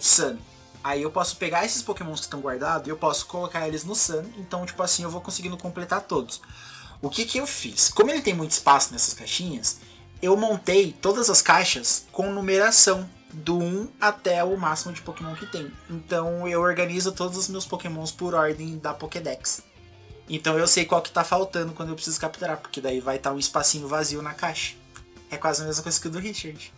[0.00, 0.36] Sun,
[0.82, 3.94] aí eu posso pegar esses Pokémons que estão guardados e eu posso colocar eles no
[3.94, 6.40] Sun, então tipo assim eu vou conseguindo completar todos.
[7.00, 7.88] O que que eu fiz?
[7.88, 9.78] Como ele tem muito espaço nessas caixinhas,
[10.20, 15.46] eu montei todas as caixas com numeração do 1 até o máximo de Pokémon que
[15.46, 15.70] tem.
[15.88, 19.62] Então eu organizo todos os meus Pokémons por ordem da Pokédex.
[20.28, 23.32] Então eu sei qual que tá faltando quando eu preciso capturar, porque daí vai estar
[23.32, 24.74] um espacinho vazio na caixa.
[25.30, 26.72] É quase a mesma coisa que o do Richard.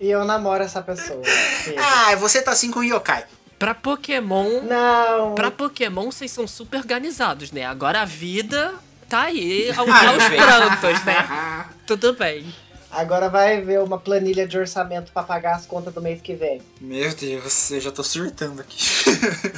[0.00, 1.22] e eu namoro essa pessoa.
[1.76, 3.26] Ah, você tá assim com o Yokai.
[3.58, 4.62] Pra Pokémon.
[4.62, 5.34] Não!
[5.34, 7.64] Pra Pokémon, vocês são super organizados, né?
[7.64, 8.74] Agora a vida
[9.08, 11.66] tá aí ao- aos prantos, né?
[11.86, 12.46] Tudo bem.
[12.90, 16.62] Agora vai ver uma planilha de orçamento pra pagar as contas do mês que vem.
[16.80, 18.78] Meu Deus, eu já tô surtando aqui.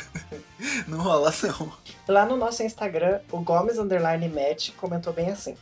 [0.88, 1.72] não rola não.
[2.08, 5.54] Lá no nosso Instagram, o Gomes Underline Match comentou bem assim.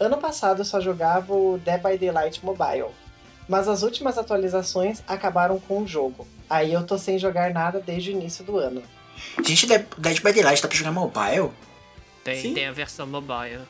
[0.00, 2.86] Ano passado eu só jogava o Dead by Daylight Mobile.
[3.48, 6.26] Mas as últimas atualizações acabaram com o jogo.
[6.50, 8.82] Aí eu tô sem jogar nada desde o início do ano.
[9.44, 11.50] Gente, Dead Dead by Daylight tá pra jogar mobile?
[12.22, 12.54] Tem, Sim.
[12.54, 13.60] tem a versão mobile.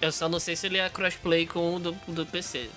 [0.00, 2.68] Eu só não sei se ele é crossplay com o do, do PC.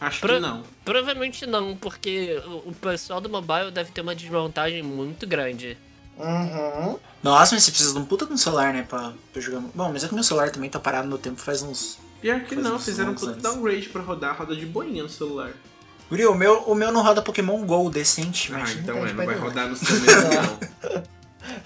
[0.00, 0.64] Acho Pro- que não.
[0.84, 5.78] Provavelmente não, porque o, o pessoal do mobile deve ter uma desvantagem muito grande.
[6.18, 6.98] Uhum.
[7.22, 9.60] Nossa, mas você precisa de um puta com celular, né, pra, pra jogar.
[9.74, 11.98] Bom, mas é que meu celular também tá parado no tempo faz uns.
[12.22, 15.52] Pior que Faz não, fizeram um downgrade pra rodar, roda de boinha no celular.
[16.08, 19.26] Guri, o meu, o meu não roda Pokémon GO decente, Ah, então é, não vai
[19.26, 19.40] Daylight.
[19.40, 21.02] rodar no seu mesmo não.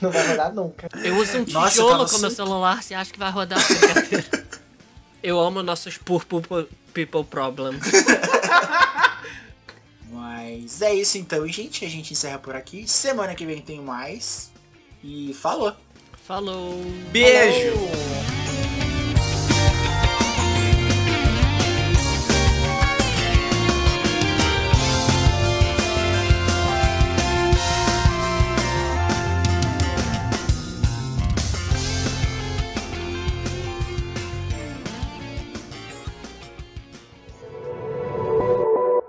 [0.00, 0.88] Não vai rodar nunca.
[1.04, 3.58] Eu uso um Nossa, tijolo tava com meu super- celular, você acha que vai rodar?
[5.22, 6.40] Eu amo nossos purple
[6.94, 7.82] people problems.
[10.10, 11.84] Mas é isso então, gente.
[11.84, 12.86] A gente encerra por aqui.
[12.88, 14.50] Semana que vem tem mais.
[15.04, 15.74] E falou.
[16.26, 16.80] Falou!
[17.12, 17.76] Beijo!